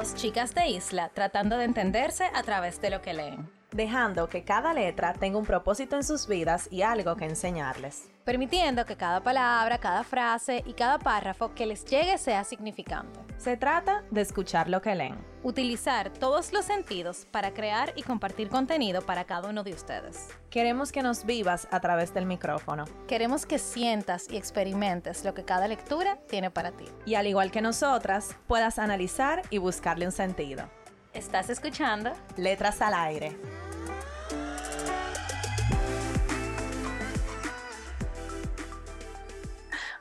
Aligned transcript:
Dos 0.00 0.14
chicas 0.14 0.54
de 0.54 0.66
isla 0.66 1.10
tratando 1.12 1.58
de 1.58 1.64
entenderse 1.64 2.24
a 2.34 2.42
través 2.42 2.80
de 2.80 2.88
lo 2.88 3.02
que 3.02 3.12
leen. 3.12 3.50
Dejando 3.70 4.30
que 4.30 4.44
cada 4.44 4.72
letra 4.72 5.12
tenga 5.12 5.36
un 5.36 5.44
propósito 5.44 5.94
en 5.94 6.04
sus 6.04 6.26
vidas 6.26 6.68
y 6.70 6.80
algo 6.80 7.16
que 7.16 7.26
enseñarles. 7.26 8.08
Permitiendo 8.24 8.86
que 8.86 8.96
cada 8.96 9.22
palabra, 9.22 9.76
cada 9.76 10.02
frase 10.02 10.62
y 10.64 10.72
cada 10.72 10.98
párrafo 10.98 11.54
que 11.54 11.66
les 11.66 11.84
llegue 11.84 12.16
sea 12.16 12.44
significante. 12.44 13.20
Se 13.36 13.58
trata 13.58 14.02
de 14.10 14.22
escuchar 14.22 14.70
lo 14.70 14.80
que 14.80 14.94
leen. 14.94 15.18
Utilizar 15.42 16.12
todos 16.12 16.52
los 16.52 16.66
sentidos 16.66 17.26
para 17.30 17.54
crear 17.54 17.94
y 17.96 18.02
compartir 18.02 18.50
contenido 18.50 19.00
para 19.00 19.24
cada 19.24 19.48
uno 19.48 19.64
de 19.64 19.72
ustedes. 19.72 20.28
Queremos 20.50 20.92
que 20.92 21.02
nos 21.02 21.24
vivas 21.24 21.66
a 21.70 21.80
través 21.80 22.12
del 22.12 22.26
micrófono. 22.26 22.84
Queremos 23.08 23.46
que 23.46 23.58
sientas 23.58 24.26
y 24.30 24.36
experimentes 24.36 25.24
lo 25.24 25.32
que 25.32 25.44
cada 25.44 25.66
lectura 25.66 26.18
tiene 26.28 26.50
para 26.50 26.72
ti. 26.72 26.84
Y 27.06 27.14
al 27.14 27.26
igual 27.26 27.50
que 27.50 27.62
nosotras, 27.62 28.36
puedas 28.46 28.78
analizar 28.78 29.40
y 29.48 29.56
buscarle 29.56 30.04
un 30.04 30.12
sentido. 30.12 30.68
¿Estás 31.14 31.48
escuchando? 31.48 32.12
Letras 32.36 32.82
al 32.82 32.92
aire. 32.92 33.38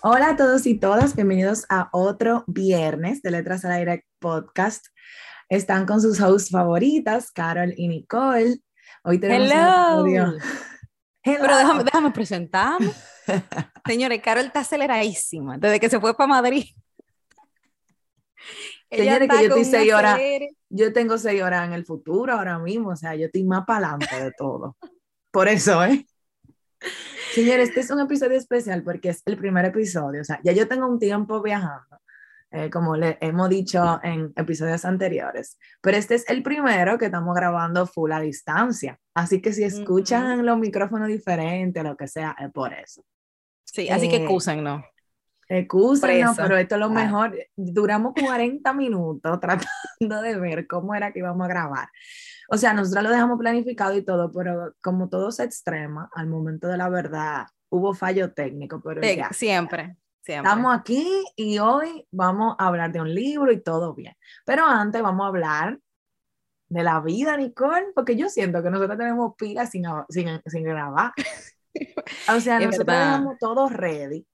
Hola 0.02 0.30
a 0.30 0.36
todos 0.36 0.66
y 0.66 0.80
todas, 0.80 1.16
bienvenidos 1.16 1.66
a 1.70 1.90
otro 1.92 2.44
viernes 2.48 3.22
de 3.22 3.32
Letras 3.32 3.64
al 3.64 3.72
Aire 3.72 4.06
podcast. 4.20 4.88
Están 5.50 5.88
con 5.88 6.00
sus 6.00 6.22
hosts 6.22 6.52
favoritas, 6.52 7.32
Carol 7.32 7.74
y 7.76 7.88
Nicole. 7.88 8.60
Hoy 9.04 9.20
tenemos 9.20 9.52
Hello. 9.52 10.06
Hello. 10.06 10.38
Pero 11.24 11.58
déjame, 11.58 11.84
déjame 11.84 12.12
presentar. 12.12 12.80
Señores, 13.88 14.22
Carol 14.24 14.46
está 14.46 14.60
aceleradísima 14.60 15.58
desde 15.58 15.80
que 15.80 15.90
se 15.90 16.00
fue 16.00 16.16
para 16.16 16.28
Madrid. 16.28 16.66
Señores, 18.92 19.28
que 19.28 19.36
yo 19.36 19.48
estoy 19.50 19.66
seis 19.66 19.94
horas, 19.94 20.20
yo 20.70 20.94
tengo 20.94 21.18
seis 21.18 21.42
horas 21.42 21.68
en 21.68 21.74
el 21.74 21.86
futuro 21.86 22.34
ahora 22.34 22.60
mismo, 22.60 22.90
o 22.90 22.96
sea, 22.96 23.16
yo 23.16 23.26
estoy 23.26 23.44
más 23.44 23.66
para 23.66 23.90
adelante 23.90 24.24
de 24.24 24.32
todo. 24.32 24.78
Por 25.32 25.48
eso, 25.48 25.84
¿eh? 25.84 26.06
Señores, 27.34 27.70
este 27.70 27.82
es 27.82 27.92
un 27.92 28.00
episodio 28.00 28.38
especial 28.38 28.84
porque 28.84 29.10
es 29.10 29.22
el 29.26 29.38
primer 29.38 29.66
episodio. 29.66 30.22
O 30.22 30.24
sea, 30.24 30.40
ya 30.44 30.52
yo 30.52 30.68
tengo 30.68 30.88
un 30.88 30.98
tiempo 30.98 31.42
viajando, 31.42 31.98
eh, 32.52 32.70
como 32.70 32.96
le 32.96 33.18
hemos 33.22 33.48
dicho 33.50 34.00
en 34.02 34.34
episodios 34.36 34.84
anteriores, 34.84 35.58
pero 35.82 35.98
este 35.98 36.16
es 36.16 36.30
el 36.30 36.42
primero 36.42 36.98
que 36.98 37.06
estamos 37.06 37.36
grabando 37.36 37.86
full 37.86 38.12
a 38.12 38.20
distancia. 38.20 39.00
Así 39.14 39.42
que 39.42 39.54
si 39.54 39.64
escuchan 39.64 40.46
los 40.46 40.58
micrófonos 40.58 41.08
diferentes, 41.08 41.84
lo 41.84 41.96
que 41.96 42.08
sea, 42.08 42.36
es 42.40 42.52
por 42.52 42.74
eso. 42.74 43.04
Sí, 43.66 43.88
así 43.90 44.10
que 44.10 44.16
eh, 44.16 44.20
excusen, 44.22 44.64
¿no? 44.64 44.84
Excusen, 45.48 46.22
no, 46.22 46.34
pero 46.36 46.58
esto 46.58 46.76
es 46.76 46.80
lo 46.80 46.88
ah. 46.88 46.90
mejor. 46.90 47.38
Duramos 47.56 48.14
40 48.20 48.74
minutos 48.74 49.40
tratando 49.42 50.22
de 50.22 50.40
ver 50.40 50.68
cómo 50.68 50.96
era 50.96 51.12
que 51.12 51.20
íbamos 51.20 51.46
a 51.46 51.50
grabar. 51.50 51.90
O 52.50 52.58
sea, 52.58 52.74
nosotros 52.74 53.04
lo 53.04 53.10
dejamos 53.12 53.38
planificado 53.38 53.96
y 53.96 54.04
todo, 54.04 54.32
pero 54.32 54.74
como 54.82 55.08
todo 55.08 55.32
se 55.32 55.44
extrema, 55.44 56.10
al 56.16 56.28
momento 56.28 56.68
de 56.68 56.78
la 56.78 56.90
verdad, 56.90 57.46
hubo 57.70 57.94
fallo 57.94 58.34
técnico, 58.34 58.82
pero 58.82 59.02
ya. 59.02 59.30
Siempre, 59.34 59.98
siempre. 60.30 60.50
Estamos 60.50 60.78
aquí 60.78 61.24
y 61.36 61.58
hoy 61.58 62.06
vamos 62.12 62.56
a 62.60 62.68
hablar 62.68 62.92
de 62.92 63.02
un 63.02 63.14
libro 63.14 63.52
y 63.52 63.62
todo 63.62 63.96
bien. 63.96 64.14
Pero 64.46 64.64
antes 64.66 65.02
vamos 65.02 65.26
a 65.26 65.30
hablar 65.30 65.80
de 66.68 66.84
la 66.84 67.02
vida, 67.02 67.36
Nicole, 67.36 67.88
porque 67.96 68.16
yo 68.16 68.30
siento 68.30 68.62
que 68.62 68.70
nosotros 68.70 68.98
tenemos 68.98 69.34
pilas 69.36 69.72
sin, 69.72 69.86
sin, 70.10 70.42
sin 70.46 70.64
grabar. 70.64 71.14
O 72.36 72.40
sea, 72.40 72.60
nosotros 72.60 72.98
dejamos 72.98 73.38
todo 73.40 73.70
ready 73.70 74.26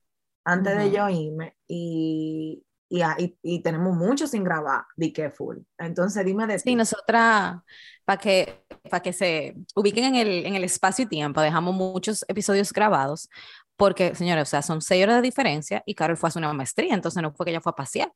antes 0.45 0.77
de 0.77 0.89
yo 0.89 1.09
irme 1.09 1.53
y, 1.67 2.63
y, 2.89 3.01
y, 3.43 3.61
tenemos 3.61 3.95
mucho 3.95 4.25
sin 4.25 4.43
grabar, 4.43 4.85
di 4.95 5.11
que 5.11 5.29
full. 5.29 5.57
Entonces 5.77 6.25
dime 6.25 6.47
de 6.47 6.57
Sí, 6.57 6.75
nosotras, 6.75 7.57
para 8.05 8.19
que, 8.19 8.65
para 8.89 9.03
que 9.03 9.11
se 9.11 9.55
ubiquen 9.75 10.05
en 10.05 10.15
el, 10.15 10.45
en 10.45 10.55
el 10.55 10.63
espacio 10.63 11.03
y 11.03 11.09
tiempo, 11.09 11.41
dejamos 11.41 11.75
muchos 11.75 12.23
episodios 12.29 12.71
grabados, 12.71 13.29
porque, 13.77 14.15
señores, 14.15 14.43
o 14.43 14.45
sea, 14.45 14.61
son 14.61 14.81
seis 14.81 15.03
horas 15.03 15.17
de 15.17 15.21
diferencia 15.23 15.83
y 15.85 15.95
Carol 15.95 16.17
fue 16.17 16.27
a 16.27 16.29
hacer 16.29 16.41
una 16.41 16.53
maestría, 16.53 16.93
entonces 16.93 17.21
no 17.21 17.33
fue 17.33 17.45
que 17.45 17.51
ella 17.51 17.61
fue 17.61 17.71
a 17.71 17.75
pasear. 17.75 18.11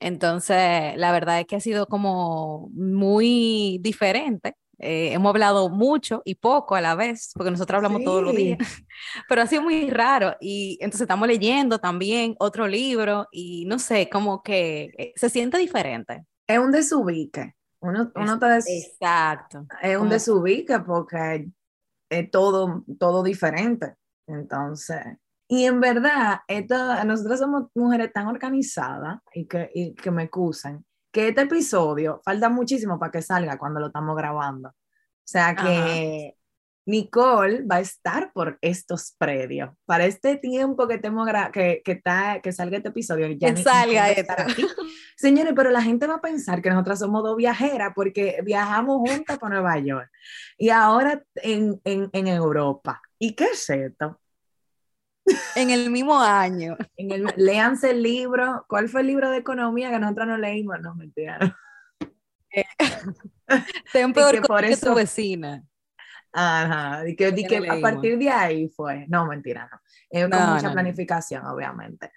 Entonces, 0.00 0.96
la 0.96 1.12
verdad 1.12 1.40
es 1.40 1.46
que 1.46 1.56
ha 1.56 1.60
sido 1.60 1.86
como 1.86 2.70
muy 2.72 3.78
diferente 3.82 4.56
eh, 4.84 5.12
hemos 5.12 5.30
hablado 5.30 5.68
mucho 5.68 6.22
y 6.24 6.34
poco 6.34 6.74
a 6.74 6.80
la 6.80 6.96
vez, 6.96 7.30
porque 7.34 7.52
nosotros 7.52 7.76
hablamos 7.76 8.02
todos 8.02 8.20
los 8.20 8.34
días, 8.34 8.58
pero 9.28 9.42
ha 9.42 9.46
sido 9.46 9.62
muy 9.62 9.88
raro. 9.88 10.36
Y 10.40 10.76
entonces 10.80 11.02
estamos 11.02 11.28
leyendo 11.28 11.78
también 11.78 12.34
otro 12.40 12.66
libro 12.66 13.28
y 13.30 13.64
no 13.66 13.78
sé, 13.78 14.10
como 14.10 14.42
que 14.42 14.90
eh, 14.98 15.12
se 15.14 15.30
siente 15.30 15.56
diferente. 15.56 16.24
Es 16.48 16.58
un 16.58 16.72
desubique. 16.72 17.54
Uno, 17.78 18.10
uno 18.14 18.38
Exacto. 18.66 19.66
Es 19.80 19.96
un 19.96 20.08
desubique 20.08 20.80
porque 20.80 21.48
es 22.10 22.30
todo, 22.32 22.84
todo 22.98 23.22
diferente. 23.22 23.94
Entonces, 24.32 25.00
y 25.48 25.66
en 25.66 25.80
verdad, 25.80 26.40
esto, 26.48 27.04
nosotros 27.04 27.38
somos 27.38 27.64
mujeres 27.74 28.12
tan 28.12 28.26
organizadas 28.26 29.18
y 29.34 29.46
que, 29.46 29.70
y 29.74 29.94
que 29.94 30.10
me 30.10 30.22
acusan 30.22 30.84
que 31.12 31.28
este 31.28 31.42
episodio 31.42 32.22
falta 32.24 32.48
muchísimo 32.48 32.98
para 32.98 33.12
que 33.12 33.20
salga 33.20 33.58
cuando 33.58 33.78
lo 33.78 33.88
estamos 33.88 34.16
grabando. 34.16 34.70
O 34.70 34.74
sea 35.24 35.54
que 35.54 36.36
Nicole 36.86 37.64
va 37.64 37.76
a 37.76 37.80
estar 37.80 38.32
por 38.32 38.58
estos 38.62 39.14
predios. 39.18 39.70
Para 39.84 40.06
este 40.06 40.36
tiempo 40.36 40.88
que, 40.88 41.00
que, 41.00 41.82
que, 41.84 41.92
está, 41.92 42.40
que 42.42 42.50
salga 42.50 42.78
este 42.78 42.88
episodio, 42.88 43.28
ya 43.28 43.54
que 43.54 43.62
salga 43.62 44.10
estar 44.10 44.40
aquí. 44.40 44.66
Señores, 45.16 45.52
pero 45.54 45.70
la 45.70 45.82
gente 45.82 46.06
va 46.06 46.14
a 46.14 46.20
pensar 46.22 46.62
que 46.62 46.70
nosotras 46.70 46.98
somos 46.98 47.22
dos 47.22 47.36
viajeras 47.36 47.92
porque 47.94 48.40
viajamos 48.42 48.96
juntas 49.06 49.38
para 49.38 49.56
Nueva 49.56 49.78
York 49.78 50.10
y 50.56 50.70
ahora 50.70 51.22
en, 51.36 51.78
en, 51.84 52.08
en 52.12 52.26
Europa. 52.26 53.02
¿Y 53.18 53.34
qué 53.34 53.44
es 53.52 53.68
esto? 53.68 54.18
En 55.54 55.70
el 55.70 55.90
mismo 55.90 56.20
año. 56.20 56.76
En 56.96 57.10
el, 57.10 57.26
léanse 57.36 57.90
el 57.90 58.02
libro. 58.02 58.64
¿Cuál 58.68 58.88
fue 58.88 59.00
el 59.02 59.08
libro 59.08 59.30
de 59.30 59.38
economía 59.38 59.90
que 59.90 59.98
nosotros 59.98 60.26
no 60.26 60.36
leímos? 60.36 60.80
No, 60.80 60.94
mentira. 60.94 61.38
Eh, 62.54 62.64
ten 63.92 64.12
peor 64.12 64.34
que, 64.34 64.42
por 64.42 64.64
eso, 64.64 64.90
tu 64.90 64.94
vecina. 64.94 65.62
Ajá, 66.32 67.06
y 67.06 67.14
que, 67.14 67.34
que 67.34 67.68
a 67.68 67.80
partir 67.80 68.18
de 68.18 68.30
ahí 68.30 68.68
fue. 68.68 69.06
No, 69.08 69.26
mentira, 69.26 69.68
no. 69.70 69.78
Es 70.08 70.28
con 70.28 70.54
mucha 70.54 70.72
planificación, 70.72 71.44
obviamente. 71.46 72.10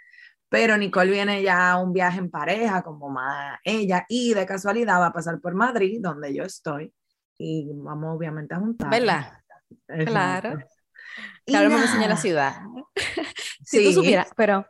Pero 0.47 0.77
Nicole 0.77 1.11
viene 1.11 1.41
ya 1.41 1.71
a 1.71 1.81
un 1.81 1.91
viaje 1.91 2.19
en 2.19 2.29
pareja, 2.29 2.81
como 2.81 3.09
más 3.09 3.59
ella, 3.63 4.05
y 4.07 4.33
de 4.33 4.45
casualidad 4.45 5.01
va 5.01 5.07
a 5.07 5.13
pasar 5.13 5.39
por 5.41 5.53
Madrid, 5.53 5.99
donde 6.01 6.33
yo 6.33 6.43
estoy, 6.43 6.93
y 7.37 7.69
vamos 7.73 8.15
obviamente 8.15 8.53
a 8.53 8.59
juntar. 8.59 8.89
¿Verdad? 8.89 9.33
Claro. 10.05 10.59
Claro, 11.45 11.69
me 11.69 11.81
enseña 11.81 12.07
la 12.07 12.17
ciudad. 12.17 12.55
si 13.63 13.83
tú 13.83 13.93
supieras, 13.93 14.29
pero 14.35 14.65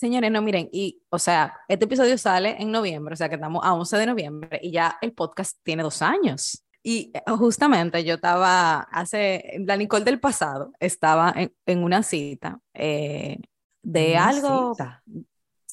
señores, 0.00 0.30
no 0.30 0.40
miren, 0.40 0.68
y 0.72 1.02
o 1.10 1.18
sea, 1.18 1.58
este 1.68 1.84
episodio 1.84 2.16
sale 2.16 2.56
en 2.58 2.70
noviembre, 2.70 3.12
o 3.12 3.16
sea 3.16 3.28
que 3.28 3.34
estamos 3.34 3.62
a 3.64 3.74
11 3.74 3.98
de 3.98 4.06
noviembre 4.06 4.60
y 4.62 4.70
ya 4.70 4.96
el 5.02 5.12
podcast 5.12 5.58
tiene 5.62 5.82
dos 5.82 6.00
años. 6.00 6.64
Y 6.82 7.10
eh, 7.12 7.22
justamente 7.36 8.02
yo 8.04 8.14
estaba 8.14 8.80
hace, 8.80 9.62
la 9.66 9.76
Nicole 9.76 10.04
del 10.04 10.18
pasado, 10.18 10.72
estaba 10.80 11.34
en, 11.66 11.84
una 11.84 12.02
cita 12.02 12.58
eh, 12.72 13.38
de 13.82 14.16
algo, 14.16 14.74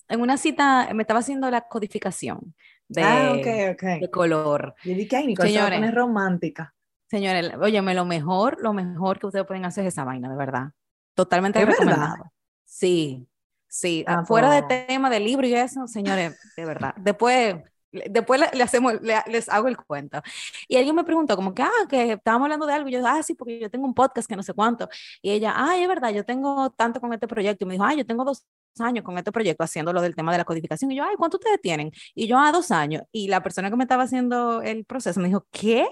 en 0.09 0.21
una 0.21 0.37
cita, 0.37 0.89
me 0.93 1.03
estaba 1.03 1.21
haciendo 1.21 1.49
la 1.49 1.61
codificación 1.61 2.53
de, 2.89 3.03
ah, 3.03 3.35
okay, 3.37 3.69
okay. 3.69 3.99
de 4.01 4.11
color. 4.11 4.75
Yo 4.83 4.93
dije, 4.93 5.15
ay, 5.15 5.27
Nicole, 5.27 5.49
Señores, 5.49 5.81
es 5.81 5.95
romántica. 5.95 6.73
Señores, 7.09 7.51
óyeme, 7.59 7.93
lo 7.93 8.05
mejor, 8.05 8.57
lo 8.61 8.73
mejor 8.73 9.19
que 9.19 9.27
ustedes 9.27 9.45
pueden 9.45 9.65
hacer 9.65 9.85
es 9.85 9.93
esa 9.93 10.03
vaina, 10.03 10.29
de 10.29 10.35
verdad. 10.35 10.71
Totalmente 11.13 11.63
recomendado. 11.65 12.31
Sí, 12.65 13.27
sí. 13.67 14.03
Ah, 14.07 14.25
fuera 14.25 14.51
de 14.51 14.63
tema 14.63 15.09
del 15.09 15.23
libro 15.23 15.47
y 15.47 15.53
eso, 15.53 15.87
señores, 15.87 16.37
de 16.57 16.65
verdad. 16.65 16.93
Después, 16.97 17.55
después 17.91 18.41
le, 18.53 18.61
hacemos, 18.61 18.95
les 19.01 19.47
hago 19.47 19.69
el 19.69 19.77
cuento. 19.77 20.21
Y 20.67 20.75
alguien 20.75 20.95
me 20.95 21.05
preguntó, 21.05 21.37
como 21.37 21.53
que, 21.53 21.63
ah, 21.63 21.71
que 21.89 22.11
estábamos 22.11 22.47
hablando 22.47 22.65
de 22.65 22.73
algo. 22.73 22.89
Y 22.89 22.91
yo, 22.91 23.07
ah, 23.07 23.23
sí, 23.23 23.35
porque 23.35 23.57
yo 23.57 23.71
tengo 23.71 23.85
un 23.85 23.93
podcast 23.93 24.27
que 24.27 24.35
no 24.35 24.43
sé 24.43 24.53
cuánto. 24.53 24.89
Y 25.21 25.31
ella, 25.31 25.53
ah, 25.55 25.77
es 25.77 25.87
verdad, 25.87 26.11
yo 26.11 26.25
tengo 26.25 26.71
tanto 26.71 26.99
con 26.99 27.13
este 27.13 27.27
proyecto. 27.27 27.63
Y 27.63 27.67
me 27.67 27.73
dijo, 27.75 27.85
ah, 27.85 27.93
yo 27.93 28.05
tengo 28.05 28.25
dos 28.25 28.45
años 28.79 29.05
con 29.05 29.17
este 29.17 29.31
proyecto 29.31 29.63
haciendo 29.63 29.93
lo 29.93 30.01
del 30.01 30.13
tema 30.13 30.33
de 30.33 30.39
la 30.39 30.45
codificación. 30.45 30.91
Y 30.91 30.97
yo, 30.97 31.05
ay, 31.05 31.15
¿cuánto 31.17 31.37
ustedes 31.37 31.61
tienen? 31.61 31.91
Y 32.13 32.27
yo, 32.27 32.37
ah, 32.37 32.51
dos 32.51 32.69
años. 32.71 33.03
Y 33.13 33.29
la 33.29 33.41
persona 33.41 33.69
que 33.69 33.77
me 33.77 33.85
estaba 33.85 34.03
haciendo 34.03 34.61
el 34.61 34.83
proceso 34.85 35.21
me 35.21 35.29
dijo, 35.29 35.47
¿qué? 35.51 35.87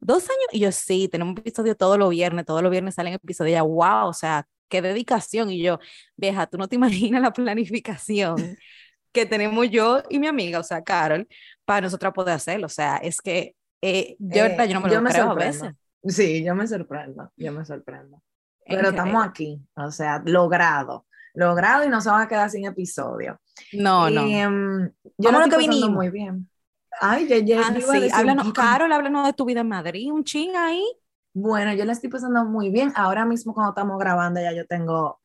Dos 0.00 0.24
años. 0.24 0.48
Y 0.52 0.60
yo, 0.60 0.72
sí, 0.72 1.08
tenemos 1.08 1.32
un 1.32 1.38
episodio 1.38 1.76
todos 1.76 1.98
los 1.98 2.10
viernes, 2.10 2.44
todos 2.46 2.62
los 2.62 2.70
viernes 2.70 2.94
salen 2.94 3.14
episodios. 3.14 3.54
ya, 3.54 3.62
wow, 3.62 4.08
o 4.08 4.12
sea, 4.12 4.46
qué 4.68 4.82
dedicación. 4.82 5.50
Y 5.50 5.62
yo, 5.62 5.78
vieja, 6.16 6.46
tú 6.46 6.58
no 6.58 6.68
te 6.68 6.76
imaginas 6.76 7.22
la 7.22 7.32
planificación 7.32 8.56
que 9.12 9.26
tenemos 9.26 9.68
yo 9.70 10.02
y 10.08 10.18
mi 10.18 10.26
amiga, 10.26 10.58
o 10.58 10.62
sea, 10.62 10.82
Carol, 10.82 11.26
para 11.64 11.82
nosotros 11.82 12.12
poder 12.12 12.34
hacerlo. 12.34 12.66
O 12.66 12.70
sea, 12.70 12.96
es 12.96 13.20
que 13.20 13.54
eh, 13.82 14.16
yo, 14.18 14.42
verdad, 14.42 14.66
yo 14.66 14.74
no 14.74 14.80
me 14.80 14.94
lo 14.94 15.04
creo 15.04 15.30
a 15.30 15.34
veces. 15.34 15.72
Sí, 16.04 16.44
yo 16.44 16.54
me 16.54 16.66
sorprendo, 16.66 17.30
yo 17.36 17.52
me 17.52 17.64
sorprendo. 17.64 18.22
Pero 18.66 18.90
estamos 18.90 19.26
aquí, 19.26 19.60
o 19.74 19.90
sea, 19.90 20.22
logrado, 20.24 21.06
logrado 21.34 21.84
y 21.84 21.88
no 21.88 22.00
se 22.00 22.10
van 22.10 22.22
a 22.22 22.28
quedar 22.28 22.48
sin 22.50 22.66
episodio. 22.66 23.40
No, 23.72 24.08
no. 24.08 24.22
Um, 24.22 24.90
yo 25.18 25.32
lo 25.32 25.48
que 25.48 25.56
vinimos. 25.56 25.90
muy 25.90 26.10
bien. 26.10 26.49
Ay, 27.00 27.28
ya, 27.28 27.38
ya. 27.38 27.60
Ah, 27.60 27.74
sí. 27.74 28.08
háblanos, 28.12 28.52
Carol, 28.52 28.92
háblanos 28.92 29.26
de 29.26 29.32
tu 29.32 29.44
vida 29.44 29.60
en 29.60 29.68
Madrid, 29.68 30.10
un 30.12 30.24
ching 30.24 30.56
ahí. 30.56 30.84
Bueno, 31.32 31.72
yo 31.74 31.84
la 31.84 31.92
estoy 31.92 32.10
pasando 32.10 32.44
muy 32.44 32.70
bien. 32.70 32.92
Ahora 32.96 33.24
mismo 33.24 33.54
cuando 33.54 33.70
estamos 33.70 33.98
grabando 33.98 34.40
ya 34.40 34.52
yo 34.52 34.66
tengo 34.66 35.20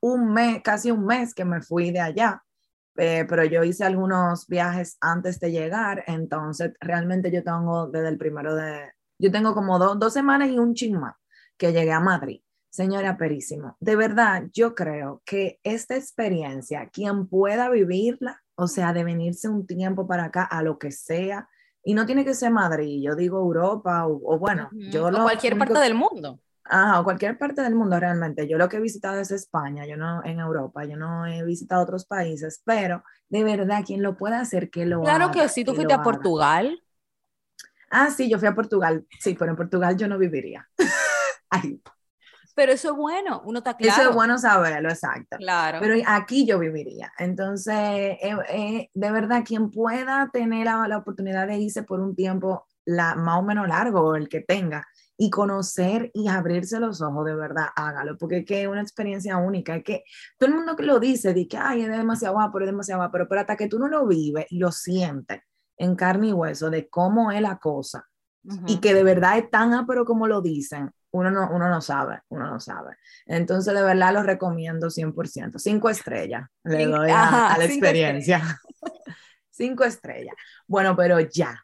un 0.00 0.32
mes, 0.32 0.62
casi 0.62 0.90
un 0.90 1.06
mes 1.06 1.34
que 1.34 1.44
me 1.44 1.62
fui 1.62 1.90
de 1.90 2.00
allá, 2.00 2.42
eh, 2.96 3.24
pero 3.28 3.44
yo 3.44 3.62
hice 3.64 3.84
algunos 3.84 4.46
viajes 4.48 4.96
antes 5.00 5.38
de 5.38 5.52
llegar, 5.52 6.04
entonces 6.06 6.72
realmente 6.80 7.30
yo 7.30 7.42
tengo 7.42 7.86
desde 7.86 8.08
el 8.08 8.18
primero 8.18 8.54
de, 8.54 8.92
yo 9.18 9.30
tengo 9.30 9.54
como 9.54 9.78
dos 9.78 10.12
semanas 10.12 10.50
y 10.50 10.58
un 10.58 10.74
ching 10.74 10.98
más 10.98 11.14
que 11.56 11.72
llegué 11.72 11.92
a 11.92 12.00
Madrid. 12.00 12.40
Señora 12.68 13.18
Perísimo, 13.18 13.76
de 13.80 13.96
verdad 13.96 14.44
yo 14.52 14.74
creo 14.74 15.22
que 15.26 15.60
esta 15.62 15.94
experiencia, 15.94 16.88
quien 16.88 17.26
pueda 17.28 17.68
vivirla, 17.68 18.41
o 18.62 18.68
sea, 18.68 18.92
de 18.92 19.04
venirse 19.04 19.48
un 19.48 19.66
tiempo 19.66 20.06
para 20.06 20.24
acá 20.24 20.44
a 20.44 20.62
lo 20.62 20.78
que 20.78 20.90
sea, 20.90 21.48
y 21.84 21.94
no 21.94 22.06
tiene 22.06 22.24
que 22.24 22.34
ser 22.34 22.52
Madrid, 22.52 23.02
yo 23.02 23.16
digo 23.16 23.38
Europa 23.38 24.06
o, 24.06 24.38
bueno, 24.38 24.70
yo 24.72 25.10
lo 25.10 25.22
cualquier 25.22 25.58
parte 25.58 25.78
del 25.80 25.94
mundo. 25.94 26.38
Ajá, 26.64 27.00
o 27.00 27.04
cualquier 27.04 27.36
parte 27.36 27.60
del 27.60 27.74
mundo 27.74 27.98
realmente. 27.98 28.46
Yo 28.46 28.56
lo 28.56 28.68
que 28.68 28.76
he 28.76 28.80
visitado 28.80 29.18
es 29.18 29.32
España, 29.32 29.84
yo 29.84 29.96
no 29.96 30.24
en 30.24 30.38
Europa, 30.38 30.84
yo 30.84 30.96
no 30.96 31.26
he 31.26 31.44
visitado 31.44 31.82
otros 31.82 32.06
países, 32.06 32.62
pero 32.64 33.02
de 33.28 33.42
verdad, 33.42 33.82
quien 33.84 34.00
lo 34.00 34.16
pueda 34.16 34.40
hacer, 34.40 34.70
que 34.70 34.86
lo 34.86 35.00
Claro 35.00 35.32
que 35.32 35.48
sí, 35.48 35.64
tú 35.64 35.74
fuiste 35.74 35.92
a 35.92 36.02
Portugal. 36.02 36.80
Ah, 37.90 38.10
sí, 38.10 38.30
yo 38.30 38.38
fui 38.38 38.46
a 38.46 38.54
Portugal, 38.54 39.04
sí, 39.18 39.34
pero 39.34 39.50
en 39.50 39.56
Portugal 39.56 39.96
yo 39.96 40.06
no 40.06 40.18
viviría. 40.18 40.68
Ay, 41.50 41.82
pero 42.54 42.72
eso 42.72 42.90
es 42.90 42.96
bueno, 42.96 43.42
uno 43.44 43.58
está 43.58 43.76
claro. 43.76 44.00
Eso 44.00 44.10
es 44.10 44.14
bueno 44.14 44.38
saberlo, 44.38 44.88
exacto. 44.88 45.36
Claro. 45.38 45.78
Pero 45.80 46.02
aquí 46.06 46.46
yo 46.46 46.58
viviría. 46.58 47.12
Entonces, 47.18 47.74
eh, 47.74 48.36
eh, 48.48 48.90
de 48.92 49.10
verdad, 49.10 49.44
quien 49.44 49.70
pueda 49.70 50.30
tener 50.32 50.66
la, 50.66 50.86
la, 50.88 50.98
oportunidad 50.98 51.46
de 51.46 51.58
irse 51.58 51.82
por 51.82 52.00
un 52.00 52.14
tiempo 52.14 52.66
la, 52.84 53.14
más 53.14 53.38
o 53.38 53.42
menos 53.42 53.68
largo, 53.68 54.16
el 54.16 54.28
que 54.28 54.40
tenga, 54.40 54.86
y 55.16 55.30
conocer 55.30 56.10
y 56.14 56.28
abrirse 56.28 56.80
los 56.80 57.00
ojos, 57.00 57.24
de 57.24 57.34
verdad, 57.34 57.66
hágalo, 57.76 58.18
porque 58.18 58.38
es 58.38 58.44
que 58.44 58.62
es 58.62 58.68
una 58.68 58.82
experiencia 58.82 59.36
única. 59.36 59.76
Es 59.76 59.84
que 59.84 60.04
todo 60.38 60.50
el 60.50 60.56
mundo 60.56 60.74
que 60.74 60.82
lo 60.82 60.98
dice, 60.98 61.32
dice 61.32 61.48
que, 61.48 61.56
ay, 61.58 61.82
es 61.82 61.88
demasiado 61.88 62.34
guapo, 62.34 62.60
es 62.60 62.66
demasiado 62.66 63.00
guapo, 63.00 63.12
pero, 63.12 63.28
pero 63.28 63.40
hasta 63.42 63.56
que 63.56 63.68
tú 63.68 63.78
no 63.78 63.88
lo 63.88 64.06
vives 64.06 64.46
y 64.50 64.58
lo 64.58 64.72
sientes 64.72 65.42
en 65.76 65.96
carne 65.96 66.28
y 66.28 66.32
hueso 66.32 66.70
de 66.70 66.88
cómo 66.88 67.30
es 67.30 67.40
la 67.40 67.58
cosa, 67.58 68.08
y 68.66 68.80
que 68.80 68.92
de 68.92 69.04
verdad 69.04 69.38
es 69.38 69.50
tan 69.50 69.86
pero 69.86 70.04
como 70.04 70.26
lo 70.26 70.42
dicen, 70.42 70.90
uno 71.12 71.30
no, 71.30 71.50
uno 71.50 71.68
no 71.68 71.80
sabe, 71.80 72.20
uno 72.28 72.48
no 72.48 72.58
sabe. 72.58 72.96
Entonces, 73.26 73.72
de 73.74 73.82
verdad 73.82 74.12
lo 74.12 74.22
recomiendo 74.22 74.90
100%. 74.90 75.58
Cinco 75.58 75.90
estrellas 75.90 76.48
le 76.64 76.86
doy 76.86 77.10
a, 77.10 77.54
la 77.56 77.64
experiencia. 77.64 78.58
Cinco 79.50 79.84
estrellas. 79.84 80.34
Bueno, 80.66 80.96
pero 80.96 81.20
ya. 81.20 81.54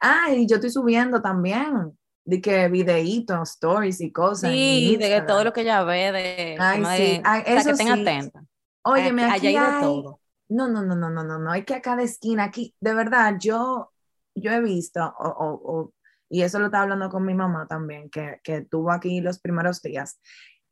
Ah, 0.00 0.26
y 0.30 0.46
yo 0.46 0.56
estoy 0.56 0.70
subiendo 0.70 1.22
también 1.22 1.98
de 2.24 2.40
que 2.40 2.68
videitos, 2.68 3.50
stories 3.50 4.00
y 4.02 4.12
cosas. 4.12 4.50
Sí, 4.50 4.96
de 4.98 5.22
todo 5.22 5.44
lo 5.44 5.52
que 5.52 5.64
ya 5.64 5.82
ve, 5.82 6.12
de, 6.12 6.56
Ay, 6.58 6.84
sí. 6.96 7.20
Ay, 7.24 7.42
eso 7.46 7.74
que 7.74 7.90
atenta. 7.90 8.44
Oye, 8.82 9.12
me 9.12 9.24
aquí 9.24 9.48
hay 9.48 9.54
de 9.54 9.80
todo. 9.80 10.20
No, 10.48 10.68
no, 10.68 10.82
no, 10.82 10.94
no, 10.94 11.08
no, 11.08 11.22
no, 11.22 11.38
no, 11.38 11.50
hay 11.50 11.64
que 11.64 11.74
a 11.74 11.80
cada 11.80 12.02
esquina 12.02 12.44
aquí, 12.44 12.74
de 12.80 12.92
verdad, 12.92 13.36
yo, 13.38 13.92
yo 14.34 14.50
he 14.50 14.60
visto, 14.60 15.00
o, 15.00 15.60
o 15.64 15.92
y 16.30 16.42
eso 16.42 16.60
lo 16.60 16.66
estaba 16.66 16.84
hablando 16.84 17.10
con 17.10 17.26
mi 17.26 17.34
mamá 17.34 17.66
también, 17.66 18.08
que, 18.08 18.40
que 18.44 18.62
tuvo 18.62 18.92
aquí 18.92 19.20
los 19.20 19.40
primeros 19.40 19.82
días, 19.82 20.20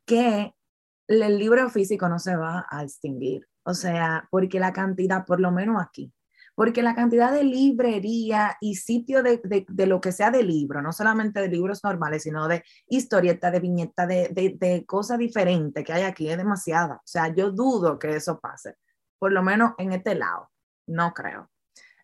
que 0.06 0.54
el 1.08 1.38
libro 1.38 1.68
físico 1.68 2.08
no 2.08 2.18
se 2.18 2.36
va 2.36 2.66
a 2.70 2.84
extinguir. 2.84 3.46
O 3.64 3.74
sea, 3.74 4.26
porque 4.30 4.60
la 4.60 4.72
cantidad, 4.72 5.26
por 5.26 5.40
lo 5.40 5.50
menos 5.50 5.82
aquí, 5.82 6.12
porque 6.54 6.82
la 6.82 6.94
cantidad 6.94 7.32
de 7.32 7.44
librería 7.44 8.56
y 8.60 8.76
sitio 8.76 9.22
de, 9.22 9.40
de, 9.68 9.86
lo 9.86 10.00
que 10.00 10.12
sea 10.12 10.30
de 10.30 10.42
libro, 10.42 10.80
no 10.80 10.92
solamente 10.92 11.40
de 11.40 11.48
libros 11.48 11.84
normales, 11.84 12.22
sino 12.22 12.48
de 12.48 12.64
historieta, 12.88 13.50
de 13.50 13.60
viñeta, 13.60 14.06
de, 14.06 14.56
de 14.58 14.84
cosas 14.86 15.18
diferentes 15.18 15.84
que 15.84 15.92
hay 15.92 16.02
aquí, 16.02 16.28
es 16.28 16.36
demasiada. 16.36 16.96
O 16.96 17.06
sea, 17.06 17.28
yo 17.34 17.50
dudo 17.50 17.98
que 17.98 18.16
eso 18.16 18.40
pase, 18.40 18.76
por 19.18 19.32
lo 19.32 19.42
menos 19.42 19.72
en 19.78 19.92
este 19.92 20.14
lado, 20.14 20.50
no 20.86 21.12
creo. 21.14 21.50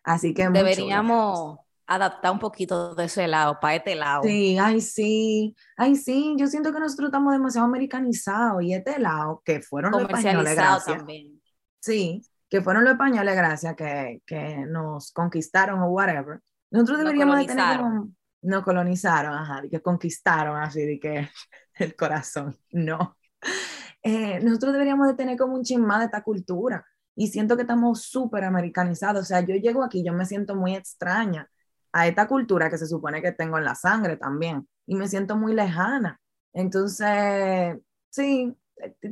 Así 0.03 0.33
que 0.33 0.47
deberíamos 0.49 1.64
adaptar 1.87 2.31
un 2.31 2.39
poquito 2.39 2.95
de 2.95 3.05
ese 3.05 3.27
lado, 3.27 3.59
para 3.59 3.75
este 3.75 3.95
lado. 3.95 4.23
Sí, 4.23 4.57
ay, 4.57 4.81
sí, 4.81 5.55
ay, 5.77 5.95
sí, 5.95 6.35
yo 6.37 6.47
siento 6.47 6.73
que 6.73 6.79
nosotros 6.79 7.09
estamos 7.09 7.33
demasiado 7.33 7.67
americanizados 7.67 8.63
y 8.63 8.73
este 8.73 8.99
lado, 8.99 9.41
que 9.45 9.61
fueron 9.61 9.91
los 9.91 10.01
españoles, 10.01 10.55
gracias. 10.55 10.97
También. 10.97 11.41
Sí, 11.79 12.21
que 12.49 12.61
fueron 12.61 12.83
los 12.83 12.93
españoles, 12.93 13.35
gracias, 13.35 13.75
que, 13.75 14.21
que 14.25 14.65
nos 14.67 15.11
conquistaron 15.11 15.81
o 15.81 15.87
whatever. 15.87 16.39
Nosotros 16.71 16.99
deberíamos 16.99 17.37
de 17.37 17.45
tener 17.45 17.77
como, 17.77 18.09
no 18.41 18.63
colonizaron, 18.63 19.33
ajá, 19.33 19.63
que 19.69 19.81
conquistaron 19.81 20.57
así, 20.57 20.85
de 20.85 20.99
que 20.99 21.29
el 21.75 21.95
corazón, 21.95 22.57
no. 22.71 23.17
Eh, 24.01 24.39
nosotros 24.41 24.73
deberíamos 24.73 25.07
de 25.07 25.15
tener 25.15 25.37
como 25.37 25.55
un 25.55 25.63
chismá 25.63 25.99
de 25.99 26.05
esta 26.05 26.23
cultura 26.23 26.85
y 27.15 27.27
siento 27.27 27.55
que 27.55 27.63
estamos 27.63 28.03
súper 28.03 28.43
americanizados, 28.43 29.23
o 29.23 29.25
sea, 29.25 29.39
yo 29.41 29.55
llego 29.55 29.83
aquí, 29.83 30.03
yo 30.03 30.13
me 30.13 30.25
siento 30.25 30.55
muy 30.55 30.75
extraña, 30.75 31.49
a 31.95 32.07
esta 32.07 32.27
cultura 32.27 32.69
que 32.69 32.77
se 32.77 32.87
supone 32.87 33.21
que 33.21 33.31
tengo 33.31 33.57
en 33.57 33.63
la 33.63 33.73
sangre 33.73 34.17
también 34.17 34.67
y 34.85 34.95
me 34.95 35.07
siento 35.07 35.37
muy 35.37 35.53
lejana. 35.53 36.19
Entonces, 36.51 37.77
sí, 38.09 38.53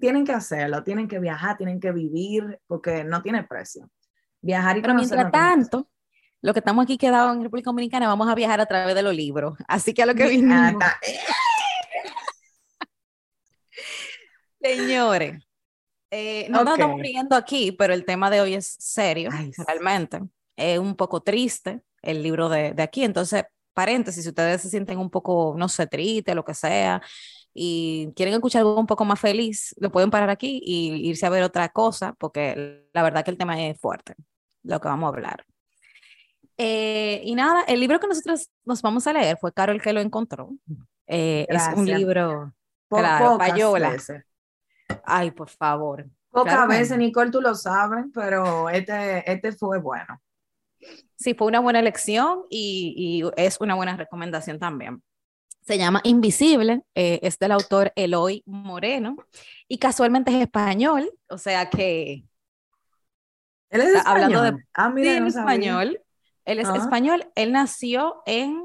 tienen 0.02 0.26
que 0.26 0.34
hacerlo, 0.34 0.84
tienen 0.84 1.08
que 1.08 1.20
viajar, 1.20 1.56
tienen 1.56 1.80
que 1.80 1.94
vivir 1.94 2.60
porque 2.68 3.06
no 3.06 3.22
tiene 3.22 3.44
precio. 3.44 3.90
Viajar 4.42 4.78
y 4.78 4.82
Pero 4.82 4.96
mientras 4.96 5.32
tanto, 5.32 5.90
lo 6.42 6.52
que 6.52 6.60
estamos 6.60 6.84
aquí 6.84 6.98
quedados 6.98 7.34
en 7.34 7.44
República 7.44 7.70
Dominicana, 7.70 8.10
vamos 8.10 8.28
a 8.28 8.36
viajar 8.36 8.60
a 8.60 8.66
través 8.66 8.96
de 8.96 9.02
los 9.02 9.16
libros. 9.16 9.58
Así 9.70 9.94
que 9.94 10.04
a 10.04 10.06
lo 10.06 10.14
que 10.14 10.28
vinimos. 10.28 10.84
Señores, 14.62 15.42
eh, 16.12 16.48
no 16.50 16.66
nos 16.66 16.74
estamos 16.74 17.00
riendo 17.00 17.38
aquí, 17.38 17.72
pero 17.72 17.94
el 17.94 18.04
tema 18.04 18.30
de 18.30 18.42
hoy 18.42 18.56
es 18.56 18.76
serio, 18.78 19.30
realmente. 19.66 20.20
Es 20.58 20.80
un 20.80 20.98
poco 20.98 21.22
triste, 21.22 21.82
el 22.04 22.22
libro 22.22 22.50
de, 22.50 22.74
de 22.74 22.84
aquí. 22.84 23.04
Entonces, 23.04 23.44
paréntesis, 23.74 24.24
si 24.24 24.30
ustedes 24.30 24.62
se 24.62 24.70
sienten 24.70 25.00
un 25.00 25.10
poco, 25.10 25.56
no 25.58 25.68
sé, 25.68 25.88
triste, 25.88 26.36
lo 26.36 26.46
que 26.46 26.54
sea, 26.54 27.02
y 27.54 28.12
quieren 28.16 28.34
escuchar 28.34 28.62
algo 28.62 28.80
un 28.80 28.88
poco 28.88 29.06
más 29.06 29.20
feliz, 29.20 29.76
lo 29.78 29.92
pueden 29.92 30.10
parar 30.10 30.30
aquí 30.30 30.62
y 30.64 31.08
irse 31.08 31.26
a 31.26 31.30
ver 31.30 31.44
otra 31.44 31.70
cosa, 31.70 32.14
porque 32.18 32.88
la 32.94 33.04
verdad 33.04 33.24
que 33.24 33.32
el 33.32 33.38
tema 33.38 33.62
es 33.62 33.80
fuerte, 33.80 34.16
lo 34.64 34.80
que 34.80 34.88
vamos 34.88 35.08
a 35.08 35.16
hablar. 35.16 35.46
Eh, 36.58 37.22
y 37.24 37.36
nada, 37.36 37.64
el 37.68 37.80
libro 37.80 38.00
que 38.00 38.08
nosotros 38.08 38.50
nos 38.64 38.82
vamos 38.82 39.06
a 39.08 39.14
leer 39.14 39.38
fue 39.40 39.54
Carol 39.54 39.82
que 39.82 39.94
lo 39.94 40.02
encontró. 40.02 40.50
Eh, 41.08 41.46
es 41.50 41.64
un 41.76 41.86
libro, 41.86 42.54
claro, 42.90 43.38
payola. 43.38 43.96
Ay, 45.04 45.32
por 45.32 45.50
favor. 45.50 46.06
Pocas 46.30 46.68
veces, 46.68 46.98
Nicole, 46.98 47.30
tú 47.30 47.42
lo 47.42 47.54
sabes, 47.54 48.06
pero 48.14 48.70
este, 48.70 49.32
este 49.32 49.52
fue 49.52 49.80
bueno. 49.80 50.20
Sí, 51.16 51.34
fue 51.34 51.48
una 51.48 51.60
buena 51.60 51.80
elección 51.80 52.44
y, 52.50 53.24
es 53.38 53.60
una 53.62 53.76
buena 53.76 53.96
recomendación 53.96 54.60
también. 54.60 55.02
Se 55.62 55.78
llama 55.78 56.02
Invisible, 56.04 56.82
eh, 56.94 57.20
es 57.24 57.40
del 57.40 57.54
autor 57.54 57.94
Eloy 57.96 58.44
Moreno 58.46 59.16
y 59.68 59.78
casualmente 59.78 60.32
es 60.32 60.42
español, 60.42 61.10
o 61.30 61.38
sea 61.38 61.70
que... 61.70 62.26
Él 63.70 63.82
es 63.82 63.96
español. 63.96 64.24
Hablando 64.24 64.42
de, 64.42 64.66
ah, 64.74 64.90
mira, 64.90 65.18
sí, 65.18 65.38
español. 65.40 66.02
Él 66.46 66.60
es 66.60 66.68
español, 66.68 67.26
él 67.36 67.54
nació 67.54 68.22
en 68.26 68.62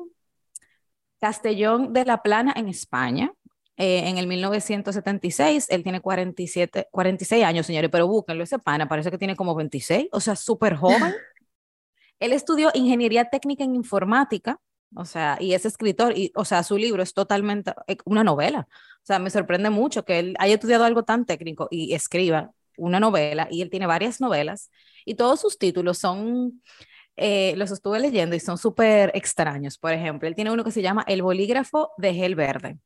Castellón 1.20 1.92
de 1.92 2.04
la 2.04 2.22
Plana, 2.22 2.52
en 2.56 2.68
España, 2.68 3.32
eh, 3.76 4.08
en 4.08 4.18
el 4.18 4.26
1976. 4.26 5.66
Él 5.70 5.82
tiene 5.82 6.00
47, 6.00 6.88
46 6.90 7.44
años, 7.44 7.66
señores, 7.66 7.90
pero 7.90 8.08
búsquenlo, 8.08 8.42
ese 8.42 8.58
pana 8.58 8.88
parece 8.88 9.10
que 9.10 9.18
tiene 9.18 9.37
como 9.37 9.54
26, 9.54 10.08
o 10.12 10.20
sea, 10.20 10.34
súper 10.34 10.75
joven. 10.75 11.14
Él 12.20 12.32
estudió 12.32 12.70
ingeniería 12.75 13.26
técnica 13.30 13.64
en 13.64 13.75
informática, 13.75 14.60
o 14.94 15.04
sea, 15.04 15.37
y 15.40 15.52
es 15.52 15.66
escritor, 15.66 16.16
y, 16.16 16.32
o 16.34 16.44
sea, 16.44 16.62
su 16.62 16.78
libro 16.78 17.02
es 17.02 17.14
totalmente 17.14 17.72
eh, 17.87 17.98
una 18.04 18.25
novela. 18.25 18.66
O 18.70 19.06
sea, 19.06 19.18
me 19.18 19.30
sorprende 19.30 19.70
mucho 19.70 20.04
que 20.04 20.18
él 20.18 20.37
haya 20.38 20.54
estudiado 20.54 20.84
algo 20.84 21.04
tan 21.04 21.26
técnico 21.26 21.68
y 21.70 21.94
escriba 21.94 22.52
una 22.76 23.00
novela, 23.00 23.48
y 23.50 23.62
él 23.62 23.70
tiene 23.70 23.87
varias 23.87 24.20
novelas, 24.20 24.70
y 25.04 25.14
todos 25.14 25.40
sus 25.40 25.58
títulos 25.58 25.98
son, 25.98 26.62
eh, 27.16 27.54
los 27.56 27.70
estuve 27.70 27.98
leyendo 27.98 28.37
y 28.37 28.40
son 28.40 28.56
súper 28.56 29.10
extraños. 29.14 29.78
Por 29.78 29.92
ejemplo, 29.92 30.28
él 30.28 30.34
tiene 30.34 30.52
uno 30.52 30.64
que 30.64 30.70
se 30.70 30.82
llama 30.82 31.04
El 31.08 31.22
bolígrafo 31.22 31.90
de 31.96 32.14
gel 32.14 32.34
verde. 32.34 32.78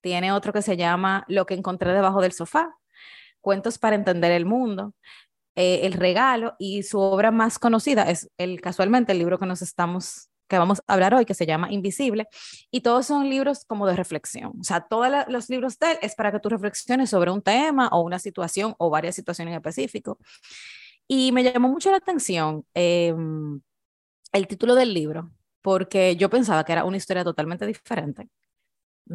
Tiene 0.00 0.32
otro 0.32 0.52
que 0.52 0.62
se 0.62 0.76
llama 0.76 1.24
Lo 1.28 1.46
que 1.46 1.54
encontré 1.54 1.92
debajo 1.92 2.20
del 2.20 2.32
sofá. 2.32 2.76
Cuentos 3.40 3.78
para 3.78 3.96
entender 3.96 4.32
el 4.32 4.46
mundo. 4.46 4.94
Eh, 5.56 5.80
el 5.86 5.92
regalo 5.92 6.56
y 6.58 6.82
su 6.82 6.98
obra 6.98 7.30
más 7.30 7.58
conocida 7.58 8.10
es 8.10 8.28
el 8.38 8.60
casualmente 8.60 9.12
el 9.12 9.18
libro 9.18 9.38
que 9.38 9.46
nos 9.46 9.62
estamos 9.62 10.30
que 10.48 10.58
vamos 10.58 10.82
a 10.86 10.92
hablar 10.92 11.14
hoy 11.14 11.24
que 11.24 11.34
se 11.34 11.46
llama 11.46 11.72
Invisible 11.72 12.28
y 12.70 12.80
todos 12.80 13.06
son 13.06 13.28
libros 13.30 13.64
como 13.64 13.86
de 13.86 13.96
reflexión, 13.96 14.52
o 14.60 14.64
sea, 14.64 14.82
todos 14.82 15.10
los 15.28 15.48
libros 15.48 15.78
de 15.78 15.92
él 15.92 15.98
es 16.02 16.14
para 16.14 16.32
que 16.32 16.40
tú 16.40 16.48
reflexiones 16.48 17.10
sobre 17.10 17.30
un 17.30 17.42
tema 17.42 17.88
o 17.88 18.02
una 18.02 18.18
situación 18.18 18.74
o 18.78 18.90
varias 18.90 19.14
situaciones 19.14 19.52
en 19.52 19.56
específico. 19.56 20.18
Y 21.06 21.32
me 21.32 21.42
llamó 21.42 21.68
mucho 21.68 21.90
la 21.90 21.98
atención 21.98 22.64
em, 22.74 23.60
el 24.32 24.46
título 24.46 24.74
del 24.74 24.94
libro, 24.94 25.30
porque 25.62 26.16
yo 26.16 26.30
pensaba 26.30 26.64
que 26.64 26.72
era 26.72 26.84
una 26.84 26.96
historia 26.96 27.24
totalmente 27.24 27.66
diferente 27.66 28.28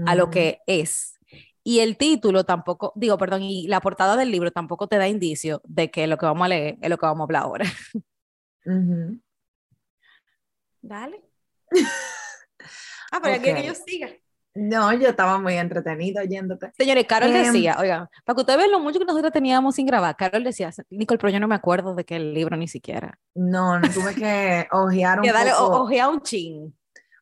a 0.06 0.16
lo 0.16 0.30
que 0.30 0.60
es. 0.66 1.19
Y 1.70 1.82
el 1.82 1.98
título 1.98 2.46
tampoco, 2.46 2.94
digo, 2.96 3.16
perdón, 3.20 3.44
y 3.44 3.68
la 3.68 3.80
portada 3.80 4.16
del 4.16 4.32
libro 4.32 4.50
tampoco 4.50 4.88
te 4.88 4.98
da 4.98 5.08
indicio 5.08 5.62
de 5.66 5.92
que 5.92 6.08
lo 6.08 6.18
que 6.18 6.26
vamos 6.26 6.44
a 6.44 6.48
leer 6.48 6.80
es 6.82 6.90
lo 6.90 6.98
que 6.98 7.06
vamos 7.06 7.20
a 7.20 7.24
hablar 7.26 7.44
ahora. 7.44 7.66
Dale. 10.82 11.22
ah, 13.12 13.20
pero 13.22 13.38
okay. 13.38 13.54
que 13.54 13.68
yo 13.68 13.76
siga. 13.76 14.10
No, 14.56 14.92
yo 14.94 15.10
estaba 15.10 15.38
muy 15.38 15.58
entretenido 15.58 16.24
oyéndote. 16.24 16.72
Señores, 16.76 17.06
Carol 17.06 17.36
em, 17.36 17.44
decía, 17.44 17.78
oiga, 17.80 18.10
para 18.26 18.36
que 18.36 18.42
ustedes 18.42 18.58
vean 18.58 18.72
lo 18.72 18.80
mucho 18.80 18.98
que 18.98 19.06
nosotros 19.06 19.32
teníamos 19.32 19.76
sin 19.76 19.86
grabar, 19.86 20.16
Carol 20.18 20.44
decía, 20.44 20.72
Nicole, 20.90 21.20
pero 21.20 21.32
yo 21.32 21.40
no 21.40 21.48
me 21.48 21.54
acuerdo 21.54 21.94
de 21.94 22.04
que 22.04 22.16
el 22.16 22.34
libro 22.34 22.58
ni 22.58 22.68
siquiera. 22.68 23.20
No, 23.36 23.80
no 23.80 23.88
tuve 23.92 24.16
que 24.16 24.68
ojear 24.72 25.20
un 25.20 25.24
que 25.24 25.32
dale, 25.32 25.52
poco. 25.52 25.84
Ojear 25.84 26.10
un 26.10 26.22
chin. 26.24 26.76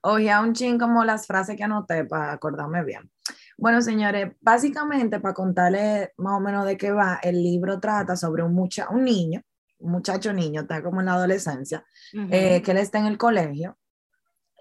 Ojear 0.03 0.41
un 0.41 0.53
chin 0.53 0.79
como 0.79 1.03
las 1.03 1.27
frases 1.27 1.57
que 1.57 1.65
anoté 1.65 2.05
para 2.05 2.31
acordarme 2.31 2.85
bien. 2.85 3.11
Bueno, 3.57 3.81
señores, 3.81 4.33
básicamente 4.39 5.19
para 5.19 5.33
contarles 5.33 6.09
más 6.17 6.33
o 6.33 6.39
menos 6.39 6.65
de 6.65 6.77
qué 6.77 6.91
va, 6.91 7.19
el 7.23 7.41
libro 7.41 7.79
trata 7.79 8.15
sobre 8.15 8.43
un, 8.43 8.53
mucha, 8.53 8.87
un 8.89 9.03
niño, 9.03 9.41
un 9.79 9.91
muchacho 9.91 10.31
niño, 10.31 10.61
está 10.61 10.83
como 10.83 10.99
en 10.99 11.07
la 11.07 11.13
adolescencia, 11.13 11.83
eh, 12.13 12.61
que 12.61 12.71
él 12.71 12.77
está 12.77 12.99
en 12.99 13.07
el 13.07 13.17
colegio 13.17 13.77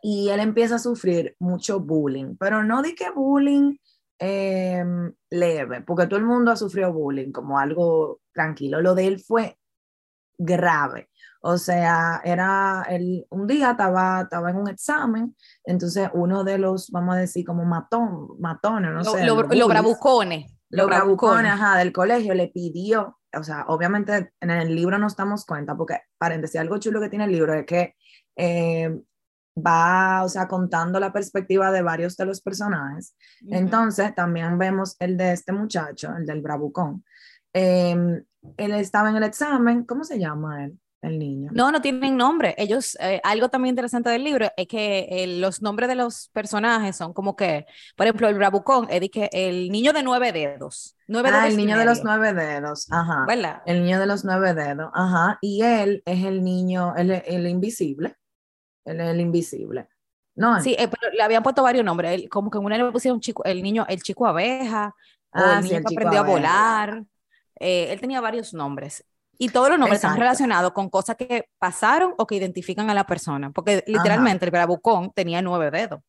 y 0.03 0.31
él 0.31 0.41
empieza 0.41 0.76
a 0.76 0.79
sufrir 0.79 1.37
mucho 1.38 1.81
bullying, 1.81 2.37
pero 2.38 2.65
no 2.65 2.81
di 2.81 2.95
que 2.95 3.11
bullying 3.11 3.76
em, 4.19 5.12
leve, 5.29 5.83
porque 5.83 6.07
todo 6.07 6.19
el 6.19 6.25
mundo 6.25 6.50
ha 6.50 6.57
sufrido 6.57 6.91
bullying 6.93 7.33
como 7.33 7.59
algo 7.59 8.21
tranquilo, 8.33 8.81
lo 8.81 8.95
de 8.95 9.09
él 9.09 9.21
fue 9.21 9.56
grave. 10.38 11.09
O 11.40 11.59
sea, 11.59 12.21
era 12.25 12.85
el, 12.88 13.25
un 13.31 13.47
día 13.47 13.73
estaba, 13.73 14.23
estaba 14.23 14.50
en 14.50 14.57
un 14.57 14.69
examen, 14.69 15.37
entonces 15.64 16.09
uno 16.12 16.43
de 16.43 16.59
los, 16.59 16.90
vamos 16.90 17.14
a 17.14 17.19
decir, 17.19 17.45
como 17.45 17.64
matón, 17.64 18.31
matones, 18.40 18.93
no 18.93 19.05
sé. 19.05 19.25
Los 19.25 19.47
lo 19.57 19.69
bravucones. 19.69 20.52
Los 20.71 20.87
bravucones, 20.87 21.52
ajá, 21.52 21.78
del 21.78 21.93
colegio 21.93 22.35
le 22.35 22.49
pidió, 22.49 23.21
o 23.33 23.43
sea, 23.45 23.64
obviamente 23.69 24.33
en 24.40 24.50
el 24.50 24.75
libro 24.75 24.99
no 24.99 25.07
estamos 25.07 25.47
cuenta, 25.47 25.76
porque 25.76 26.00
paréntesis, 26.19 26.61
algo 26.61 26.78
chulo 26.78 27.00
que 27.00 27.09
tiene 27.09 27.26
el 27.26 27.33
libro 27.33 27.55
es 27.55 27.64
que 27.64 27.95
eh, 28.35 29.00
va, 29.57 30.23
o 30.25 30.28
sea, 30.28 30.49
contando 30.49 31.00
la 31.00 31.12
perspectiva 31.12 31.71
de 31.71 31.83
varios 31.83 32.16
de 32.16 32.26
los 32.26 32.40
personajes. 32.40 33.16
Entonces, 33.49 34.14
también 34.14 34.59
vemos 34.59 34.97
el 34.99 35.16
de 35.16 35.33
este 35.33 35.52
muchacho, 35.52 36.12
el 36.16 36.26
del 36.26 36.43
bravucón. 36.43 37.05
Em, 37.59 38.23
él 38.59 38.73
estaba 38.73 39.09
en 39.09 39.17
el 39.17 39.23
examen, 39.23 39.85
¿cómo 39.85 40.05
se 40.05 40.19
llama 40.19 40.65
él? 40.65 40.79
el 41.03 41.19
niño. 41.19 41.51
No, 41.53 41.71
no 41.71 41.81
tienen 41.81 42.17
nombre. 42.17 42.55
Ellos, 42.59 42.97
eh, 43.01 43.21
algo 43.23 43.49
también 43.49 43.75
interesante 43.75 44.11
del 44.11 44.25
libro 44.25 44.49
es 44.57 44.67
que 44.67 45.07
eh, 45.09 45.27
los 45.39 45.63
nombres 45.63 45.89
de 45.89 45.95
los 45.95 46.31
personajes 46.33 46.97
son 46.97 47.13
como 47.13 47.37
que, 47.37 47.67
por 47.97 48.07
ejemplo, 48.07 48.29
el 48.29 48.35
bravucón, 48.35 48.89
es 48.91 49.09
que 49.11 49.29
el 49.33 49.71
niño 49.71 49.93
de 49.93 50.03
nueve 50.03 50.33
dedos. 50.33 50.97
Nueve 51.07 51.31
ah, 51.33 51.47
el 51.47 51.57
niño 51.57 51.79
de 51.79 51.85
los 51.85 52.03
nueve 52.03 52.33
dedos, 52.33 52.91
ajá. 52.91 53.25
¿Verdad? 53.27 53.63
El 53.67 53.85
niño 53.85 54.01
de 54.01 54.07
los 54.07 54.25
nueve 54.25 54.55
dedos, 54.55 54.91
ajá. 54.95 55.39
Y 55.41 55.63
él 55.63 56.03
es 56.05 56.25
el 56.25 56.43
niño, 56.43 56.95
el, 56.97 57.11
el 57.11 57.47
invisible. 57.47 58.17
Él 58.85 59.01
es 59.01 59.09
el 59.09 59.21
invisible. 59.21 59.89
No. 60.35 60.61
Sí, 60.61 60.75
eh, 60.79 60.89
pero 60.89 61.13
le 61.13 61.23
habían 61.23 61.43
puesto 61.43 61.63
varios 61.63 61.85
nombres. 61.85 62.29
como 62.29 62.51
que 62.51 62.59
en 62.59 62.65
una 62.65 62.77
le 62.79 62.91
pusieron 62.91 63.21
chico, 63.21 63.45
el 63.45 63.63
niño, 63.63 63.87
el 63.89 64.03
chico 64.03 64.27
abeja, 64.27 64.95
o 65.31 65.39
ah, 65.39 65.59
el 65.59 65.65
niño 65.65 65.83
que 65.87 65.95
aprendió 65.95 66.21
a 66.21 66.25
volar. 66.25 67.05
Él 67.61 68.01
tenía 68.01 68.21
varios 68.21 68.55
nombres. 68.55 69.05
Y 69.39 69.51
todos 69.51 69.69
los 69.69 69.79
nombres 69.79 70.03
están 70.03 70.17
relacionados 70.17 70.73
con 70.73 70.89
cosas 70.89 71.17
que 71.17 71.49
pasaron 71.59 72.15
o 72.17 72.27
que 72.27 72.37
identifican 72.37 72.89
a 72.89 72.95
la 72.95 73.05
persona, 73.05 73.51
porque 73.51 73.85
literalmente 73.87 74.47
el 74.47 74.51
bravucón 74.51 75.13
tenía 75.15 75.43
nueve 75.43 75.71
dedos. 75.71 76.01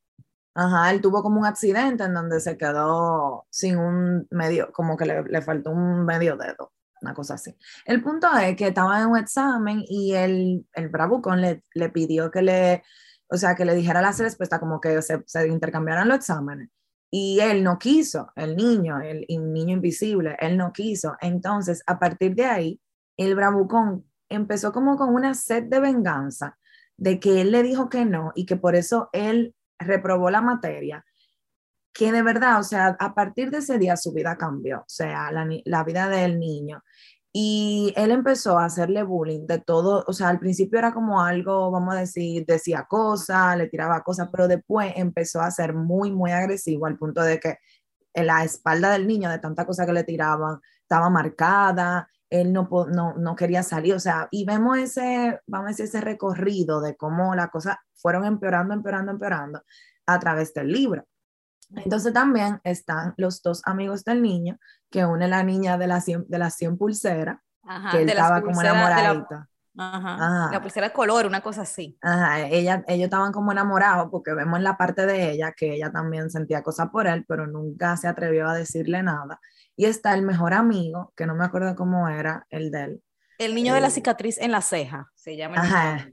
Ajá, 0.55 0.89
él 0.91 1.01
tuvo 1.01 1.21
como 1.21 1.39
un 1.39 1.45
accidente 1.45 2.03
en 2.03 2.13
donde 2.13 2.39
se 2.39 2.57
quedó 2.57 3.45
sin 3.49 3.77
un 3.77 4.27
medio, 4.31 4.71
como 4.71 4.97
que 4.97 5.05
le, 5.05 5.23
le 5.23 5.41
faltó 5.41 5.69
un 5.69 6.03
medio 6.03 6.35
dedo, 6.35 6.73
una 7.01 7.13
cosa 7.13 7.35
así. 7.35 7.55
El 7.85 8.01
punto 8.01 8.27
es 8.35 8.55
que 8.55 8.67
estaba 8.67 8.99
en 8.99 9.07
un 9.07 9.17
examen 9.17 9.83
y 9.87 10.13
el, 10.13 10.65
el 10.73 10.89
bravucón 10.89 11.41
le, 11.41 11.63
le 11.75 11.89
pidió 11.89 12.31
que 12.31 12.41
le, 12.41 12.83
o 13.29 13.37
sea, 13.37 13.55
que 13.55 13.65
le 13.65 13.75
dijera 13.75 14.01
la 14.01 14.11
respuesta, 14.11 14.59
como 14.59 14.81
que 14.81 14.99
se, 15.03 15.21
se 15.27 15.47
intercambiaran 15.47 16.07
los 16.07 16.17
exámenes. 16.17 16.69
Y 17.09 17.39
él 17.39 17.63
no 17.63 17.79
quiso, 17.79 18.31
el 18.35 18.55
niño, 18.55 18.99
el, 18.99 19.25
niño 19.29 19.75
invisible, 19.75 20.35
él 20.39 20.57
no 20.57 20.73
quiso. 20.73 21.15
Entonces, 21.21 21.81
a 21.87 21.99
partir 21.99 22.35
de 22.35 22.45
ahí, 22.45 22.81
el 23.15 23.35
bravucón 23.35 24.05
empezó 24.29 24.73
como 24.73 24.97
con 24.97 25.15
una 25.15 25.33
sed 25.33 25.63
de 25.63 25.79
venganza 25.79 26.57
de 26.97 27.19
que 27.19 27.41
él 27.41 27.51
le 27.51 27.63
dijo 27.63 27.89
que 27.89 28.05
no 28.05 28.31
y 28.35 28.45
que 28.45 28.57
por 28.57 28.75
eso 28.75 29.09
él 29.13 29.55
reprobó 29.79 30.29
la 30.29 30.41
materia, 30.41 31.05
que 31.93 32.11
de 32.11 32.21
verdad, 32.21 32.59
o 32.59 32.63
sea, 32.63 32.95
a 32.99 33.15
partir 33.15 33.49
de 33.49 33.59
ese 33.59 33.77
día 33.77 33.95
su 33.97 34.13
vida 34.13 34.37
cambió, 34.37 34.79
o 34.79 34.85
sea, 34.87 35.31
la, 35.31 35.83
vida 35.83 36.09
del 36.09 36.39
niño. 36.39 36.83
Y 37.39 37.93
él 37.95 38.09
empezó 38.09 38.57
a 38.57 38.65
hacerle 38.65 39.03
bullying 39.03 39.45
de 39.45 39.59
todo, 39.59 40.03
o 40.07 40.11
sea, 40.11 40.29
al 40.29 40.39
principio 40.39 40.79
era 40.79 40.91
como 40.91 41.21
algo, 41.21 41.69
vamos 41.69 41.93
a 41.93 41.99
decir, 41.99 42.47
decía 42.47 42.87
cosas, 42.89 43.55
le 43.59 43.67
tiraba 43.67 44.01
cosas, 44.01 44.29
pero 44.31 44.47
después 44.47 44.91
empezó 44.95 45.41
a 45.41 45.51
ser 45.51 45.75
muy, 45.75 46.09
muy 46.09 46.31
agresivo 46.31 46.87
al 46.87 46.97
punto 46.97 47.21
de 47.21 47.39
que 47.39 47.59
la 48.15 48.43
espalda 48.43 48.89
del 48.89 49.05
niño, 49.05 49.29
de 49.29 49.37
tanta 49.37 49.67
cosa 49.67 49.85
que 49.85 49.93
le 49.93 50.03
tiraban, 50.03 50.59
estaba 50.81 51.11
marcada, 51.11 52.09
él 52.27 52.51
no, 52.51 52.67
no, 52.91 53.13
no, 53.13 53.35
quería 53.35 53.61
salir, 53.61 53.93
o 53.93 53.99
sea, 53.99 54.27
y 54.31 54.43
vemos 54.43 54.79
ese, 54.79 55.39
vamos 55.45 55.67
a 55.67 55.69
decir, 55.69 55.85
ese 55.85 56.01
recorrido 56.01 56.81
de 56.81 56.97
cómo 56.97 57.35
las 57.35 57.51
cosas 57.51 57.77
fueron 57.93 58.25
empeorando, 58.25 58.73
empeorando, 58.73 59.11
empeorando 59.11 59.61
a 60.07 60.17
través 60.17 60.55
del 60.55 60.71
libro. 60.71 61.05
Entonces 61.75 62.13
también 62.13 62.59
están 62.63 63.13
los 63.17 63.41
dos 63.41 63.61
amigos 63.65 64.03
del 64.03 64.21
niño, 64.21 64.57
que 64.89 65.05
une 65.05 65.27
la 65.27 65.43
niña 65.43 65.77
de 65.77 65.87
las 65.87 66.05
100, 66.05 66.25
de 66.27 66.37
las 66.37 66.55
100 66.55 66.77
pulseras, 66.77 67.39
que 67.91 68.01
él 68.01 68.09
estaba 68.09 68.41
como 68.41 68.61
enamoradita. 68.61 69.49
Ajá, 69.79 70.49
La 70.51 70.59
pulsera 70.59 70.87
de 70.87 70.93
color, 70.93 71.27
una 71.27 71.41
cosa 71.41 71.61
así. 71.61 71.97
Ajá, 72.01 72.47
ella, 72.47 72.83
ellos 72.87 73.05
estaban 73.05 73.31
como 73.31 73.51
enamorados 73.51 74.07
porque 74.09 74.33
vemos 74.33 74.57
en 74.57 74.63
la 74.63 74.75
parte 74.75 75.05
de 75.05 75.31
ella 75.31 75.51
que 75.51 75.75
ella 75.75 75.91
también 75.91 76.31
sentía 76.31 76.63
cosas 76.63 76.89
por 76.89 77.05
él, 77.05 77.25
pero 77.27 77.45
nunca 77.45 77.95
se 77.95 78.07
atrevió 78.07 78.47
a 78.47 78.55
decirle 78.55 79.03
nada. 79.03 79.39
Y 79.75 79.85
está 79.85 80.15
el 80.15 80.23
mejor 80.23 80.55
amigo, 80.55 81.13
que 81.15 81.27
no 81.27 81.35
me 81.35 81.45
acuerdo 81.45 81.75
cómo 81.75 82.09
era, 82.09 82.47
el 82.49 82.71
de 82.71 82.83
él. 82.83 83.03
El 83.37 83.53
niño 83.53 83.75
de 83.75 83.81
la 83.81 83.91
cicatriz 83.91 84.39
en 84.39 84.51
la 84.51 84.61
ceja, 84.61 85.11
se 85.13 85.37
llama. 85.37 85.57
Ajá, 85.57 86.09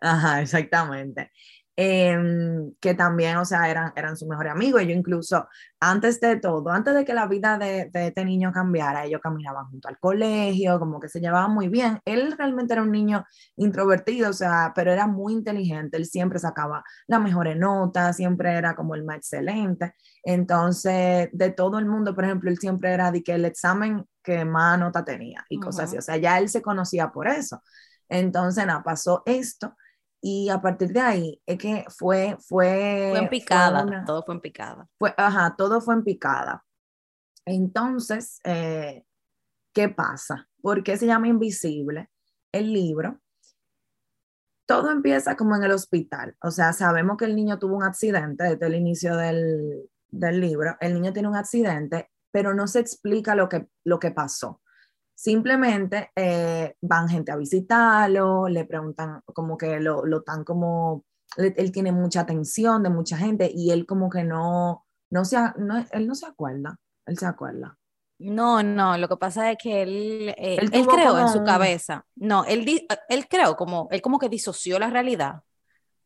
ajá, 0.00 0.40
exactamente. 0.42 1.30
Em, 1.78 2.72
que 2.80 2.94
también, 2.94 3.36
o 3.36 3.44
sea, 3.44 3.68
eran, 3.68 3.92
eran 3.96 4.16
sus 4.16 4.26
mejores 4.26 4.50
amigos. 4.52 4.80
Ellos 4.80 4.96
incluso, 4.96 5.46
antes 5.78 6.18
de 6.20 6.36
todo, 6.40 6.70
antes 6.70 6.94
de 6.94 7.04
que 7.04 7.12
la 7.12 7.26
vida 7.26 7.58
de, 7.58 7.90
de, 7.92 8.06
este 8.08 8.24
niño 8.24 8.50
cambiara, 8.50 9.04
ellos 9.04 9.20
caminaban 9.22 9.66
junto 9.66 9.88
al 9.88 9.98
colegio, 9.98 10.78
como 10.78 10.98
que 10.98 11.10
se 11.10 11.20
llevaban 11.20 11.52
muy 11.52 11.68
bien. 11.68 12.00
Él 12.06 12.34
realmente 12.38 12.72
era 12.72 12.82
un 12.82 12.92
niño 12.92 13.26
introvertido, 13.56 14.30
o 14.30 14.32
sea, 14.32 14.72
pero 14.74 14.90
era 14.90 15.06
muy 15.06 15.34
inteligente. 15.34 15.98
Él 15.98 16.06
siempre 16.06 16.38
sacaba 16.38 16.82
las 17.06 17.20
mejores 17.20 17.58
notas, 17.58 18.16
siempre 18.16 18.54
era 18.54 18.74
como 18.74 18.94
el 18.94 19.04
más 19.04 19.18
excelente. 19.18 19.94
Entonces, 20.24 21.28
de 21.32 21.50
todo 21.50 21.78
el 21.78 21.84
mundo, 21.84 22.14
por 22.14 22.24
ejemplo, 22.24 22.50
él 22.50 22.56
siempre 22.58 22.92
era 22.92 23.10
de 23.10 23.22
que 23.22 23.32
el 23.32 23.44
examen 23.44 24.06
que 24.22 24.46
más 24.46 24.78
nota 24.78 25.04
tenía 25.04 25.44
y 25.50 25.60
cosas 25.60 25.88
así. 25.88 25.98
O 25.98 26.02
sea, 26.02 26.16
ya 26.16 26.38
él 26.38 26.48
se 26.48 26.62
conocía 26.62 27.10
por 27.12 27.28
eso. 27.28 27.62
Entonces, 28.08 28.64
nada, 28.66 28.82
pasó 28.82 29.22
esto 29.26 29.74
y 30.20 30.48
a 30.48 30.60
partir 30.60 30.92
de 30.92 31.00
ahí 31.00 31.42
es 31.46 31.58
que 31.58 31.84
fue... 31.88 32.36
Fue, 32.40 33.08
fue 33.10 33.18
en 33.18 33.28
picada, 33.28 34.04
todo 34.04 34.22
fue 34.22 34.34
en 34.34 34.40
picada. 34.40 34.88
Fue, 34.98 35.14
ajá, 35.16 35.54
todo 35.56 35.80
fue 35.80 35.94
en 35.94 36.04
picada. 36.04 36.64
Entonces, 37.44 38.40
eh, 38.44 39.04
¿qué 39.72 39.88
pasa? 39.88 40.48
¿Por 40.60 40.82
qué 40.82 40.96
se 40.96 41.06
llama 41.06 41.28
Invisible 41.28 42.10
el 42.52 42.72
libro? 42.72 43.20
Todo 44.66 44.90
empieza 44.90 45.36
como 45.36 45.54
en 45.54 45.62
el 45.62 45.70
hospital. 45.70 46.36
O 46.42 46.50
sea, 46.50 46.72
sabemos 46.72 47.16
que 47.16 47.24
el 47.24 47.36
niño 47.36 47.58
tuvo 47.58 47.76
un 47.76 47.84
accidente 47.84 48.44
desde 48.44 48.66
el 48.66 48.74
inicio 48.74 49.16
del, 49.16 49.88
del 50.08 50.40
libro. 50.40 50.76
El 50.80 50.94
niño 50.94 51.12
tiene 51.12 51.28
un 51.28 51.36
accidente, 51.36 52.10
pero 52.32 52.52
no 52.52 52.66
se 52.66 52.80
explica 52.80 53.36
lo 53.36 53.48
que, 53.48 53.68
lo 53.84 54.00
que 54.00 54.10
pasó. 54.10 54.60
Simplemente 55.18 56.10
eh, 56.14 56.76
van 56.82 57.08
gente 57.08 57.32
a 57.32 57.36
visitarlo, 57.36 58.48
le 58.48 58.66
preguntan 58.66 59.22
como 59.24 59.56
que 59.56 59.80
lo, 59.80 60.04
lo 60.04 60.22
tan 60.22 60.44
como, 60.44 61.04
él 61.38 61.72
tiene 61.72 61.90
mucha 61.90 62.20
atención 62.20 62.82
de 62.82 62.90
mucha 62.90 63.16
gente 63.16 63.50
y 63.52 63.70
él 63.70 63.86
como 63.86 64.10
que 64.10 64.24
no, 64.24 64.84
no 65.08 65.24
se, 65.24 65.38
no, 65.56 65.82
él 65.90 66.06
no 66.06 66.14
se 66.14 66.26
acuerda, 66.26 66.78
él 67.06 67.16
se 67.16 67.24
acuerda. 67.24 67.78
No, 68.18 68.62
no, 68.62 68.98
lo 68.98 69.08
que 69.08 69.16
pasa 69.16 69.50
es 69.50 69.58
que 69.58 69.82
él, 69.82 70.34
eh, 70.36 70.58
él, 70.60 70.86
creó 70.86 71.18
en 71.18 71.28
su 71.28 71.42
cabeza, 71.44 72.04
no, 72.14 72.44
él, 72.44 72.86
él 73.08 73.28
creó 73.28 73.56
como, 73.56 73.88
él 73.90 74.02
como 74.02 74.18
que 74.18 74.28
disoció 74.28 74.78
la 74.78 74.90
realidad 74.90 75.42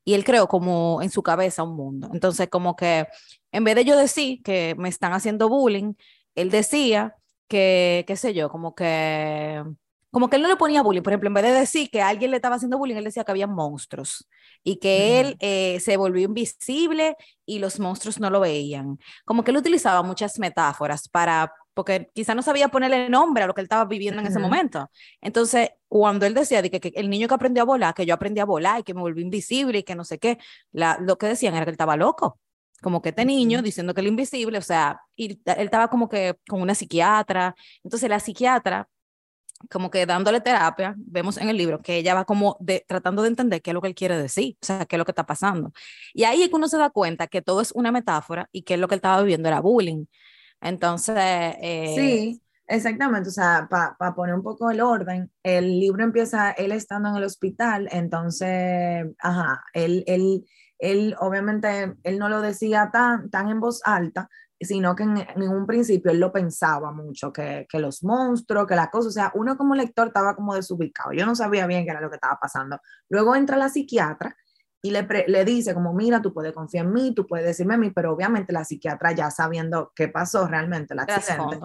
y 0.04 0.14
él 0.14 0.24
creó 0.24 0.46
como 0.46 1.02
en 1.02 1.10
su 1.10 1.22
cabeza 1.22 1.64
un 1.64 1.76
mundo. 1.76 2.10
Entonces, 2.12 2.48
como 2.48 2.76
que 2.76 3.06
en 3.50 3.64
vez 3.64 3.74
de 3.74 3.84
yo 3.84 3.96
decir 3.96 4.40
que 4.42 4.74
me 4.78 4.88
están 4.88 5.12
haciendo 5.12 5.48
bullying, 5.48 5.94
él 6.36 6.50
decía 6.50 7.16
que, 7.50 8.04
qué 8.06 8.16
sé 8.16 8.32
yo, 8.32 8.48
como 8.48 8.74
que 8.74 9.62
como 10.10 10.28
que 10.28 10.36
él 10.36 10.42
no 10.42 10.48
le 10.48 10.56
ponía 10.56 10.82
bullying, 10.82 11.02
por 11.02 11.12
ejemplo, 11.12 11.28
en 11.28 11.34
vez 11.34 11.44
de 11.44 11.52
decir 11.52 11.88
que 11.90 12.02
alguien 12.02 12.32
le 12.32 12.38
estaba 12.38 12.56
haciendo 12.56 12.78
bullying, 12.78 12.96
él 12.96 13.04
decía 13.04 13.24
que 13.24 13.30
había 13.30 13.46
monstruos 13.46 14.28
y 14.64 14.76
que 14.76 15.20
él 15.20 15.36
eh, 15.38 15.78
se 15.80 15.96
volvió 15.96 16.24
invisible 16.24 17.16
y 17.46 17.60
los 17.60 17.78
monstruos 17.78 18.18
no 18.18 18.28
lo 18.28 18.40
veían. 18.40 18.98
Como 19.24 19.44
que 19.44 19.52
él 19.52 19.56
utilizaba 19.56 20.02
muchas 20.02 20.38
metáforas 20.40 21.08
para, 21.08 21.52
porque 21.74 22.10
quizá 22.12 22.34
no 22.34 22.42
sabía 22.42 22.68
ponerle 22.68 23.08
nombre 23.08 23.44
a 23.44 23.46
lo 23.46 23.54
que 23.54 23.60
él 23.60 23.66
estaba 23.66 23.84
viviendo 23.84 24.20
en 24.20 24.26
ese 24.26 24.40
momento. 24.40 24.90
Entonces, 25.20 25.70
cuando 25.86 26.26
él 26.26 26.34
decía 26.34 26.60
de 26.60 26.70
que, 26.70 26.92
el 26.96 27.08
niño 27.08 27.28
que 27.28 27.34
aprendió 27.34 27.62
a 27.62 27.66
volar, 27.66 27.94
que 27.94 28.04
yo 28.04 28.14
aprendí 28.14 28.40
a 28.40 28.44
volar 28.44 28.80
y 28.80 28.82
que 28.82 28.94
me 28.94 29.00
volví 29.02 29.22
invisible 29.22 29.78
y 29.78 29.82
que 29.84 29.94
no 29.94 30.04
sé 30.04 30.18
qué, 30.18 30.38
la, 30.72 30.98
lo 31.00 31.18
que 31.18 31.26
decían 31.26 31.54
era 31.54 31.64
que 31.64 31.70
él 31.70 31.74
estaba 31.74 31.96
loco 31.96 32.40
como 32.82 33.02
que 33.02 33.10
este 33.10 33.24
niño 33.24 33.62
diciendo 33.62 33.94
que 33.94 34.00
el 34.00 34.08
invisible, 34.08 34.58
o 34.58 34.62
sea, 34.62 35.00
y 35.16 35.32
él 35.32 35.40
estaba 35.44 35.88
como 35.88 36.08
que 36.08 36.36
con 36.48 36.60
una 36.62 36.74
psiquiatra. 36.74 37.54
Entonces 37.82 38.08
la 38.08 38.20
psiquiatra 38.20 38.88
como 39.68 39.90
que 39.90 40.06
dándole 40.06 40.40
terapia, 40.40 40.94
vemos 40.96 41.36
en 41.36 41.48
el 41.50 41.56
libro 41.56 41.82
que 41.82 41.96
ella 41.96 42.14
va 42.14 42.24
como 42.24 42.56
de, 42.60 42.84
tratando 42.88 43.22
de 43.22 43.28
entender 43.28 43.60
qué 43.60 43.70
es 43.70 43.74
lo 43.74 43.82
que 43.82 43.88
él 43.88 43.94
quiere 43.94 44.16
decir, 44.16 44.56
o 44.62 44.66
sea, 44.66 44.86
qué 44.86 44.96
es 44.96 44.98
lo 44.98 45.04
que 45.04 45.12
está 45.12 45.26
pasando. 45.26 45.72
Y 46.14 46.24
ahí 46.24 46.42
es 46.42 46.48
que 46.48 46.56
uno 46.56 46.68
se 46.68 46.78
da 46.78 46.90
cuenta 46.90 47.26
que 47.26 47.42
todo 47.42 47.60
es 47.60 47.72
una 47.72 47.92
metáfora 47.92 48.48
y 48.52 48.62
que 48.62 48.76
lo 48.76 48.88
que 48.88 48.94
él 48.94 48.98
estaba 48.98 49.20
viviendo 49.20 49.48
era 49.48 49.60
bullying. 49.60 50.06
Entonces... 50.60 51.16
Eh, 51.60 51.94
sí, 51.94 52.42
exactamente, 52.66 53.28
o 53.28 53.32
sea, 53.32 53.68
para 53.68 54.14
poner 54.14 54.34
un 54.34 54.42
poco 54.42 54.70
el 54.70 54.80
orden, 54.80 55.30
el 55.42 55.78
libro 55.78 56.04
empieza 56.04 56.52
él 56.52 56.72
estando 56.72 57.10
en 57.10 57.16
el 57.16 57.24
hospital, 57.24 57.88
entonces, 57.92 59.06
ajá, 59.18 59.62
él, 59.74 60.04
él, 60.06 60.46
él 60.80 61.14
obviamente, 61.20 61.96
él 62.02 62.18
no 62.18 62.28
lo 62.28 62.40
decía 62.40 62.90
tan, 62.92 63.30
tan 63.30 63.48
en 63.50 63.60
voz 63.60 63.80
alta, 63.84 64.28
sino 64.60 64.94
que 64.94 65.04
en, 65.04 65.48
un 65.48 65.66
principio 65.66 66.10
él 66.10 66.20
lo 66.20 66.32
pensaba 66.32 66.92
mucho, 66.92 67.32
que, 67.32 67.66
que, 67.68 67.78
los 67.78 68.02
monstruos, 68.02 68.66
que 68.66 68.74
la 68.74 68.90
cosa, 68.90 69.08
o 69.08 69.12
sea, 69.12 69.32
uno 69.34 69.56
como 69.56 69.74
lector 69.74 70.08
estaba 70.08 70.36
como 70.36 70.54
desubicado, 70.54 71.12
yo 71.12 71.24
no 71.24 71.34
sabía 71.34 71.66
bien 71.66 71.84
qué 71.84 71.90
era 71.90 72.00
lo 72.00 72.10
que 72.10 72.16
estaba 72.16 72.38
pasando. 72.40 72.78
Luego 73.08 73.34
entra 73.34 73.56
la 73.56 73.70
psiquiatra 73.70 74.36
y 74.82 74.90
le, 74.90 75.06
le 75.26 75.44
dice 75.44 75.74
como, 75.74 75.92
mira, 75.92 76.22
tú 76.22 76.32
puedes 76.32 76.52
confiar 76.52 76.86
en 76.86 76.92
mí, 76.92 77.14
tú 77.14 77.26
puedes 77.26 77.46
decirme 77.46 77.74
a 77.74 77.78
mí, 77.78 77.90
pero 77.90 78.12
obviamente 78.12 78.52
la 78.52 78.64
psiquiatra 78.64 79.12
ya 79.12 79.30
sabiendo 79.30 79.92
qué 79.94 80.08
pasó 80.08 80.46
realmente, 80.46 80.94
el 80.94 81.00
accidente, 81.00 81.58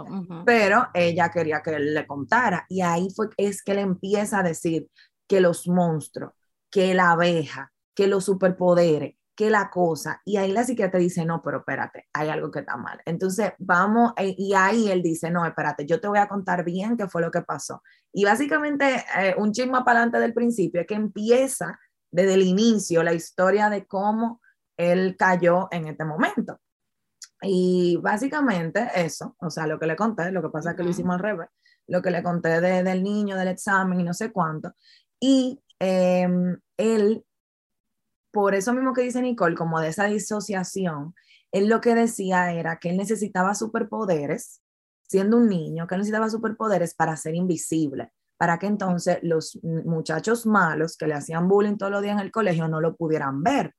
pero 0.45 0.87
ella 0.93 1.29
quería 1.29 1.61
que 1.61 1.75
él 1.75 1.93
le 1.93 2.05
contara 2.05 2.65
y 2.69 2.81
ahí 2.81 3.09
fue, 3.15 3.27
es 3.37 3.63
que 3.63 3.73
le 3.73 3.81
empieza 3.81 4.39
a 4.39 4.43
decir 4.43 4.89
que 5.27 5.39
los 5.39 5.67
monstruos, 5.67 6.33
que 6.69 6.93
la 6.93 7.11
abeja, 7.11 7.71
que 7.95 8.07
los 8.07 8.25
superpoderes, 8.25 9.15
que 9.35 9.49
la 9.49 9.69
cosa. 9.69 10.21
Y 10.25 10.37
ahí 10.37 10.51
la 10.51 10.63
psiquiatra 10.63 10.99
dice, 10.99 11.25
no, 11.25 11.41
pero 11.41 11.59
espérate, 11.59 12.07
hay 12.13 12.29
algo 12.29 12.51
que 12.51 12.59
está 12.59 12.77
mal. 12.77 13.01
Entonces, 13.05 13.53
vamos, 13.57 14.13
eh, 14.17 14.35
y 14.37 14.53
ahí 14.53 14.89
él 14.89 15.01
dice, 15.01 15.31
no, 15.31 15.45
espérate, 15.45 15.85
yo 15.85 15.99
te 15.99 16.07
voy 16.07 16.19
a 16.19 16.27
contar 16.27 16.63
bien 16.63 16.97
qué 16.97 17.07
fue 17.07 17.21
lo 17.21 17.31
que 17.31 17.41
pasó. 17.41 17.81
Y 18.13 18.25
básicamente, 18.25 19.03
eh, 19.19 19.35
un 19.37 19.51
chisme 19.51 19.79
para 19.83 19.99
adelante 19.99 20.19
del 20.19 20.33
principio, 20.33 20.81
es 20.81 20.87
que 20.87 20.95
empieza 20.95 21.79
desde 22.11 22.35
el 22.35 22.43
inicio 22.43 23.03
la 23.03 23.13
historia 23.13 23.69
de 23.69 23.85
cómo 23.85 24.41
él 24.77 25.15
cayó 25.17 25.67
en 25.71 25.87
este 25.87 26.05
momento. 26.05 26.59
Y 27.41 27.97
básicamente 28.01 28.89
eso, 28.95 29.35
o 29.39 29.49
sea, 29.49 29.67
lo 29.67 29.77
que 29.77 29.85
le 29.85 29.95
conté, 29.95 30.31
lo 30.31 30.41
que 30.41 30.49
pasa 30.49 30.71
es 30.71 30.77
que 30.77 30.83
lo 30.83 30.89
hicimos 30.89 31.15
al 31.15 31.21
revés, 31.21 31.49
lo 31.87 32.01
que 32.01 32.09
le 32.09 32.23
conté 32.23 32.61
del 32.61 33.03
niño, 33.03 33.37
del 33.37 33.49
examen 33.49 33.99
y 33.99 34.03
no 34.03 34.13
sé 34.13 34.31
cuánto. 34.31 34.73
Y 35.19 35.61
em, 35.79 36.57
él 36.77 37.25
por 38.35 38.53
eso 38.53 38.73
mismo 38.73 38.91
que 38.91 39.01
dice 39.01 39.21
Nicole, 39.21 39.55
como 39.55 39.79
de 39.79 39.87
esa 39.87 40.07
disociación, 40.07 41.15
él 41.53 41.69
lo 41.69 41.79
que 41.79 41.95
decía 41.95 42.51
era 42.51 42.79
que 42.79 42.89
él 42.89 42.97
necesitaba 42.97 43.55
superpoderes, 43.55 44.61
siendo 45.07 45.37
un 45.37 45.47
niño, 45.47 45.87
que 45.87 45.95
él 45.95 45.99
necesitaba 45.99 46.29
superpoderes 46.29 46.93
para 46.93 47.15
ser 47.15 47.33
invisible, 47.33 48.11
para 48.35 48.59
que 48.59 48.67
entonces 48.67 49.19
los 49.21 49.57
muchachos 49.63 50.45
malos 50.45 50.97
que 50.97 51.07
le 51.07 51.13
hacían 51.13 51.47
bullying 51.47 51.77
todos 51.77 51.93
los 51.93 52.01
días 52.01 52.15
en 52.15 52.25
el 52.25 52.31
colegio 52.33 52.67
no 52.67 52.81
lo 52.81 52.97
pudieran 52.97 53.41
ver. 53.41 53.73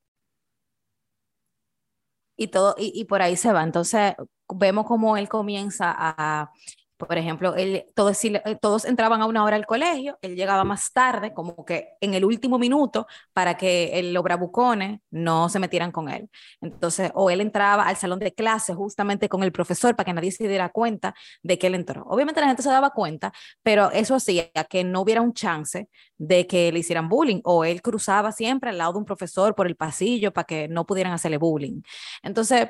Y, 2.39 2.49
todo, 2.49 2.75
y, 2.79 3.05
por 3.05 3.21
ahí 3.21 3.37
se 3.37 3.53
va. 3.53 3.63
Entonces 3.63 4.15
vemos 4.55 4.87
cómo 4.87 5.19
él 5.19 5.29
comienza 5.29 5.95
a 5.95 6.51
por 6.97 7.17
ejemplo, 7.19 7.55
él, 7.57 7.85
todos, 7.95 8.21
todos 8.61 8.85
entraban 8.85 9.21
a 9.23 9.27
una 9.27 9.45
hora 9.45 9.57
al 9.57 9.67
colegio, 9.67 10.19
él 10.23 10.35
llegaba 10.37 10.65
más 10.65 10.93
tarde, 10.93 11.35
como 11.35 11.65
que 11.65 11.91
en 12.01 12.15
el 12.15 12.25
último 12.25 12.59
minuto, 12.59 13.07
para 13.33 13.57
que 13.57 14.01
los 14.13 14.23
bravucones 14.23 15.01
no 15.11 15.49
se 15.49 15.59
metieran 15.59 15.93
con 15.93 16.09
él. 16.09 16.29
Entonces, 16.61 17.11
o 17.15 17.31
él 17.31 17.41
entraba 17.41 17.87
al 17.87 17.97
salón 17.97 18.19
de 18.19 18.33
clase 18.33 18.75
justamente 18.75 19.29
con 19.29 19.43
el 19.43 19.53
profesor 19.53 19.95
para 19.95 20.07
que 20.07 20.13
nadie 20.15 20.33
se 20.33 20.49
diera 20.49 20.71
cuenta 20.71 21.15
de 21.43 21.59
que 21.59 21.67
él 21.67 21.75
entró. 21.75 22.05
Obviamente 22.09 22.41
la 22.41 22.49
gente 22.49 22.63
se 22.63 22.71
daba 22.71 22.91
cuenta, 22.91 23.33
pero 23.63 23.91
eso 23.91 24.15
hacía 24.15 24.51
que 24.69 24.85
no 24.85 25.03
hubiera 25.03 25.21
un 25.21 25.33
chance 25.35 25.89
de 26.19 26.47
que 26.47 26.73
le 26.73 26.79
hicieran 26.79 27.09
bullying, 27.09 27.41
o 27.45 27.65
él 27.65 27.83
cruzaba 27.83 28.33
siempre 28.33 28.71
al 28.71 28.79
lado 28.79 28.93
de 28.95 28.99
un 29.01 29.05
profesor 29.05 29.55
por 29.55 29.67
el 29.67 29.77
pasillo 29.77 30.33
para 30.33 30.47
que 30.47 30.69
no 30.69 30.87
pudieran 30.87 31.13
hacerle 31.13 31.39
bullying. 31.39 31.83
Entonces, 32.23 32.69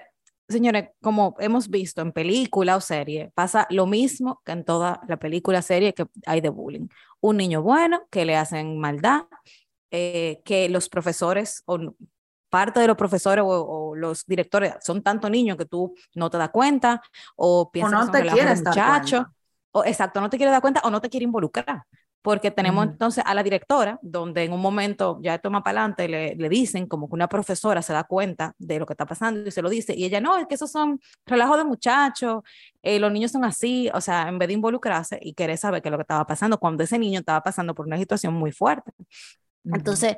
señores, 0.48 0.90
como 1.02 1.34
hemos 1.38 1.68
visto 1.68 2.00
en 2.02 2.12
película 2.12 2.76
o 2.76 2.80
serie, 2.80 3.32
pasa 3.34 3.66
lo 3.70 3.86
mismo 3.86 4.42
que 4.44 4.52
en 4.52 4.64
toda 4.64 5.00
la 5.08 5.16
película 5.16 5.62
serie 5.62 5.92
que 5.92 6.06
hay 6.26 6.40
de 6.40 6.48
bullying. 6.48 6.88
Un 7.20 7.36
niño 7.36 7.62
bueno 7.62 8.02
que 8.10 8.24
le 8.24 8.36
hacen 8.36 8.78
maldad, 8.78 9.24
eh, 9.90 10.42
que 10.44 10.68
los 10.68 10.88
profesores 10.88 11.62
o 11.66 11.78
parte 12.48 12.80
de 12.80 12.86
los 12.86 12.96
profesores 12.96 13.44
o, 13.46 13.94
los 13.96 14.24
directores 14.24 14.74
son 14.80 15.02
tanto 15.02 15.28
niños 15.28 15.56
que 15.56 15.66
tú 15.66 15.94
no 16.14 16.30
te 16.30 16.38
das 16.38 16.50
cuenta 16.50 17.02
o 17.34 17.70
piensas 17.70 18.02
o 18.02 18.06
no 18.06 18.12
te 18.12 18.22
quieres 18.22 18.62
muchacho. 18.62 19.26
O, 19.72 19.84
exacto, 19.84 20.20
no 20.20 20.30
te 20.30 20.36
quieres 20.36 20.52
dar 20.52 20.62
cuenta 20.62 20.80
o 20.84 20.90
no 20.90 21.00
te 21.00 21.10
quiere 21.10 21.24
involucrar 21.24 21.82
porque 22.26 22.50
tenemos 22.50 22.84
entonces 22.84 23.22
a 23.24 23.34
la 23.34 23.44
directora, 23.44 24.00
donde 24.02 24.42
en 24.42 24.52
un 24.52 24.60
momento 24.60 25.20
ya 25.22 25.38
toma 25.38 25.62
para 25.62 25.78
adelante, 25.78 26.08
le, 26.08 26.34
le, 26.34 26.48
dicen 26.48 26.88
como 26.88 27.08
que 27.08 27.14
una 27.14 27.28
profesora 27.28 27.82
se 27.82 27.92
da 27.92 28.02
cuenta 28.02 28.52
de 28.58 28.80
lo 28.80 28.84
que 28.84 28.94
está 28.94 29.06
pasando 29.06 29.46
y 29.46 29.52
se 29.52 29.62
lo 29.62 29.70
dice, 29.70 29.94
y 29.96 30.04
ella 30.04 30.20
no, 30.20 30.36
es 30.36 30.48
que 30.48 30.56
esos 30.56 30.72
son 30.72 31.00
relajos 31.24 31.56
de 31.56 31.62
muchachos, 31.62 32.42
eh, 32.82 32.98
los 32.98 33.12
niños 33.12 33.30
son 33.30 33.44
así, 33.44 33.88
o 33.94 34.00
sea, 34.00 34.28
en 34.28 34.40
vez 34.40 34.48
de 34.48 34.54
involucrarse 34.54 35.20
y 35.22 35.34
querer 35.34 35.56
saber 35.56 35.82
qué 35.82 35.88
es 35.88 35.92
lo 35.92 35.98
que 35.98 36.02
estaba 36.02 36.26
pasando, 36.26 36.58
cuando 36.58 36.82
ese 36.82 36.98
niño 36.98 37.20
estaba 37.20 37.44
pasando 37.44 37.76
por 37.76 37.86
una 37.86 37.96
situación 37.96 38.34
muy 38.34 38.50
fuerte. 38.50 38.90
Entonces, 39.62 40.16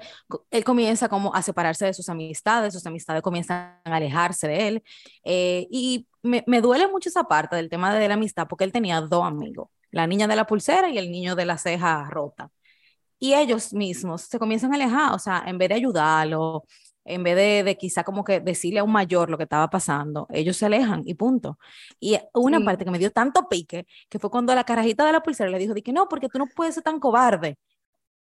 él 0.50 0.64
comienza 0.64 1.10
como 1.10 1.34
a 1.34 1.42
separarse 1.42 1.84
de 1.84 1.92
sus 1.92 2.08
amistades, 2.08 2.72
sus 2.72 2.86
amistades 2.86 3.20
comienzan 3.20 3.76
a 3.84 3.96
alejarse 3.96 4.48
de 4.48 4.68
él. 4.68 4.82
Eh, 5.24 5.66
y 5.70 6.06
me, 6.22 6.42
me, 6.46 6.62
duele 6.62 6.88
mucho 6.88 7.10
esa 7.10 7.24
parte 7.24 7.54
del 7.56 7.68
tema 7.68 7.94
de 7.94 8.08
la 8.08 8.14
amistad 8.14 8.46
porque 8.48 8.64
él 8.64 8.72
tenía 8.72 9.02
dos 9.02 9.26
amigos 9.26 9.68
la 9.90 10.06
niña 10.06 10.26
de 10.26 10.36
la 10.36 10.46
pulsera 10.46 10.88
y 10.90 10.98
el 10.98 11.10
niño 11.10 11.36
de 11.36 11.46
la 11.46 11.58
ceja 11.58 12.08
rota. 12.10 12.50
Y 13.18 13.34
ellos 13.34 13.72
mismos 13.72 14.22
se 14.22 14.38
comienzan 14.38 14.72
a 14.72 14.76
alejar, 14.76 15.14
o 15.14 15.18
sea, 15.18 15.42
en 15.46 15.58
vez 15.58 15.68
de 15.70 15.76
ayudarlo, 15.76 16.64
en 17.04 17.22
vez 17.24 17.36
de, 17.36 17.64
de, 17.64 17.76
quizá 17.76 18.04
como 18.04 18.22
que 18.24 18.40
decirle 18.40 18.80
a 18.80 18.84
un 18.84 18.92
mayor 18.92 19.30
lo 19.30 19.38
que 19.38 19.44
estaba 19.44 19.68
pasando, 19.70 20.26
ellos 20.30 20.56
se 20.56 20.66
alejan 20.66 21.02
y 21.06 21.14
punto. 21.14 21.58
Y 22.00 22.18
una 22.34 22.60
parte 22.64 22.84
que 22.84 22.90
me 22.90 22.98
dio 22.98 23.10
tanto 23.10 23.48
pique, 23.48 23.86
que 24.08 24.18
fue 24.18 24.30
cuando 24.30 24.54
la 24.54 24.64
carajita 24.64 25.04
de 25.06 25.12
la 25.12 25.22
pulsera 25.22 25.50
le 25.50 25.58
dijo, 25.58 25.74
que 25.74 25.92
no, 25.92 26.08
porque 26.08 26.28
tú 26.28 26.38
no 26.38 26.46
puedes 26.54 26.74
ser 26.74 26.84
tan 26.84 27.00
cobarde. 27.00 27.58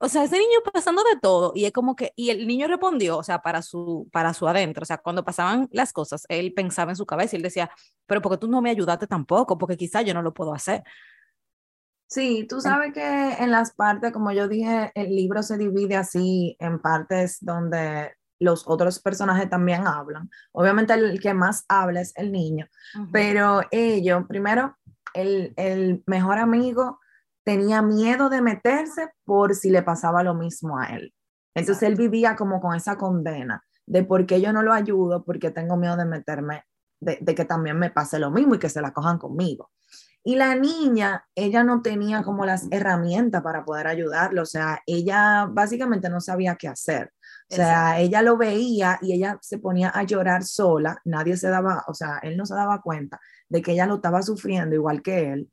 O 0.04 0.10
sea, 0.10 0.24
ese 0.24 0.36
niño 0.40 0.60
pasando 0.74 1.04
de 1.04 1.20
todo 1.22 1.52
y 1.54 1.66
es 1.66 1.72
como 1.72 1.96
que, 1.96 2.12
y 2.16 2.32
el 2.32 2.48
niño 2.48 2.68
respondió, 2.68 3.20
o 3.20 3.24
sea, 3.24 3.44
para 3.44 3.62
su, 3.62 4.10
para 4.12 4.34
su 4.34 4.48
adentro, 4.48 4.82
o 4.82 4.86
sea, 4.86 4.98
cuando 4.98 5.24
pasaban 5.24 5.70
las 5.72 5.94
cosas, 5.94 6.26
él 6.28 6.54
pensaba 6.56 6.92
en 6.92 6.96
su 6.96 7.06
cabeza 7.06 7.36
y 7.36 7.38
él 7.38 7.44
decía, 7.44 7.70
pero 8.08 8.20
porque 8.20 8.40
tú 8.40 8.48
no 8.48 8.64
me 8.64 8.72
ayudaste 8.72 9.06
tampoco, 9.06 9.60
porque 9.60 9.78
quizá 9.78 10.02
yo 10.02 10.16
no 10.16 10.24
lo 10.24 10.34
puedo 10.34 10.56
hacer. 10.56 10.84
Sí, 12.12 12.46
tú 12.46 12.60
sabes 12.60 12.94
que 12.94 13.34
en 13.40 13.52
las 13.52 13.72
partes, 13.72 14.12
como 14.12 14.34
yo 14.34 14.50
dije, 14.50 14.92
el 14.96 15.16
libro 15.16 15.42
se 15.44 15.58
divide 15.58 15.96
así 15.96 16.58
en 16.60 16.82
partes 16.82 17.38
donde 17.40 18.12
los 18.38 18.68
otros 18.68 19.00
personajes 19.00 19.50
también 19.50 19.88
hablan. 19.88 20.30
Obviamente 20.52 20.94
el 20.94 21.22
que 21.22 21.34
más 21.34 21.64
habla 21.70 22.02
es 22.02 22.12
el 22.18 22.34
niño, 22.34 22.68
pero 23.14 23.62
ellos, 23.72 24.26
primero, 24.28 24.76
el, 25.14 25.54
el, 25.56 26.04
mejor 26.06 26.38
amigo 26.40 27.00
tenía 27.46 27.82
miedo 27.82 28.30
de 28.30 28.42
meterse 28.42 29.14
por 29.24 29.56
si 29.56 29.70
le 29.70 29.82
pasaba 29.82 30.22
lo 30.22 30.34
mismo 30.34 30.80
a 30.80 30.88
él. 30.88 31.14
Entonces 31.56 31.84
él 31.84 31.96
vivía 31.96 32.36
como 32.36 32.60
con 32.60 32.76
esa 32.76 32.98
condena 32.98 33.64
de 33.86 34.04
por 34.04 34.26
qué 34.26 34.42
yo 34.42 34.52
no 34.52 34.64
lo 34.64 34.74
ayudo, 34.74 35.24
porque 35.24 35.50
tengo 35.50 35.78
miedo 35.78 35.96
de 35.96 36.06
meterme, 36.06 36.66
de, 37.00 37.20
de 37.22 37.36
que 37.36 37.46
también 37.46 37.80
me 37.80 37.90
pase 37.90 38.20
lo 38.20 38.32
mismo 38.32 38.56
y 38.56 38.60
que 38.60 38.68
se 38.68 38.82
la 38.82 38.92
cojan 38.92 39.18
conmigo. 39.18 39.72
Y 40.24 40.36
la 40.36 40.56
niña, 40.56 41.26
ella 41.34 41.64
no 41.64 41.82
tenía 41.82 42.22
como 42.24 42.46
las 42.46 42.68
herramientas 42.72 43.42
para 43.42 43.66
poder 43.66 43.88
ayudarlo, 43.88 44.44
o 44.44 44.46
sea, 44.46 44.80
ella 44.86 45.48
básicamente 45.50 46.10
no 46.10 46.22
sabía 46.22 46.56
qué 46.56 46.68
hacer. 46.68 47.12
O 47.50 47.56
sea, 47.56 48.00
ella 48.00 48.22
lo 48.22 48.38
veía 48.38 48.98
y 49.02 49.14
ella 49.14 49.38
se 49.42 49.58
ponía 49.58 49.90
a 49.90 50.04
llorar 50.04 50.44
sola, 50.44 51.02
nadie 51.04 51.36
se 51.36 51.50
daba, 51.50 51.84
o 51.88 51.94
sea, 51.94 52.20
él 52.24 52.38
no 52.38 52.46
se 52.46 52.54
daba 52.54 52.82
cuenta 52.82 53.20
de 53.50 53.62
que 53.62 53.74
ella 53.74 53.86
lo 53.88 53.96
estaba 53.96 54.22
sufriendo 54.22 54.74
igual 54.74 55.02
que 55.02 55.34
él, 55.34 55.50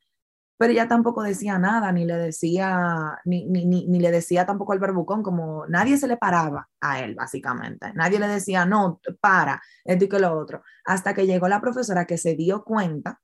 pero 0.58 0.72
ella 0.72 0.88
tampoco 0.88 1.22
decía 1.22 1.56
nada, 1.58 1.92
ni 1.92 2.04
le 2.04 2.16
decía, 2.16 3.20
ni, 3.24 3.46
ni, 3.46 3.64
ni, 3.64 4.00
le 4.00 4.10
decía 4.10 4.44
tampoco 4.44 4.72
al 4.72 4.80
barbucón, 4.80 5.22
como 5.22 5.66
nadie 5.68 5.96
se 5.96 6.08
le 6.08 6.16
paraba 6.16 6.68
a 6.80 7.00
él, 7.00 7.14
básicamente. 7.14 7.92
Nadie 7.94 8.18
le 8.18 8.26
decía, 8.26 8.66
no, 8.66 9.00
para, 9.20 9.62
esto 9.84 10.04
y 10.04 10.08
que 10.08 10.18
lo 10.18 10.36
otro. 10.36 10.62
Hasta 10.84 11.14
que 11.14 11.26
llegó 11.26 11.46
la 11.48 11.60
profesora 11.60 12.06
que 12.06 12.18
se 12.18 12.34
dio 12.34 12.64
cuenta 12.64 13.20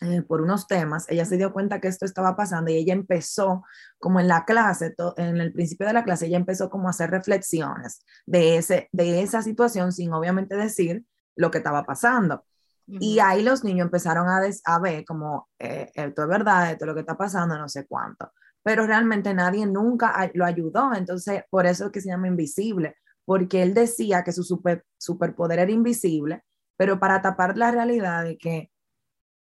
eh, 0.00 0.22
por 0.22 0.42
unos 0.42 0.66
temas, 0.68 1.06
ella 1.08 1.24
se 1.24 1.36
dio 1.36 1.52
cuenta 1.52 1.80
que 1.80 1.88
esto 1.88 2.04
estaba 2.04 2.36
pasando 2.36 2.70
y 2.70 2.76
ella 2.76 2.92
empezó, 2.92 3.64
como 3.98 4.20
en 4.20 4.28
la 4.28 4.44
clase, 4.44 4.94
en 5.16 5.38
el 5.38 5.52
principio 5.52 5.88
de 5.88 5.92
la 5.92 6.04
clase, 6.04 6.26
ella 6.26 6.36
empezó 6.36 6.70
como 6.70 6.86
a 6.86 6.90
hacer 6.90 7.10
reflexiones 7.10 8.04
de, 8.24 8.56
ese, 8.56 8.88
de 8.92 9.22
esa 9.22 9.42
situación 9.42 9.92
sin 9.92 10.12
obviamente 10.12 10.56
decir 10.56 11.04
lo 11.34 11.50
que 11.50 11.58
estaba 11.58 11.84
pasando. 11.84 12.44
Y 12.86 13.18
ahí 13.18 13.42
los 13.42 13.64
niños 13.64 13.84
empezaron 13.84 14.28
a, 14.28 14.40
a 14.64 14.78
ver 14.78 15.04
como, 15.04 15.48
eh, 15.58 15.90
esto 15.94 16.22
es 16.22 16.28
verdad, 16.28 16.70
esto 16.70 16.84
es 16.84 16.86
lo 16.86 16.94
que 16.94 17.00
está 17.00 17.18
pasando, 17.18 17.58
no 17.58 17.68
sé 17.68 17.86
cuánto. 17.86 18.32
Pero 18.62 18.86
realmente 18.86 19.34
nadie 19.34 19.66
nunca 19.66 20.30
lo 20.32 20.44
ayudó, 20.44 20.94
entonces 20.94 21.42
por 21.50 21.66
eso 21.66 21.86
es 21.86 21.92
que 21.92 22.00
se 22.00 22.08
llama 22.08 22.28
invisible, 22.28 22.96
porque 23.24 23.62
él 23.62 23.74
decía 23.74 24.24
que 24.24 24.32
su 24.32 24.42
super, 24.42 24.86
superpoder 24.96 25.58
era 25.58 25.70
invisible, 25.70 26.44
pero 26.78 26.98
para 26.98 27.20
tapar 27.20 27.58
la 27.58 27.70
realidad 27.70 28.24
de 28.24 28.38
que 28.38 28.70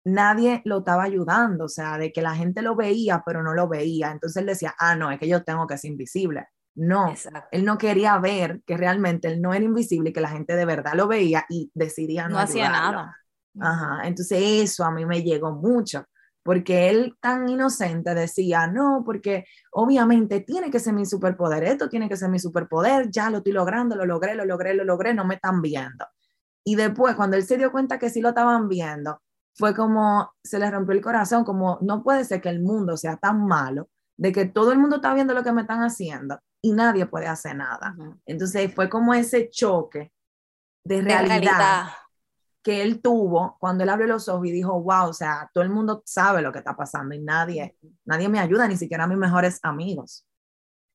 nadie 0.08 0.62
lo 0.66 0.80
estaba 0.80 1.04
ayudando, 1.04 1.66
o 1.66 1.70
sea, 1.70 1.98
de 1.98 2.12
que 2.12 2.22
la 2.22 2.34
gente 2.34 2.62
lo 2.62 2.76
veía, 2.76 3.24
pero 3.26 3.44
no 3.44 3.54
lo 3.54 3.68
veía. 3.68 4.12
Entonces 4.12 4.38
él 4.38 4.48
decía, 4.48 4.74
ah, 4.80 4.96
no, 4.96 5.12
es 5.12 5.20
que 5.20 5.28
yo 5.28 5.44
tengo 5.44 5.68
que 5.68 5.78
ser 5.78 5.92
invisible. 5.92 6.48
No, 6.76 7.14
él 7.52 7.66
no 7.66 7.78
quería 7.78 8.18
ver 8.20 8.62
que 8.66 8.78
realmente 8.78 9.28
él 9.28 9.42
no 9.42 9.54
era 9.54 9.66
invisible 9.66 10.12
y 10.12 10.14
que 10.14 10.22
la 10.22 10.30
gente 10.30 10.56
de 10.56 10.64
verdad 10.64 10.94
lo 10.94 11.08
veía 11.08 11.44
y 11.50 11.72
decidía 11.74 12.28
no, 12.28 12.36
no 12.36 12.40
hacía 12.40 12.70
nada. 12.70 13.18
Ajá, 13.60 14.02
entonces 14.08 14.40
eso 14.40 14.84
a 14.84 14.92
mí 14.92 15.04
me 15.04 15.24
llegó 15.24 15.52
mucho, 15.54 16.06
porque 16.44 16.90
él 16.90 17.16
tan 17.20 17.50
inocente 17.50 18.14
decía, 18.14 18.68
no, 18.68 19.02
porque 19.04 19.46
obviamente 19.72 20.42
tiene 20.42 20.70
que 20.70 20.80
ser 20.80 20.94
mi 20.94 21.08
superpoder, 21.08 21.64
esto 21.64 21.90
tiene 21.90 22.08
que 22.08 22.16
ser 22.16 22.30
mi 22.30 22.38
superpoder, 22.38 23.10
ya 23.10 23.32
lo 23.32 23.40
estoy 23.40 23.54
logrando, 23.54 23.96
lo 23.96 24.06
logré, 24.06 24.36
lo 24.36 24.46
logré, 24.46 24.76
lo 24.76 24.84
logré, 24.84 25.16
no 25.16 25.26
me 25.26 25.36
están 25.36 25.64
viendo. 25.64 26.06
Y 26.64 26.76
después, 26.76 27.16
cuando 27.16 27.38
él 27.38 27.44
se 27.44 27.58
dio 27.58 27.72
cuenta 27.72 27.98
que 27.98 28.12
sí 28.12 28.22
lo 28.22 28.30
estaban 28.30 28.68
viendo, 28.68 29.20
fue 29.58 29.74
como 29.76 30.34
se 30.44 30.60
le 30.60 30.70
rompió 30.70 30.94
el 30.94 31.02
corazón, 31.02 31.44
como 31.44 31.80
no 31.82 32.04
puede 32.04 32.24
ser 32.24 32.42
que 32.42 32.50
el 32.50 32.62
mundo 32.62 32.96
sea 32.96 33.18
tan 33.18 33.46
malo, 33.46 33.90
de 34.16 34.32
que 34.32 34.46
todo 34.46 34.72
el 34.72 34.78
mundo 34.78 34.98
está 34.98 35.14
viendo 35.14 35.34
lo 35.34 35.44
que 35.44 35.52
me 35.52 35.62
están 35.62 35.82
haciendo 35.82 36.40
y 36.62 36.74
nadie 36.74 37.08
puede 37.08 37.28
hacer 37.28 37.56
nada. 37.56 37.96
Entonces 38.26 38.74
fue 38.74 38.88
como 38.88 39.14
ese 39.14 39.50
choque 39.50 40.12
de 40.84 41.02
realidad, 41.02 41.88
que 42.62 42.84
él 42.84 43.02
tuvo 43.02 43.58
cuando 43.60 43.84
él 43.84 43.90
abrió 43.90 44.08
los 44.08 44.30
ojos 44.30 44.48
y 44.48 44.52
dijo, 44.52 44.80
wow, 44.82 45.10
o 45.10 45.14
sea, 45.14 45.50
todo 45.54 45.64
el 45.64 45.70
mundo 45.70 46.04
sabe 46.06 46.42
lo 46.42 46.52
que 46.52 46.60
está 46.60 46.76
pasando 46.76 47.16
y 47.16 47.20
nadie, 47.20 47.76
nadie 48.06 48.30
me 48.30 48.40
ayuda, 48.40 48.68
ni 48.68 48.78
siquiera 48.78 49.08
mis 49.08 49.18
mejores 49.18 49.60
amigos. 49.64 50.26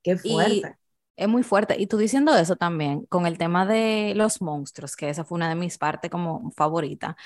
Qué 0.05 0.17
fuerte. 0.17 0.77
es 1.17 1.29
muy 1.29 1.43
fuerte. 1.43 1.81
Y 1.81 1.87
tú 1.87 1.97
diciendo 1.97 2.35
eso 2.37 2.57
también, 2.57 3.07
con 3.07 3.27
el 3.27 3.39
tema 3.39 3.67
de 3.67 4.13
los 4.15 4.41
monstruos, 4.41 4.95
que 4.95 5.09
esa 5.09 5.25
fue 5.25 5.37
una 5.37 5.49
de 5.49 5.55
mis 5.57 5.79
partes 5.79 6.11
como 6.11 6.51
favorita 6.53 7.17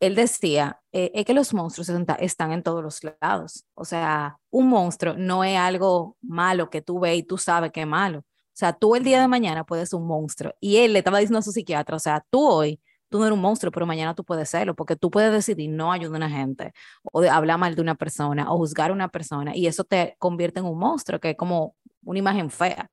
él 0.00 0.14
decía, 0.14 0.80
eh, 0.92 1.10
es 1.14 1.24
que 1.24 1.34
los 1.34 1.54
monstruos 1.54 1.90
están 2.20 2.52
en 2.52 2.62
todos 2.62 2.82
los 2.82 3.00
lados. 3.20 3.64
O 3.74 3.84
sea, 3.84 4.38
un 4.50 4.68
monstruo 4.68 5.14
no 5.16 5.44
es 5.44 5.58
algo 5.58 6.16
malo 6.20 6.70
que 6.70 6.82
tú 6.82 7.00
ves 7.00 7.18
y 7.18 7.22
tú 7.22 7.38
sabes 7.38 7.72
que 7.72 7.82
es 7.82 7.86
malo. 7.86 8.18
O 8.20 8.58
sea, 8.58 8.72
tú 8.72 8.94
el 8.94 9.04
día 9.04 9.20
de 9.20 9.28
mañana 9.28 9.64
puedes 9.64 9.90
ser 9.90 9.98
un 9.98 10.06
monstruo. 10.06 10.52
Y 10.60 10.78
él 10.78 10.92
le 10.92 11.00
estaba 11.00 11.18
diciendo 11.18 11.38
a 11.38 11.42
su 11.42 11.52
psiquiatra, 11.52 11.96
o 11.96 11.98
sea, 11.98 12.24
tú 12.30 12.46
hoy, 12.46 12.80
tú 13.08 13.18
no 13.18 13.26
eres 13.26 13.34
un 13.34 13.42
monstruo, 13.42 13.70
pero 13.70 13.86
mañana 13.86 14.14
tú 14.14 14.24
puedes 14.24 14.48
serlo, 14.48 14.74
porque 14.74 14.96
tú 14.96 15.10
puedes 15.10 15.32
decidir 15.32 15.70
no 15.70 15.92
ayudar 15.92 16.22
a 16.22 16.26
una 16.26 16.30
gente, 16.30 16.72
o 17.12 17.20
de 17.20 17.28
hablar 17.28 17.58
mal 17.58 17.74
de 17.74 17.82
una 17.82 17.94
persona, 17.94 18.50
o 18.50 18.56
juzgar 18.56 18.90
a 18.90 18.94
una 18.94 19.08
persona, 19.08 19.54
y 19.54 19.66
eso 19.66 19.84
te 19.84 20.16
convierte 20.18 20.60
en 20.60 20.66
un 20.66 20.78
monstruo, 20.78 21.20
que 21.20 21.30
es 21.30 21.36
como 21.36 21.76
una 22.02 22.18
imagen 22.18 22.50
fea. 22.50 22.90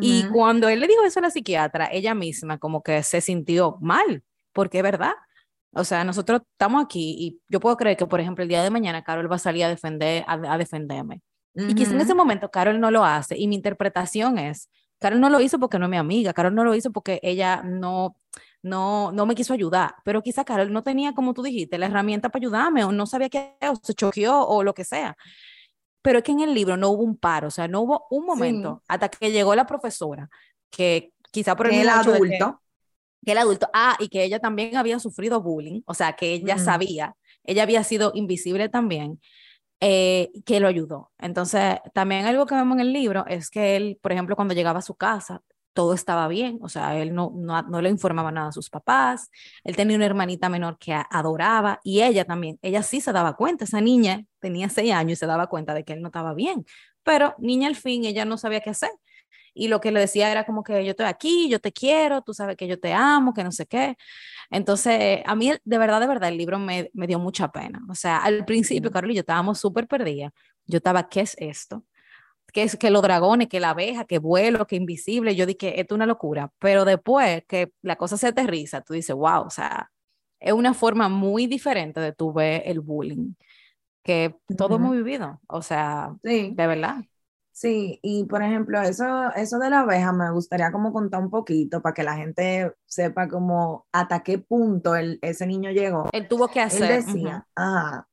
Y 0.00 0.24
cuando 0.28 0.68
él 0.68 0.80
le 0.80 0.86
dijo 0.86 1.04
eso 1.04 1.18
a 1.18 1.22
la 1.22 1.30
psiquiatra, 1.30 1.88
ella 1.92 2.14
misma 2.14 2.56
como 2.56 2.82
que 2.82 3.02
se 3.02 3.20
sintió 3.20 3.76
mal, 3.82 4.22
porque 4.52 4.78
es 4.78 4.82
verdad. 4.82 5.12
O 5.74 5.84
sea, 5.84 6.04
nosotros 6.04 6.42
estamos 6.52 6.84
aquí 6.84 7.16
y 7.18 7.40
yo 7.48 7.60
puedo 7.60 7.76
creer 7.76 7.96
que, 7.96 8.06
por 8.06 8.20
ejemplo, 8.20 8.42
el 8.42 8.48
día 8.48 8.62
de 8.62 8.70
mañana 8.70 9.02
Carol 9.02 9.30
va 9.30 9.36
a 9.36 9.40
salir 9.40 9.64
a, 9.64 9.68
defender, 9.68 10.24
a, 10.26 10.58
defenderme. 10.58 11.20
Y 11.54 11.74
quizás 11.74 11.94
en 11.94 12.00
ese 12.00 12.14
momento 12.14 12.50
Carol 12.50 12.80
no 12.80 12.90
lo 12.90 13.04
hace 13.04 13.38
y 13.38 13.46
mi 13.46 13.54
interpretación 13.54 14.38
es, 14.38 14.68
Carol 14.98 15.20
no 15.20 15.30
lo 15.30 15.40
hizo 15.40 15.58
porque 15.60 15.78
no 15.78 15.84
es 15.86 15.90
mi 15.90 15.96
amiga, 15.96 16.32
Carol 16.32 16.54
no 16.54 16.64
lo 16.64 16.74
hizo 16.74 16.90
porque 16.90 17.20
ella 17.22 17.62
no, 17.62 18.16
no, 18.62 19.12
no 19.12 19.26
me 19.26 19.34
quiso 19.36 19.52
ayudar, 19.52 19.94
pero 20.04 20.22
quizá 20.22 20.44
Carol 20.44 20.72
no 20.72 20.82
tenía, 20.82 21.12
como 21.14 21.32
tú 21.32 21.42
dijiste, 21.42 21.78
la 21.78 21.86
herramienta 21.86 22.28
para 22.28 22.40
ayudarme 22.42 22.82
o 22.84 22.90
no 22.90 23.06
sabía 23.06 23.28
qué, 23.28 23.56
o 23.70 23.76
se 23.80 23.94
choqueó 23.94 24.40
o 24.46 24.64
lo 24.64 24.74
que 24.74 24.84
sea. 24.84 25.16
Pero 26.02 26.18
es 26.18 26.24
que 26.24 26.32
en 26.32 26.40
el 26.40 26.54
libro 26.54 26.76
no 26.76 26.88
hubo 26.90 27.02
un 27.04 27.16
paro, 27.16 27.48
o 27.48 27.50
sea, 27.50 27.68
no 27.68 27.82
hubo 27.82 28.06
un 28.10 28.26
momento 28.26 28.82
hasta 28.88 29.08
que 29.08 29.30
llegó 29.30 29.54
la 29.54 29.66
profesora 29.66 30.28
que 30.70 31.12
quizá 31.30 31.54
por 31.56 31.72
el, 31.72 31.88
adulto 31.88 32.60
que 33.24 33.32
el 33.32 33.38
adulto, 33.38 33.68
ah, 33.72 33.96
y 33.98 34.08
que 34.08 34.24
ella 34.24 34.38
también 34.38 34.76
había 34.76 34.98
sufrido 34.98 35.42
bullying, 35.42 35.82
o 35.86 35.94
sea, 35.94 36.14
que 36.14 36.32
ella 36.34 36.58
sabía, 36.58 37.16
ella 37.44 37.62
había 37.62 37.84
sido 37.84 38.12
invisible 38.14 38.68
también, 38.68 39.20
eh, 39.80 40.30
que 40.46 40.60
lo 40.60 40.68
ayudó. 40.68 41.12
Entonces, 41.18 41.78
también 41.92 42.26
algo 42.26 42.46
que 42.46 42.54
vemos 42.54 42.76
en 42.76 42.80
el 42.80 42.92
libro 42.92 43.26
es 43.26 43.50
que 43.50 43.76
él, 43.76 43.98
por 44.02 44.12
ejemplo, 44.12 44.36
cuando 44.36 44.54
llegaba 44.54 44.78
a 44.78 44.82
su 44.82 44.94
casa, 44.94 45.42
todo 45.74 45.92
estaba 45.92 46.28
bien, 46.28 46.58
o 46.62 46.68
sea, 46.68 46.96
él 46.96 47.14
no, 47.14 47.32
no, 47.34 47.60
no, 47.62 47.82
le 47.82 47.90
informaba 47.90 48.30
nada 48.30 48.48
a 48.48 48.52
sus 48.52 48.70
papás, 48.70 49.30
él 49.64 49.76
tenía 49.76 49.96
una 49.96 50.06
hermanita 50.06 50.48
menor 50.48 50.78
que 50.78 50.94
adoraba 51.10 51.80
y 51.82 52.02
ella 52.02 52.24
también, 52.24 52.58
ella 52.62 52.82
sí 52.82 53.00
se 53.00 53.12
daba 53.12 53.34
cuenta, 53.34 53.64
esa 53.64 53.80
niña 53.80 54.24
tenía 54.38 54.68
seis 54.68 54.92
años 54.92 55.14
y 55.14 55.16
se 55.16 55.26
daba 55.26 55.48
cuenta 55.48 55.74
de 55.74 55.84
que 55.84 55.92
él 55.94 56.00
no 56.00 56.08
estaba 56.08 56.32
bien, 56.32 56.64
pero 57.02 57.34
niña 57.38 57.68
al 57.68 57.76
fin, 57.76 58.04
ella 58.04 58.24
no 58.24 58.38
sabía 58.38 58.60
qué 58.60 58.70
hacer 58.70 58.90
y 59.54 59.68
lo 59.68 59.80
que 59.80 59.92
le 59.92 60.00
decía 60.00 60.30
era 60.30 60.44
como 60.44 60.62
que 60.64 60.84
yo 60.84 60.90
estoy 60.90 61.06
aquí, 61.06 61.48
yo 61.48 61.60
te 61.60 61.72
quiero, 61.72 62.22
tú 62.22 62.34
sabes 62.34 62.56
que 62.56 62.66
yo 62.66 62.78
te 62.78 62.92
amo, 62.92 63.32
que 63.32 63.44
no 63.44 63.52
sé 63.52 63.66
qué. 63.66 63.96
Entonces, 64.50 65.22
a 65.24 65.34
mí 65.36 65.52
de 65.64 65.78
verdad, 65.78 66.00
de 66.00 66.06
verdad, 66.06 66.28
el 66.28 66.36
libro 66.36 66.58
me, 66.58 66.90
me 66.92 67.06
dio 67.06 67.18
mucha 67.18 67.50
pena. 67.52 67.80
O 67.88 67.94
sea, 67.94 68.18
al 68.18 68.44
principio, 68.44 68.90
Carlos 68.90 69.12
y 69.12 69.14
yo 69.16 69.20
estábamos 69.20 69.58
súper 69.60 69.86
perdidas. 69.86 70.32
Yo 70.66 70.78
estaba, 70.78 71.08
¿qué 71.08 71.20
es 71.20 71.36
esto? 71.38 71.84
¿Qué 72.52 72.62
es 72.62 72.76
que 72.76 72.90
los 72.90 73.02
dragones, 73.02 73.48
que 73.48 73.60
la 73.60 73.70
abeja, 73.70 74.04
que 74.04 74.18
vuelo, 74.18 74.66
que 74.66 74.76
invisible? 74.76 75.34
Yo 75.34 75.46
dije, 75.46 75.80
esto 75.80 75.94
es 75.94 75.96
una 75.96 76.06
locura. 76.06 76.52
Pero 76.58 76.84
después 76.84 77.44
que 77.48 77.72
la 77.82 77.96
cosa 77.96 78.16
se 78.16 78.28
aterriza, 78.28 78.80
tú 78.82 78.94
dices, 78.94 79.14
wow, 79.14 79.42
o 79.46 79.50
sea, 79.50 79.90
es 80.40 80.52
una 80.52 80.74
forma 80.74 81.08
muy 81.08 81.46
diferente 81.46 82.00
de 82.00 82.12
tu 82.12 82.32
ver 82.32 82.62
el 82.66 82.80
bullying 82.80 83.34
que 84.04 84.36
todo 84.56 84.76
hemos 84.76 84.92
vivido. 84.92 85.40
O 85.48 85.62
sea, 85.62 86.14
sí. 86.22 86.52
de 86.54 86.66
verdad. 86.66 86.96
Sí, 87.54 88.00
y 88.02 88.24
por 88.24 88.42
ejemplo, 88.42 88.82
eso, 88.82 89.32
eso 89.36 89.60
de 89.60 89.70
la 89.70 89.80
abeja 89.80 90.12
me 90.12 90.28
gustaría 90.32 90.72
como 90.72 90.92
contar 90.92 91.22
un 91.22 91.30
poquito 91.30 91.80
para 91.80 91.94
que 91.94 92.02
la 92.02 92.16
gente 92.16 92.74
sepa 92.84 93.28
como 93.28 93.86
hasta 93.92 94.24
qué 94.24 94.38
punto 94.38 94.96
el, 94.96 95.20
ese 95.22 95.46
niño 95.46 95.70
llegó. 95.70 96.08
Él 96.10 96.26
tuvo 96.26 96.48
que 96.48 96.60
hacer. 96.60 96.90
Él 96.90 97.06
decía, 97.06 97.46
ajá, 97.54 98.08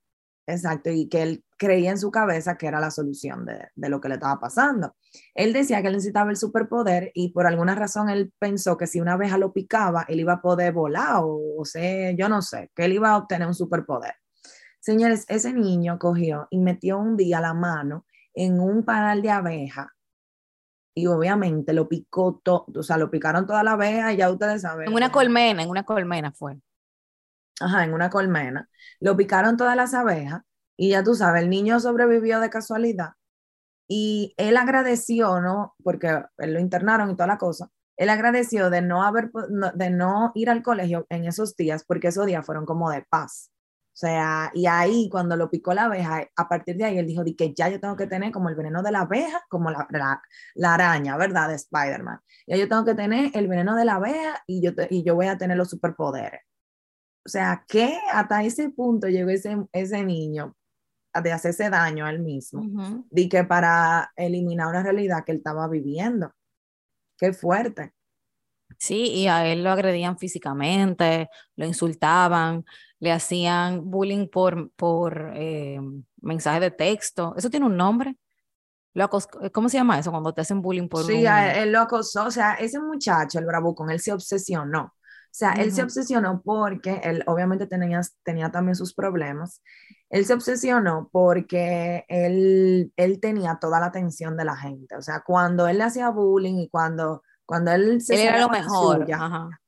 exacto, 0.46 0.92
y 0.92 1.10
que 1.10 1.24
él 1.24 1.44
creía 1.58 1.90
en 1.90 1.98
su 1.98 2.12
cabeza 2.12 2.56
que 2.56 2.68
era 2.68 2.80
la 2.80 2.92
solución 2.92 3.44
de, 3.48 3.70
de, 3.74 3.90
lo 3.90 4.00
que 4.00 4.10
le 4.10 4.16
estaba 4.16 4.40
pasando. 4.40 4.96
Él 5.34 5.54
decía 5.54 5.82
que 5.82 5.88
él 5.88 5.96
necesitaba 5.96 6.30
el 6.30 6.38
superpoder 6.38 7.12
y 7.16 7.30
por 7.30 7.48
alguna 7.48 7.74
razón 7.74 8.10
él 8.10 8.32
pensó 8.38 8.78
que 8.78 8.86
si 8.86 9.02
una 9.02 9.14
abeja 9.14 9.40
lo 9.40 9.54
picaba, 9.54 10.06
él 10.08 10.20
iba 10.20 10.34
a 10.34 10.42
poder 10.44 10.72
volar 10.72 11.16
o, 11.24 11.40
o 11.58 11.66
sea, 11.66 12.12
yo 12.12 12.30
no 12.30 12.44
sé, 12.44 12.70
que 12.76 12.86
él 12.86 12.94
iba 12.94 13.10
a 13.10 13.18
obtener 13.18 13.48
un 13.48 13.56
superpoder. 13.56 14.14
Señores, 14.80 15.26
ese 15.28 15.52
niño 15.52 15.98
cogió 15.98 16.48
y 16.52 16.60
metió 16.60 17.00
un 17.00 17.18
día 17.18 17.42
la 17.42 17.56
mano 17.56 18.06
en 18.34 18.60
un 18.60 18.84
panal 18.84 19.22
de 19.22 19.30
abeja 19.32 19.94
y 20.94 21.08
obviamente 21.08 21.74
lo 21.74 21.88
picó 21.88 22.41
todo, 22.44 22.65
o 22.76 22.84
sea, 22.84 22.98
lo 22.98 23.10
picaron 23.10 23.46
toda 23.46 23.63
la 23.63 23.74
abeja 23.74 24.13
y 24.13 24.17
ya 24.17 24.30
ustedes 24.30 24.62
saben. 24.62 24.88
En 24.88 24.94
una 24.94 25.12
colmena, 25.12 25.63
en 25.63 25.70
una 25.70 25.84
colmena 25.84 26.32
fue. 26.32 26.60
Ajá, 27.60 27.84
en 27.84 27.94
una 27.94 28.10
colmena. 28.10 28.67
Lo 29.00 29.15
picaron 29.15 29.56
todas 29.56 29.76
las 29.76 29.94
abejas 29.94 30.41
y 30.76 30.89
ya 30.89 31.04
tú 31.04 31.15
sabes, 31.15 31.44
el 31.44 31.50
niño 31.50 31.80
sobrevivió 31.80 32.39
de 32.39 32.50
casualidad 32.50 33.12
y 33.88 34.34
él 34.38 34.58
agradeció, 34.58 35.41
¿no? 35.41 35.76
Porque 35.84 36.24
él 36.38 36.54
lo 36.54 36.60
internaron 36.60 37.12
y 37.12 37.15
toda 37.15 37.28
la 37.28 37.38
cosa. 37.38 37.70
Él 37.98 38.10
agradeció 38.10 38.70
de 38.70 38.82
no 38.82 39.04
haber, 39.04 39.32
de 39.76 39.89
no 39.89 40.32
ir 40.34 40.50
al 40.50 40.63
colegio 40.63 41.06
en 41.10 41.26
esos 41.26 41.56
días 41.56 41.84
porque 41.86 42.08
esos 42.08 42.26
días 42.26 42.46
fueron 42.46 42.65
como 42.65 42.89
de 42.89 43.04
paz. 43.04 43.51
O 43.94 43.98
sea, 44.02 44.52
y 44.54 44.68
ahí 44.68 45.10
cuando 45.10 45.36
lo 45.36 45.50
picó 45.50 45.74
la 45.74 45.86
abeja, 45.86 46.26
a 46.36 46.48
partir 46.48 46.78
de 46.78 46.86
ahí 46.86 46.98
él 46.98 47.08
dijo 47.08 47.24
que 47.38 47.54
ya 47.54 47.68
yo 47.68 47.80
tengo 47.80 47.98
que 47.98 48.08
tener 48.08 48.32
como 48.32 48.48
el 48.48 48.56
veneno 48.56 48.82
de 48.82 48.92
la 48.92 49.02
abeja, 49.02 49.44
como 49.50 49.70
la, 49.70 49.88
la, 50.56 50.74
araña, 50.74 51.18
¿verdad? 51.18 51.50
De 51.50 51.56
Spider-Man. 51.56 52.20
Ya 52.48 52.56
yo 52.56 52.70
tengo 52.70 52.86
que 52.86 52.96
tener 52.96 53.32
el 53.34 53.48
veneno 53.48 53.76
de 53.76 53.86
la 53.86 53.96
abeja 53.96 54.42
y 54.48 54.62
yo, 54.62 54.72
y 54.90 55.04
yo 55.04 55.16
voy 55.16 55.28
a 55.28 55.38
tener 55.38 55.58
los 55.58 55.70
superpoderes. 55.70 56.42
O 57.26 57.30
sea, 57.30 57.66
que 57.68 58.00
hasta 58.12 58.44
ese 58.44 58.70
punto 58.70 59.08
llegó 59.08 59.30
ese, 59.30 59.58
ese 59.74 60.04
niño 60.04 60.56
de 61.22 61.32
hacerse 61.32 61.70
daño 61.70 62.06
a 62.06 62.12
él 62.12 62.20
mismo, 62.20 63.04
de 63.10 63.28
que 63.28 63.44
para 63.44 64.12
eliminar 64.16 64.68
una 64.68 64.84
realidad 64.84 65.26
que 65.26 65.34
él 65.34 65.40
estaba 65.40 65.68
viviendo. 65.68 66.34
Qué 67.18 67.34
fuerte. 67.34 67.94
Sí, 68.80 69.12
y 69.14 69.28
a 69.28 69.46
él 69.46 69.64
lo 69.64 69.70
agredían 69.70 70.18
físicamente, 70.18 71.30
lo 71.56 71.66
insultaban, 71.66 72.66
le 73.02 73.12
hacían 73.12 73.90
bullying 73.90 74.28
por, 74.28 74.72
por 74.74 75.32
eh, 75.34 75.80
mensaje 76.22 76.60
de 76.60 76.72
texto. 76.72 77.34
¿Eso 77.36 77.50
tiene 77.50 77.66
un 77.66 77.76
nombre? 77.76 78.16
¿Cómo 79.52 79.70
se 79.70 79.78
llama 79.78 79.98
eso 79.98 80.12
cuando 80.12 80.34
te 80.34 80.42
hacen 80.42 80.62
bullying 80.62 80.88
por 80.88 81.04
Sí, 81.04 81.26
él 81.26 81.72
lo 81.72 81.80
acosó. 81.80 82.26
O 82.26 82.32
sea, 82.32 82.54
ese 82.54 82.80
muchacho, 82.80 83.40
el 83.40 83.46
bravucón, 83.46 83.90
él 83.90 84.00
se 84.00 84.14
obsesionó 84.14 84.84
O 84.84 84.94
sea, 85.32 85.54
él 85.54 85.72
se 85.72 85.82
obsesionó 85.82 86.44
porque 86.44 87.02
él 87.04 87.24
obviamente 87.26 87.66
tenía, 87.66 88.02
tenía 88.24 88.52
también 88.52 88.76
sus 88.76 88.94
problemas. 88.94 89.64
Él 90.10 90.26
se 90.26 90.36
obsesionó 90.36 91.10
porque 91.12 92.06
él, 92.08 92.94
él 92.98 93.20
tenía 93.20 93.58
toda 93.60 93.80
la 93.80 93.88
atención 93.88 94.38
de 94.38 94.46
la 94.46 94.58
gente. 94.58 94.96
O 94.96 95.02
sea, 95.02 95.24
cuando 95.26 95.68
él 95.68 95.80
le 95.80 95.86
hacía 95.86 96.10
bullying 96.10 96.60
y 96.60 96.70
cuando, 96.70 97.24
cuando 97.52 97.74
él 97.74 98.00
se... 98.00 98.14
Él 98.14 98.30
era 98.30 98.40
lo 98.40 98.48
mejor. 98.48 99.06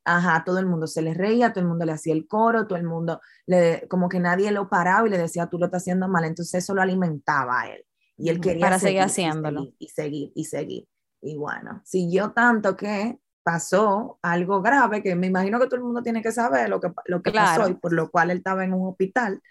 ajá. 0.06 0.43
todo 0.46 0.58
el 0.58 0.65
mundo 0.67 0.88
se 0.88 1.02
le 1.02 1.13
reía, 1.13 1.52
todo 1.52 1.63
el 1.63 1.67
mundo 1.67 1.84
le 1.84 1.91
hacía 1.91 2.13
el 2.13 2.30
coro, 2.30 2.65
todo 2.65 2.80
el 2.80 2.86
mundo, 2.86 3.19
le, 3.46 3.89
como 3.89 4.08
que 4.08 4.22
nadie 4.22 4.52
lo 4.52 4.69
paraba 4.69 5.06
y 5.06 5.10
le 5.10 5.17
decía, 5.17 5.48
tú 5.48 5.60
lo 5.60 5.65
estás 5.65 5.82
haciendo 5.82 6.08
mal. 6.08 6.24
Entonces 6.24 6.63
eso 6.63 6.74
lo 6.74 6.82
alimentaba 6.82 7.60
a 7.60 7.67
él. 7.72 7.84
Y 8.15 8.30
él 8.30 8.39
quería 8.39 8.67
Para 8.67 8.80
seguir, 8.80 9.02
haciéndolo. 9.02 9.67
y 9.78 9.89
seguir, 9.89 10.32
y 10.34 10.46
seguir. 10.46 10.88
Y 11.19 11.36
bueno, 11.36 11.82
siguió 11.84 12.32
tanto 12.32 12.78
que 12.78 13.19
pasó 13.43 14.17
algo 14.22 14.62
grave 14.62 15.04
que 15.04 15.13
me 15.15 15.28
imagino 15.28 15.60
que 15.60 15.65
todo 15.65 15.76
el 15.76 15.84
mundo 15.84 16.02
tiene 16.02 16.22
que 16.22 16.32
saber 16.32 16.69
lo 16.69 16.80
que, 16.80 16.89
lo 17.08 17.22
que 17.22 17.34
pasó 17.34 17.67
y 17.67 17.74
por 17.74 17.91
lo 17.91 18.10
cual 18.10 18.32
él 18.32 18.38
estaba 18.38 18.63
en 18.63 18.74
un 18.74 18.88
hospital. 18.88 19.41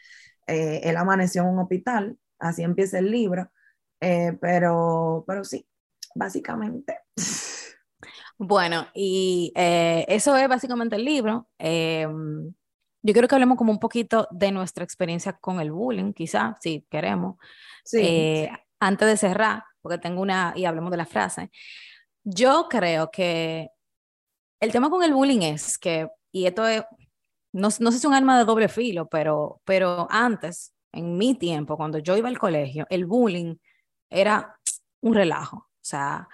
Eh, 0.46 0.80
él 0.84 0.96
amaneció 0.96 1.42
en 1.42 1.48
un 1.48 1.58
hospital, 1.58 2.16
así 2.38 2.62
empieza 2.62 2.98
el 2.98 3.10
libro, 3.10 3.50
eh, 4.00 4.38
pero, 4.40 5.22
pero 5.26 5.44
sí, 5.44 5.68
básicamente. 6.14 7.01
Bueno, 8.38 8.86
y 8.94 9.52
eh, 9.54 10.04
eso 10.08 10.36
es 10.36 10.48
básicamente 10.48 10.96
el 10.96 11.04
libro. 11.04 11.48
Em, 11.58 12.52
yo 13.02 13.12
quiero 13.12 13.28
que 13.28 13.34
hablemos 13.34 13.58
como 13.58 13.72
un 13.72 13.78
poquito 13.78 14.28
de 14.30 14.52
nuestra 14.52 14.84
experiencia 14.84 15.32
con 15.34 15.60
el 15.60 15.72
bullying, 15.72 16.12
quizás, 16.12 16.56
si 16.60 16.86
queremos. 16.90 17.36
Sí. 17.84 18.48
Antes 18.80 19.08
de 19.08 19.16
cerrar, 19.16 19.64
porque 19.80 19.98
tengo 19.98 20.22
una, 20.22 20.52
y 20.56 20.64
hablemos 20.64 20.90
de 20.90 20.96
la 20.96 21.06
frase. 21.06 21.50
Yo 22.24 22.66
creo 22.68 23.10
que 23.10 23.68
el 24.60 24.72
tema 24.72 24.90
con 24.90 25.02
el 25.02 25.12
bullying 25.12 25.42
es 25.42 25.78
que, 25.78 26.08
y 26.30 26.46
esto 26.46 26.66
es, 26.66 26.84
no, 27.52 27.68
no 27.80 27.90
sé 27.90 27.92
si 27.92 27.96
es 27.96 28.04
un 28.04 28.14
arma 28.14 28.38
de 28.38 28.44
doble 28.44 28.68
filo, 28.68 29.08
pero, 29.08 29.60
pero 29.64 30.06
antes, 30.10 30.72
en 30.92 31.16
mi 31.18 31.34
tiempo, 31.34 31.76
cuando 31.76 31.98
yo 31.98 32.16
iba 32.16 32.28
al 32.28 32.38
colegio, 32.38 32.86
el 32.90 33.06
bullying 33.06 33.56
era 34.10 34.56
un 35.00 35.14
relajo. 35.14 35.56
O 35.56 35.84
sea, 35.84 36.28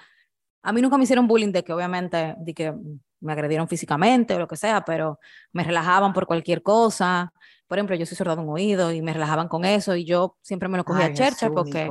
a 0.69 0.73
mí 0.73 0.83
nunca 0.83 0.99
me 0.99 1.05
hicieron 1.05 1.27
bullying 1.27 1.51
de 1.51 1.65
que 1.65 1.73
obviamente, 1.73 2.35
de 2.37 2.53
que 2.53 2.75
me 3.21 3.33
agredieron 3.33 3.69
físicamente 3.69 4.35
o 4.35 4.39
lo 4.39 4.47
que 4.47 4.57
sea, 4.57 4.85
pero 4.85 5.19
me 5.51 5.65
relajaban 5.65 6.13
por 6.13 6.27
cualquier 6.27 6.63
cosa. 6.63 7.33
Por 7.67 7.79
ejemplo, 7.79 7.97
yo 7.97 8.05
soy 8.05 8.19
sorda 8.19 8.37
de 8.37 8.43
un 8.43 8.51
oído 8.51 8.93
y 8.93 9.01
me 9.01 9.15
relajaban 9.15 9.49
con 9.49 9.65
eso 9.65 9.97
y 9.97 10.05
yo 10.05 10.37
siempre 10.43 10.69
me 10.69 10.77
lo 10.77 10.85
cogía 10.85 11.07
a 11.07 11.15
chercha 11.15 11.49
porque... 11.49 11.89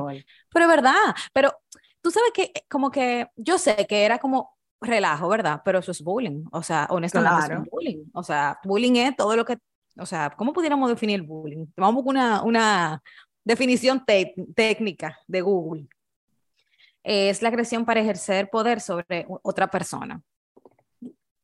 Pero 0.48 0.64
es 0.64 0.70
verdad, 0.70 0.92
pero 1.32 1.52
tú 2.00 2.12
sabes 2.12 2.30
que 2.32 2.52
como 2.70 2.92
que 2.92 3.26
yo 3.34 3.58
sé 3.58 3.84
que 3.88 4.04
era 4.04 4.20
como 4.20 4.56
relajo, 4.80 5.28
¿verdad? 5.28 5.60
Pero 5.64 5.80
eso 5.80 5.90
es 5.90 6.00
bullying. 6.00 6.44
O 6.52 6.62
sea, 6.62 6.86
honestamente 6.90 7.54
es 7.54 7.70
bullying. 7.72 8.04
O 8.14 8.22
sea, 8.22 8.60
bullying 8.62 8.94
es 8.94 9.16
todo 9.16 9.34
lo 9.34 9.44
que, 9.44 9.58
o 9.98 10.06
sea, 10.06 10.30
¿cómo 10.36 10.52
pudiéramos 10.52 10.88
definir 10.88 11.22
bullying? 11.22 11.66
Vamos 11.76 12.04
con 12.04 12.10
una, 12.16 12.44
una 12.44 13.02
definición 13.42 14.04
técnica 14.54 15.18
de 15.26 15.40
Google. 15.40 15.88
Es 17.02 17.42
la 17.42 17.48
agresión 17.48 17.84
para 17.84 18.00
ejercer 18.00 18.50
poder 18.50 18.80
sobre 18.80 19.26
otra 19.42 19.68
persona, 19.68 20.20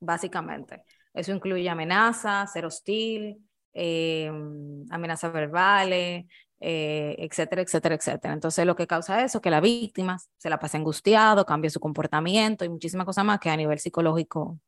básicamente. 0.00 0.84
Eso 1.12 1.32
incluye 1.32 1.68
amenaza, 1.68 2.46
ser 2.46 2.66
hostil, 2.66 3.38
eh, 3.72 4.30
amenazas 4.90 5.32
verbales, 5.32 6.26
eh, 6.60 7.16
etcétera, 7.18 7.62
etcétera, 7.62 7.94
etcétera. 7.94 8.32
Entonces 8.32 8.64
lo 8.64 8.74
que 8.74 8.86
causa 8.86 9.22
eso 9.22 9.38
es 9.38 9.42
que 9.42 9.50
la 9.50 9.60
víctima 9.60 10.18
se 10.38 10.48
la 10.48 10.58
pasa 10.58 10.78
angustiado, 10.78 11.44
cambia 11.44 11.70
su 11.70 11.80
comportamiento 11.80 12.64
y 12.64 12.68
muchísimas 12.68 13.04
cosas 13.04 13.24
más 13.24 13.38
que 13.38 13.50
a 13.50 13.56
nivel 13.56 13.78
psicológico, 13.78 14.58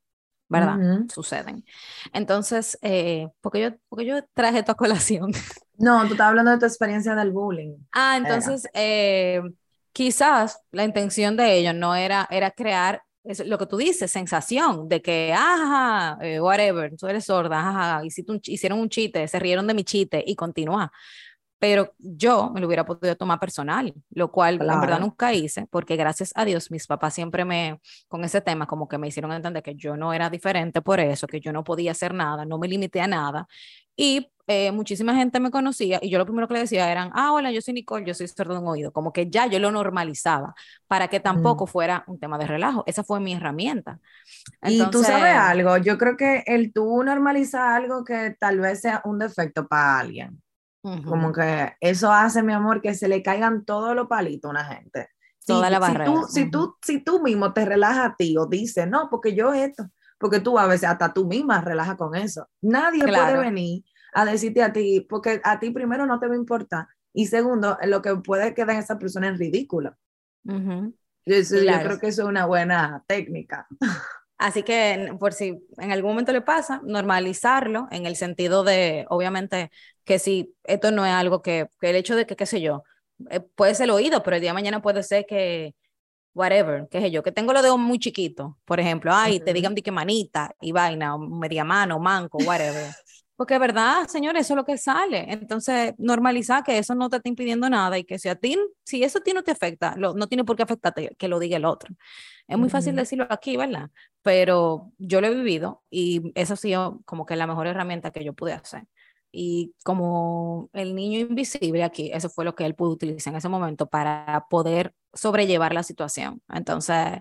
¿verdad? 0.48 0.78
Suceden. 1.12 1.64
Entonces, 2.12 2.78
eh, 2.82 3.28
porque, 3.40 3.60
yo, 3.60 3.70
porque 3.88 4.04
yo 4.06 4.22
traje 4.34 4.62
tu 4.62 4.74
colación. 4.74 5.32
No, 5.78 6.06
tú 6.06 6.12
estás 6.12 6.28
hablando 6.28 6.50
de 6.50 6.58
tu 6.58 6.66
experiencia 6.66 7.14
del 7.14 7.32
bullying. 7.32 7.76
Ah, 7.92 8.16
entonces, 8.16 8.68
eh, 8.74 9.40
quizás 9.96 10.60
la 10.72 10.84
intención 10.84 11.38
de 11.38 11.56
ellos 11.56 11.74
no 11.74 11.94
era, 11.96 12.28
era 12.30 12.50
crear 12.50 13.00
es 13.24 13.44
lo 13.46 13.56
que 13.56 13.64
tú 13.66 13.78
dices, 13.78 14.10
sensación 14.10 14.88
de 14.90 15.00
que, 15.00 15.32
ajá, 15.32 16.18
whatever, 16.40 16.94
tú 16.96 17.06
eres 17.08 17.24
sorda, 17.24 17.58
ajá, 17.58 18.02
hicieron 18.04 18.78
un 18.78 18.88
chiste, 18.90 19.26
se 19.26 19.38
rieron 19.38 19.66
de 19.66 19.72
mi 19.74 19.84
chiste 19.84 20.22
y 20.24 20.36
continúa 20.36 20.92
pero 21.68 21.92
yo 21.98 22.48
me 22.50 22.60
lo 22.60 22.68
hubiera 22.68 22.86
podido 22.86 23.16
tomar 23.16 23.40
personal, 23.40 23.92
lo 24.10 24.30
cual 24.30 24.54
en 24.62 24.80
verdad 24.80 25.00
nunca 25.00 25.34
hice, 25.34 25.66
porque 25.68 25.96
gracias 25.96 26.30
a 26.36 26.44
Dios 26.44 26.70
mis 26.70 26.86
papás 26.86 27.12
siempre 27.12 27.44
me, 27.44 27.80
con 28.06 28.22
ese 28.22 28.40
tema, 28.40 28.68
como 28.68 28.86
que 28.86 28.98
me 28.98 29.08
hicieron 29.08 29.32
entender 29.32 29.64
que 29.64 29.74
yo 29.74 29.96
no 29.96 30.12
era 30.12 30.30
diferente 30.30 30.80
por 30.80 31.00
eso, 31.00 31.26
que 31.26 31.40
yo 31.40 31.52
no 31.52 31.64
podía 31.64 31.90
hacer 31.90 32.14
nada, 32.14 32.44
no 32.44 32.56
me 32.58 32.68
limité 32.68 33.00
a 33.00 33.08
nada. 33.08 33.48
Y 33.96 34.30
eh, 34.46 34.70
muchísima 34.70 35.16
gente 35.16 35.40
me 35.40 35.50
conocía 35.50 35.98
y 36.00 36.08
yo 36.08 36.18
lo 36.18 36.24
primero 36.24 36.46
que 36.46 36.54
le 36.54 36.60
decía 36.60 36.88
eran, 36.88 37.10
ah, 37.14 37.32
hola, 37.32 37.50
yo 37.50 37.60
soy 37.60 37.74
Nicole, 37.74 38.06
yo 38.06 38.14
soy 38.14 38.28
sordo 38.28 38.54
de 38.54 38.60
un 38.60 38.68
oído, 38.68 38.92
como 38.92 39.12
que 39.12 39.28
ya 39.28 39.48
yo 39.48 39.58
lo 39.58 39.72
normalizaba 39.72 40.54
para 40.86 41.08
que 41.08 41.18
tampoco 41.18 41.66
fuera 41.66 42.04
un 42.06 42.20
tema 42.20 42.38
de 42.38 42.46
relajo. 42.46 42.84
Esa 42.86 43.02
fue 43.02 43.18
mi 43.18 43.34
herramienta. 43.34 43.98
y 44.62 44.88
tú 44.92 45.02
sabes 45.02 45.34
algo, 45.34 45.78
yo 45.78 45.98
creo 45.98 46.16
que 46.16 46.44
el 46.46 46.72
tú 46.72 47.02
normalizar 47.02 47.82
algo 47.82 48.04
que 48.04 48.36
tal 48.38 48.60
vez 48.60 48.82
sea 48.82 49.02
un 49.04 49.18
defecto 49.18 49.66
para 49.66 49.98
alguien 49.98 50.40
como 51.04 51.32
que 51.32 51.74
eso 51.80 52.12
hace, 52.12 52.42
mi 52.42 52.52
amor, 52.52 52.80
que 52.80 52.94
se 52.94 53.08
le 53.08 53.22
caigan 53.22 53.64
todos 53.64 53.94
los 53.94 54.06
palitos 54.06 54.48
a 54.48 54.52
una 54.52 54.64
gente. 54.64 55.08
Toda 55.46 55.70
la 55.70 55.78
barrera. 55.78 56.06
Si 56.06 56.12
tú, 56.12 56.26
si, 56.28 56.50
tú, 56.50 56.76
si 56.82 57.00
tú 57.00 57.22
mismo 57.22 57.52
te 57.52 57.64
relajas 57.64 58.06
a 58.06 58.16
ti 58.16 58.36
o 58.36 58.46
dices, 58.46 58.88
no, 58.88 59.08
porque 59.10 59.34
yo 59.34 59.52
esto, 59.52 59.88
porque 60.18 60.40
tú 60.40 60.58
a 60.58 60.66
veces 60.66 60.88
hasta 60.88 61.12
tú 61.12 61.26
misma 61.26 61.60
relajas 61.60 61.96
con 61.96 62.14
eso. 62.14 62.48
Nadie 62.62 63.04
puede 63.04 63.38
venir 63.38 63.84
a 64.12 64.24
decirte 64.24 64.62
a 64.62 64.72
ti, 64.72 65.06
porque 65.08 65.40
a 65.44 65.58
ti 65.58 65.70
primero 65.70 66.06
no 66.06 66.18
te 66.18 66.26
va 66.26 66.34
a 66.34 66.38
importar 66.38 66.86
y 67.16 67.26
segundo, 67.28 67.78
lo 67.86 68.02
que 68.02 68.14
puede 68.16 68.52
quedar 68.52 68.72
en 68.72 68.76
esa 68.76 68.98
persona 68.98 69.30
es 69.30 69.38
ridículo. 69.38 69.96
yo, 70.44 70.60
yo 71.24 71.82
creo 71.82 71.98
que 71.98 72.08
eso 72.08 72.22
es 72.22 72.28
una 72.28 72.44
buena 72.44 73.02
técnica. 73.06 73.66
Así 74.38 74.62
que 74.62 75.14
por 75.18 75.32
si 75.32 75.58
en 75.78 75.92
algún 75.92 76.10
momento 76.10 76.32
le 76.32 76.42
pasa, 76.42 76.80
normalizarlo 76.84 77.88
en 77.90 78.06
el 78.06 78.16
sentido 78.16 78.64
de, 78.64 79.06
obviamente, 79.08 79.70
que 80.04 80.18
si 80.18 80.54
esto 80.64 80.90
no 80.90 81.06
es 81.06 81.12
algo 81.12 81.40
que, 81.42 81.68
que 81.80 81.90
el 81.90 81.96
hecho 81.96 82.16
de 82.16 82.26
que, 82.26 82.36
qué 82.36 82.46
sé 82.46 82.60
yo, 82.60 82.82
eh, 83.30 83.40
puede 83.40 83.74
ser 83.74 83.84
el 83.84 83.90
oído, 83.92 84.22
pero 84.22 84.36
el 84.36 84.42
día 84.42 84.50
de 84.50 84.54
mañana 84.54 84.82
puede 84.82 85.02
ser 85.02 85.24
que, 85.26 85.74
whatever, 86.34 86.86
qué 86.90 87.00
sé 87.00 87.10
yo, 87.10 87.22
que 87.22 87.32
tengo 87.32 87.52
los 87.52 87.62
dedos 87.62 87.78
muy 87.78 87.98
chiquitos, 87.98 88.54
por 88.64 88.78
ejemplo, 88.80 89.10
ay, 89.14 89.40
te 89.40 89.52
digan 89.54 89.74
de 89.74 89.82
que 89.82 89.90
manita 89.90 90.54
y 90.60 90.72
vaina, 90.72 91.14
o 91.14 91.18
media 91.18 91.64
mano, 91.64 91.98
manco, 91.98 92.38
whatever. 92.38 92.94
Porque 93.36 93.58
verdad, 93.58 94.06
señores, 94.08 94.42
eso 94.46 94.54
es 94.54 94.56
lo 94.56 94.64
que 94.64 94.78
sale. 94.78 95.26
Entonces, 95.30 95.92
normalizar 95.98 96.64
que 96.64 96.78
eso 96.78 96.94
no 96.94 97.10
te 97.10 97.16
está 97.16 97.28
impidiendo 97.28 97.68
nada 97.68 97.98
y 97.98 98.04
que 98.04 98.18
si 98.18 98.28
a 98.30 98.34
ti, 98.34 98.56
si 98.84 99.02
eso 99.04 99.18
a 99.18 99.22
ti 99.22 99.32
no 99.34 99.42
te 99.42 99.50
afecta, 99.50 99.94
no 99.96 100.26
tiene 100.26 100.44
por 100.44 100.56
qué 100.56 100.62
afectarte 100.62 101.14
que 101.18 101.28
lo 101.28 101.38
diga 101.38 101.58
el 101.58 101.66
otro. 101.66 101.94
Es 102.48 102.56
muy 102.58 102.70
fácil 102.70 102.96
decirlo 102.96 103.26
aquí, 103.28 103.56
¿verdad? 103.56 103.90
Pero 104.26 104.90
yo 104.98 105.20
lo 105.20 105.28
he 105.28 105.34
vivido 105.36 105.84
y 105.88 106.32
eso 106.34 106.54
ha 106.54 106.56
sido 106.56 107.00
como 107.04 107.26
que 107.26 107.36
la 107.36 107.46
mejor 107.46 107.68
herramienta 107.68 108.10
que 108.10 108.24
yo 108.24 108.32
pude 108.32 108.54
hacer. 108.54 108.82
Y 109.30 109.72
como 109.84 110.68
el 110.72 110.96
niño 110.96 111.20
invisible 111.20 111.84
aquí, 111.84 112.10
eso 112.12 112.28
fue 112.28 112.44
lo 112.44 112.56
que 112.56 112.66
él 112.66 112.74
pudo 112.74 112.90
utilizar 112.90 113.32
en 113.32 113.36
ese 113.36 113.48
momento 113.48 113.86
para 113.86 114.46
poder 114.50 114.92
sobrellevar 115.12 115.72
la 115.72 115.84
situación. 115.84 116.42
Entonces, 116.48 117.20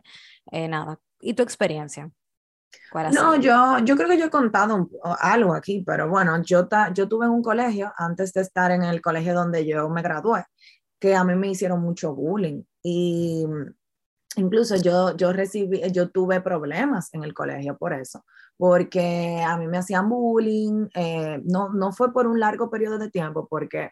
eh, 0.52 0.68
nada. 0.68 1.00
¿Y 1.22 1.36
tu 1.36 1.44
experiencia? 1.44 2.10
No, 3.12 3.36
yo, 3.36 3.78
yo 3.86 3.96
creo 3.96 4.10
que 4.10 4.18
yo 4.18 4.26
he 4.26 4.32
contado 4.32 4.90
algo 5.20 5.54
aquí, 5.54 5.84
pero 5.86 6.10
bueno, 6.10 6.42
yo, 6.42 6.68
yo 6.92 7.08
tuve 7.08 7.28
en 7.28 7.34
un 7.34 7.44
colegio, 7.44 7.94
antes 7.98 8.34
de 8.34 8.42
estar 8.42 8.72
en 8.72 8.82
el 8.82 9.00
colegio 9.00 9.36
donde 9.36 9.64
yo 9.64 9.88
me 9.90 10.02
gradué, 10.02 10.44
que 11.00 11.14
a 11.14 11.24
mí 11.24 11.36
me 11.36 11.50
hicieron 11.50 11.82
mucho 11.82 12.16
bullying 12.16 12.64
y 12.82 13.46
incluso 14.38 14.76
yo, 14.78 15.16
yo 15.16 15.34
recibí, 15.34 15.82
yo 15.92 16.10
tuve 16.10 16.42
problemas 16.42 17.14
en 17.14 17.24
el 17.24 17.34
colegio 17.34 17.78
por 17.78 17.94
eso, 17.94 18.26
porque 18.58 19.44
a 19.46 19.58
mí 19.58 19.68
me 19.68 19.78
hacían 19.78 20.10
bullying, 20.10 20.88
eh, 20.96 21.42
no, 21.46 21.70
no 21.70 21.92
fue 21.92 22.14
por 22.14 22.28
un 22.28 22.40
largo 22.40 22.70
periodo 22.70 22.98
de 22.98 23.12
tiempo, 23.12 23.48
porque 23.50 23.92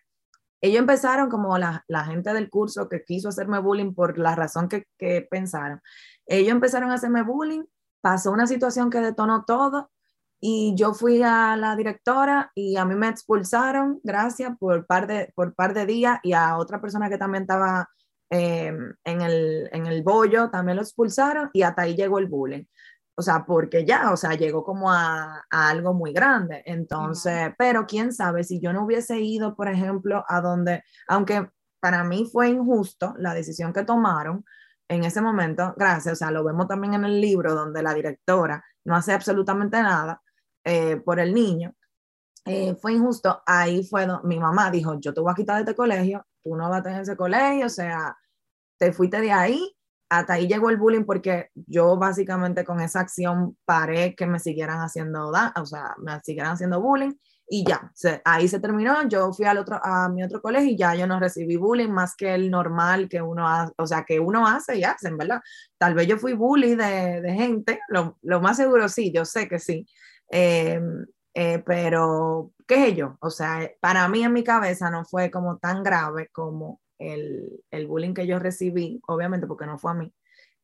ellos 0.62 0.79
empezaron 0.79 1.29
como 1.29 1.58
la, 1.58 1.84
la, 1.88 2.06
gente 2.06 2.34
del 2.34 2.49
curso 2.49 2.88
que 2.88 3.03
quiso 3.03 3.29
hacerme 3.29 3.60
bullying 3.60 3.93
por 3.93 4.17
la 4.17 4.34
razón 4.34 4.69
que, 4.69 4.86
que 4.97 5.27
pensaron. 5.29 5.82
Ellos 6.25 6.51
empezaron 6.51 6.89
a 6.91 6.93
hacerme 6.93 7.23
bullying 7.23 7.63
pasó 8.03 8.32
una 8.32 8.47
situación 8.47 8.89
que 8.89 8.99
detonó 8.99 9.45
todo 9.45 9.89
y 10.41 10.75
yo 10.75 10.93
fui 10.93 11.23
a 11.23 11.56
la 11.56 11.73
directora 11.77 12.51
y 12.53 12.75
a 12.75 12.84
mí 12.84 12.95
me 12.95 13.08
expulsaron, 13.08 14.01
gracias, 14.03 14.58
por 14.60 14.86
par 14.86 15.08
de, 15.08 15.32
por 15.36 15.56
par 15.56 15.73
de 15.73 15.86
días 15.86 16.19
y 16.21 16.34
a 16.34 16.58
otra 16.58 16.82
persona 16.82 17.10
que 17.10 17.17
también 17.17 17.43
estaba 17.43 17.88
em, 18.34 18.96
en, 19.04 19.22
el, 19.22 19.69
en 19.72 19.86
el 19.86 20.02
bollo 20.02 20.50
también 20.50 20.78
lo 20.78 20.82
expulsaron 20.82 21.52
y 21.54 21.62
hasta 21.62 21.84
ahí 21.84 21.96
llegó 21.96 22.17
el 22.17 22.26
bullying. 22.26 22.63
O 23.15 23.22
sea, 23.22 23.46
porque 23.46 23.86
ya, 23.86 24.12
o 24.12 24.17
sea, 24.17 24.32
llegó 24.34 24.63
como 24.63 24.91
a, 24.91 25.46
a 25.52 25.69
algo 25.69 25.93
muy 25.93 26.13
grande. 26.13 26.63
Entonces, 26.65 27.52
pero 27.60 27.86
quién 27.86 28.12
sabe 28.12 28.43
si 28.43 28.60
yo 28.60 28.74
no 28.74 28.86
hubiese 28.86 29.19
ido, 29.19 29.56
por 29.56 29.67
ejemplo, 29.67 30.26
a 30.28 30.41
donde, 30.41 30.84
aunque 31.08 31.48
para 31.80 32.04
mí 32.04 32.28
fue 32.32 32.50
injusto 32.50 33.13
la 33.19 33.36
decisión 33.36 33.72
que 33.72 33.84
tomaron, 33.84 34.43
en 34.88 35.04
ese 35.04 35.22
momento, 35.22 35.74
gracias, 35.78 36.13
o 36.13 36.15
sea, 36.15 36.32
lo 36.32 36.43
vemos 36.43 36.67
también 36.67 36.96
en 36.96 37.06
el 37.06 37.22
libro 37.22 37.54
donde 37.54 37.84
la 37.84 37.93
directora 37.93 38.63
no 38.86 38.96
hace 38.96 39.13
absolutamente 39.13 39.82
nada, 39.82 40.22
eh, 40.63 40.98
por 40.98 41.19
el 41.19 41.34
niño, 41.36 41.76
eh, 42.46 42.76
fue 42.82 42.93
injusto. 42.93 43.43
Ahí 43.46 43.84
fue 43.84 44.06
donde 44.08 44.28
mi 44.28 44.39
mamá 44.39 44.72
dijo, 44.72 45.00
yo 45.00 45.13
te 45.13 45.22
voy 45.22 45.32
a 45.32 45.36
quitar 45.36 45.58
de 45.58 45.62
este 45.62 45.76
colegio, 45.76 46.26
tú 46.43 46.56
no 46.56 46.69
vas 46.69 46.80
a 46.80 46.84
tener 46.84 47.02
ese 47.02 47.15
colegio, 47.15 47.67
o 47.67 47.69
sea, 47.69 48.17
te 48.84 48.91
fuiste 48.91 49.22
de 49.22 49.32
ahí, 49.32 49.74
hasta 50.10 50.34
ahí 50.34 50.46
llegó 50.46 50.69
el 50.69 50.76
bullying 50.76 51.06
porque 51.06 51.52
yo 51.56 51.96
básicamente 51.96 52.65
con 52.65 52.82
esa 52.82 53.00
acción 53.00 53.58
paré 53.63 54.13
que 54.13 54.28
me 54.28 54.39
siguieran 54.39 54.80
haciendo, 54.80 55.30
o 55.30 55.65
sea, 55.65 55.96
me 56.00 56.19
siguieran 56.19 56.52
haciendo 56.52 56.82
bullying 56.82 57.13
y 57.48 57.63
ya, 57.65 57.93
ahí 58.26 58.50
se 58.50 58.60
terminó, 58.60 59.08
yo 59.08 59.32
fui 59.32 59.46
al 59.46 59.58
otro, 59.58 59.80
a 59.82 60.10
mi 60.10 60.22
otro 60.22 60.41
colegio 60.41 60.72
y 60.72 60.78
ya 60.78 60.96
yo 60.96 61.08
no 61.08 61.17
recibí 61.17 61.56
bullying 61.56 61.91
más 61.91 62.13
que 62.17 62.36
el 62.36 62.52
normal 62.52 63.08
que 63.08 63.22
uno 63.22 63.48
hace, 63.48 63.72
o 63.78 63.88
sea, 63.88 64.04
que 64.04 64.19
uno 64.19 64.46
hace 64.46 64.78
y 64.78 64.84
hacen, 64.84 65.17
¿verdad? 65.17 65.39
Tal 65.78 65.93
vez 65.93 66.06
yo 66.06 66.17
fui 66.17 66.34
bully 66.34 66.76
de, 66.76 67.34
gente, 67.38 67.80
lo, 67.88 68.41
más 68.41 68.58
seguro 68.58 68.89
sí, 68.89 69.13
yo 69.13 69.24
sé 69.24 69.48
que 69.48 69.60
sí, 69.60 69.88
eh, 70.30 70.82
eh, 71.36 71.63
pero 71.65 72.52
¿qué 72.67 72.89
es 72.89 72.98
yo? 72.98 73.15
O 73.22 73.30
sea, 73.30 73.72
para 73.80 74.10
mí 74.10 74.26
en 74.26 74.34
mi 74.34 74.43
cabeza 74.43 74.89
no 74.89 75.06
fue 75.06 75.32
como 75.32 75.58
tan 75.58 75.84
grave 75.84 76.28
como 76.34 76.82
el, 77.12 77.63
el 77.72 77.88
bullying 77.88 78.13
que 78.13 78.28
yo 78.28 78.39
recibí, 78.39 79.02
obviamente 79.08 79.48
porque 79.48 79.66
no 79.66 79.78
fue 79.78 79.92
a 79.92 79.96
mí, 79.96 80.13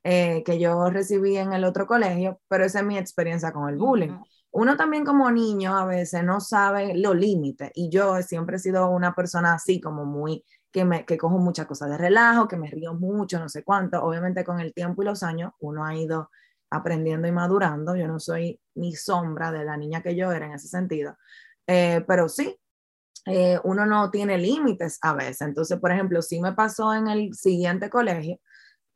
eh, 0.03 0.43
que 0.45 0.59
yo 0.59 0.89
recibí 0.89 1.37
en 1.37 1.53
el 1.53 1.63
otro 1.65 1.87
colegio, 1.87 2.39
pero 2.47 2.65
esa 2.65 2.79
es 2.79 2.85
mi 2.85 2.97
experiencia 2.97 3.51
con 3.51 3.69
el 3.69 3.77
bullying 3.77 4.13
uno 4.51 4.75
también 4.77 5.05
como 5.05 5.29
niño 5.31 5.77
a 5.77 5.85
veces 5.85 6.23
no 6.23 6.39
sabe 6.39 6.95
los 6.95 7.15
límites 7.15 7.71
y 7.75 7.89
yo 7.89 8.21
siempre 8.23 8.57
he 8.57 8.59
sido 8.59 8.89
una 8.89 9.13
persona 9.13 9.53
así 9.53 9.79
como 9.79 10.05
muy 10.05 10.43
que 10.71 10.85
me 10.85 11.05
que 11.05 11.17
cojo 11.17 11.37
muchas 11.39 11.65
cosas 11.67 11.89
de 11.89 11.97
relajo, 11.97 12.47
que 12.47 12.57
me 12.57 12.69
río 12.69 12.93
mucho, 12.93 13.39
no 13.39 13.49
sé 13.49 13.63
cuánto. 13.63 14.03
Obviamente 14.03 14.43
con 14.43 14.59
el 14.59 14.73
tiempo 14.73 15.01
y 15.01 15.05
los 15.05 15.23
años 15.23 15.51
uno 15.59 15.85
ha 15.85 15.95
ido 15.95 16.29
aprendiendo 16.69 17.27
y 17.27 17.31
madurando. 17.31 17.95
Yo 17.95 18.07
no 18.07 18.19
soy 18.19 18.59
ni 18.75 18.95
sombra 18.95 19.51
de 19.51 19.65
la 19.65 19.77
niña 19.77 20.01
que 20.01 20.15
yo 20.15 20.31
era 20.31 20.45
en 20.47 20.53
ese 20.53 20.67
sentido, 20.67 21.17
eh, 21.67 22.03
pero 22.07 22.29
sí, 22.29 22.55
eh, 23.25 23.59
uno 23.63 23.85
no 23.85 24.09
tiene 24.11 24.37
límites 24.37 24.99
a 25.01 25.13
veces. 25.13 25.41
Entonces, 25.41 25.79
por 25.79 25.91
ejemplo, 25.91 26.21
sí 26.21 26.39
me 26.39 26.53
pasó 26.53 26.93
en 26.93 27.07
el 27.07 27.33
siguiente 27.33 27.89
colegio 27.89 28.39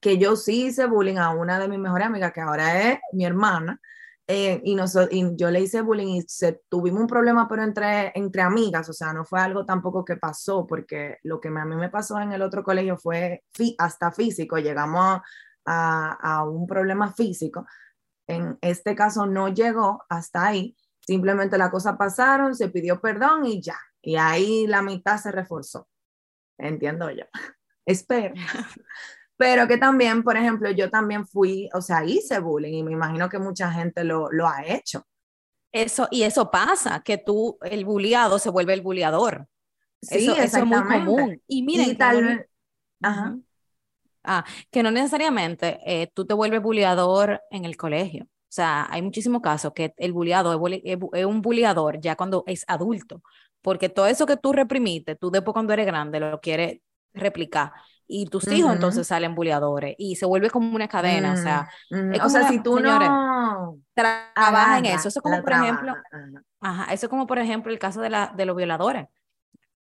que 0.04 0.18
yo 0.18 0.36
sí 0.36 0.66
hice 0.66 0.86
bullying 0.86 1.18
a 1.18 1.30
una 1.32 1.58
de 1.60 1.70
mis 1.70 1.80
mejores 1.80 2.08
amigas, 2.08 2.34
que 2.34 2.42
ahora 2.42 2.92
es 2.92 3.00
mi 3.14 3.26
hermana, 3.26 3.80
eh, 4.28 4.62
y, 4.64 4.78
y, 5.12 5.36
yo 5.36 5.50
le 5.50 5.62
hice 5.62 5.82
bullying 5.82 6.16
y 6.18 6.22
se, 6.24 6.62
tuvimos 6.70 7.02
un 7.02 7.08
problema, 7.08 7.48
pero 7.48 7.64
entre, 7.64 8.12
entre 8.16 8.42
amigas, 8.42 8.88
o 8.90 8.94
sea, 8.94 9.14
no 9.14 9.26
fue 9.26 9.40
algo 9.40 9.66
tampoco 9.66 10.04
que 10.04 10.18
pasó, 10.18 10.68
porque 10.68 11.18
lo 11.24 11.40
que 11.40 11.48
a 11.50 11.66
mí 11.66 11.76
me 11.76 11.90
pasó 11.90 12.20
en 12.20 12.34
el 12.34 12.42
otro 12.42 12.64
colegio 12.64 12.98
fue 12.98 13.44
hasta 13.78 14.12
físico, 14.12 14.58
llegamos 14.58 15.22
a, 15.66 16.14
a, 16.22 16.44
un 16.44 16.68
problema 16.68 17.14
físico. 17.14 17.66
En 18.28 18.58
este 18.62 18.96
caso 18.96 19.26
no 19.26 19.50
llegó 19.50 20.04
hasta 20.10 20.48
ahí, 20.48 20.76
simplemente 21.02 21.58
las 21.58 21.70
cosas 21.70 21.98
pasaron, 21.98 22.56
se 22.56 22.70
pidió 22.70 23.02
perdón 23.02 23.46
y 23.46 23.62
ya, 23.62 23.78
y 24.04 24.18
ahí 24.18 24.68
la 24.68 24.82
mitad 24.82 25.18
se 25.18 25.32
reforzó, 25.32 25.88
entiendo 26.60 27.10
yo. 27.10 27.24
Espero. 27.86 28.36
pero 29.38 29.68
que 29.68 29.78
también, 29.78 30.24
por 30.24 30.38
ejemplo, 30.38 30.70
yo 30.72 30.90
también 30.90 31.26
fui, 31.26 31.70
o 31.74 31.82
sea, 31.82 32.06
hice 32.06 32.40
bullying 32.40 32.80
y 32.80 32.84
me 32.84 32.92
imagino 32.92 33.30
que 33.30 33.40
mucha 33.40 33.72
gente 33.72 34.04
lo, 34.04 34.32
lo 34.32 34.48
ha 34.48 34.64
hecho. 34.66 35.08
Eso, 35.72 36.08
y 36.12 36.22
eso 36.22 36.52
pasa, 36.52 37.02
que 37.04 37.18
tú, 37.18 37.58
el 37.62 37.84
bulliado 37.84 38.38
se 38.38 38.52
vuelve 38.52 38.74
el 38.74 38.82
bulliador. 38.82 39.48
Sí, 40.02 40.30
eso, 40.38 40.58
es 40.58 40.66
muy 40.66 40.84
común. 40.84 41.42
Y 41.48 41.64
miren, 41.64 41.98
tal 41.98 42.48
Ajá. 43.02 43.38
Ah, 44.24 44.46
que 44.72 44.84
no 44.84 44.92
necesariamente 44.92 45.80
eh, 45.86 46.10
tú 46.14 46.26
te 46.26 46.34
vuelves 46.34 46.62
bulliador 46.62 47.42
en 47.52 47.66
el 47.66 47.76
colegio. 47.76 48.24
O 48.24 48.56
sea, 48.56 48.88
hay 48.90 49.02
muchísimos 49.02 49.42
casos 49.42 49.74
que 49.74 49.94
el 49.98 50.14
bulliado 50.14 50.54
es, 50.54 51.26
un 51.26 51.42
bulliador 51.42 52.00
ya 52.00 52.16
cuando 52.16 52.44
es 52.48 52.64
adulto, 52.68 53.22
porque 53.64 53.90
todo 53.90 54.06
eso 54.06 54.28
que 54.28 54.38
tú 54.38 54.54
reprimiste, 54.54 55.16
tú 55.16 55.32
después 55.32 55.54
cuando 55.54 55.74
eres 55.74 55.88
grande 55.88 56.20
lo 56.20 56.40
quieres 56.40 56.82
replicar 57.14 57.72
y 58.06 58.28
tus 58.28 58.48
hijos 58.52 58.74
entonces 58.74 59.08
salen 59.08 59.34
bulleadores 59.34 59.96
y 59.98 60.18
se 60.18 60.26
vuelve 60.26 60.50
como 60.50 60.76
una 60.76 60.88
cadena, 60.88 61.34
o 61.34 61.38
sea, 61.38 61.70
mm, 61.90 62.14
o 62.22 62.30
sea, 62.30 62.48
si 62.50 62.62
tú 62.62 62.80
no 62.80 63.80
trabajas 63.96 64.80
en 64.80 64.86
eso, 64.86 65.08
eso 65.08 65.20
es 65.20 65.24
como 65.24 65.42
por 65.42 65.54
ejemplo, 65.54 65.96
ajá, 66.60 66.94
eso 66.94 67.06
es 67.06 67.10
como 67.10 67.26
por 67.26 67.40
ejemplo 67.40 67.72
el 67.72 67.80
caso 67.80 68.02
de, 68.02 68.10
la, 68.10 68.34
de 68.36 68.46
los 68.46 68.56
violadores. 68.56 69.08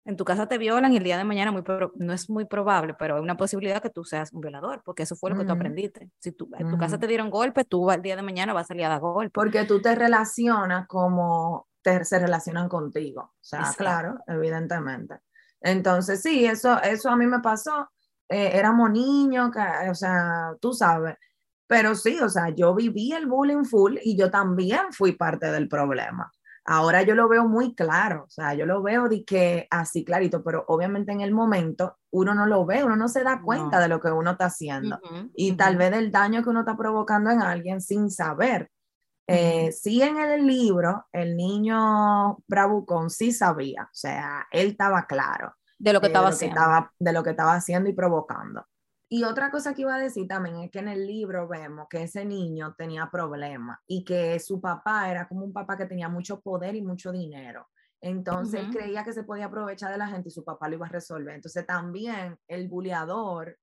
En 0.07 0.17
tu 0.17 0.23
casa 0.23 0.47
te 0.47 0.59
violan 0.59 0.93
y 0.93 0.97
el 0.97 1.03
día 1.03 1.17
de 1.17 1.23
mañana 1.23 1.51
muy 1.51 1.63
no 1.95 2.13
es 2.13 2.29
muy 2.29 2.45
probable, 2.45 2.93
pero 2.93 3.15
hay 3.15 3.21
una 3.21 3.37
posibilidad 3.37 3.81
que 3.81 3.89
tú 3.89 4.03
seas 4.03 4.31
un 4.33 4.41
violador, 4.41 4.83
porque 4.85 5.01
eso 5.01 5.15
fue 5.15 5.31
lo 5.31 5.35
que 5.35 5.45
tú 5.45 5.51
aprendiste. 5.51 6.11
Si 6.19 6.31
tú, 6.31 6.47
en 6.59 6.69
tu 6.69 6.77
casa 6.77 6.99
te 6.99 7.07
dieron 7.07 7.31
golpe, 7.31 7.65
tú 7.65 7.89
el 7.89 8.03
día 8.03 8.15
de 8.15 8.21
mañana 8.21 8.53
vas 8.53 8.65
a 8.65 8.67
salir 8.67 8.85
a 8.85 8.89
dar 8.89 8.99
golpe. 8.99 9.31
Porque 9.33 9.65
tú 9.65 9.81
te 9.81 9.95
relacionas 9.95 10.87
como 10.87 11.67
te, 11.85 12.03
se 12.03 12.17
relacionan 12.17 12.67
contigo. 12.67 13.21
O 13.21 13.37
sea, 13.39 13.71
claro, 13.77 14.17
evidentemente. 14.25 15.19
Entonces, 15.61 16.21
sí, 16.21 16.45
eso, 16.45 16.81
eso 16.81 17.09
a 17.09 17.15
mí 17.15 17.27
me 17.27 17.39
pasó. 17.39 17.89
Eh, 18.27 18.51
éramos 18.53 18.89
niños, 18.89 19.51
o 19.89 19.93
sea, 19.93 20.55
tú 20.59 20.73
sabes. 20.73 21.15
Pero 21.67 21.93
sí, 21.93 22.19
o 22.19 22.29
sea, 22.29 22.49
yo 22.49 22.73
viví 22.73 23.13
el 23.13 23.27
bullying 23.27 23.65
full 23.65 23.97
y 24.03 24.17
yo 24.17 24.31
también 24.31 24.91
fui 24.91 25.11
parte 25.11 25.51
del 25.51 25.67
problema. 25.67 26.31
Ahora 26.67 27.03
yo 27.03 27.13
lo 27.13 27.29
veo 27.29 27.47
muy 27.47 27.75
claro, 27.75 28.23
o 28.23 28.29
sea, 28.29 28.55
yo 28.55 28.65
lo 28.65 28.81
veo 28.81 29.07
de 29.07 29.23
que 29.23 29.67
así 29.69 30.03
clarito, 30.03 30.43
pero 30.43 30.65
obviamente 30.67 31.11
en 31.11 31.21
el 31.21 31.31
momento 31.31 31.99
uno 32.09 32.33
no 32.33 32.47
lo 32.47 32.65
ve, 32.65 32.83
uno 32.83 32.95
no 32.95 33.07
se 33.07 33.23
da 33.23 33.39
cuenta 33.43 33.79
de 33.79 33.87
lo 33.87 33.99
que 33.99 34.09
uno 34.09 34.31
está 34.31 34.45
haciendo 34.45 34.99
y 35.35 35.51
tal 35.51 35.77
vez 35.77 35.91
del 35.91 36.11
daño 36.11 36.41
que 36.41 36.49
uno 36.49 36.61
está 36.61 36.75
provocando 36.75 37.29
en 37.29 37.43
alguien 37.43 37.81
sin 37.81 38.09
saber. 38.09 38.71
Eh, 39.27 39.71
sí 39.71 40.01
en 40.01 40.17
el 40.17 40.45
libro, 40.45 41.07
el 41.11 41.35
niño 41.35 42.37
Bravucón 42.47 43.09
sí 43.09 43.31
sabía, 43.31 43.83
o 43.83 43.95
sea, 43.95 44.47
él 44.51 44.67
estaba 44.69 45.07
claro 45.07 45.55
de 45.79 45.93
lo 45.93 46.01
que 46.01 46.07
estaba 46.07 46.29
haciendo. 46.29 46.61
de 46.99 47.13
lo 47.13 47.23
que 47.23 47.31
estaba 47.31 47.55
haciendo 47.55 47.89
y 47.89 47.93
provocando. 47.93 48.65
Y 49.07 49.23
otra 49.23 49.51
cosa 49.51 49.73
que 49.73 49.83
iba 49.83 49.95
a 49.95 49.99
decir 49.99 50.27
también 50.27 50.57
es 50.57 50.71
que 50.71 50.79
en 50.79 50.87
el 50.87 51.05
libro 51.05 51.47
vemos 51.47 51.87
que 51.89 52.03
ese 52.03 52.25
niño 52.25 52.73
tenía 52.77 53.09
problemas 53.11 53.79
y 53.87 54.03
que 54.03 54.39
su 54.39 54.59
papá 54.59 55.09
era 55.11 55.27
como 55.27 55.45
un 55.45 55.53
papá 55.53 55.77
que 55.77 55.85
tenía 55.85 56.09
mucho 56.09 56.41
poder 56.41 56.75
y 56.75 56.81
mucho 56.81 57.11
dinero. 57.11 57.67
Entonces 58.01 58.61
él 58.61 58.71
creía 58.71 59.03
que 59.03 59.13
se 59.13 59.23
podía 59.23 59.45
aprovechar 59.45 59.91
de 59.91 59.97
la 59.97 60.07
gente 60.07 60.29
y 60.29 60.31
su 60.31 60.43
papá 60.43 60.67
lo 60.67 60.75
iba 60.75 60.85
a 60.87 60.89
resolver. 60.89 61.35
Entonces 61.35 61.65
también 61.65 62.37
el 62.47 62.67
buleador, 62.67 63.57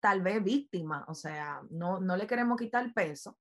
tal 0.00 0.22
vez 0.22 0.42
víctima, 0.42 1.04
o 1.08 1.14
sea, 1.14 1.62
no, 1.70 2.00
no 2.00 2.16
le 2.16 2.26
queremos 2.26 2.58
quitar 2.58 2.84
el 2.84 2.92
peso, 2.92 3.38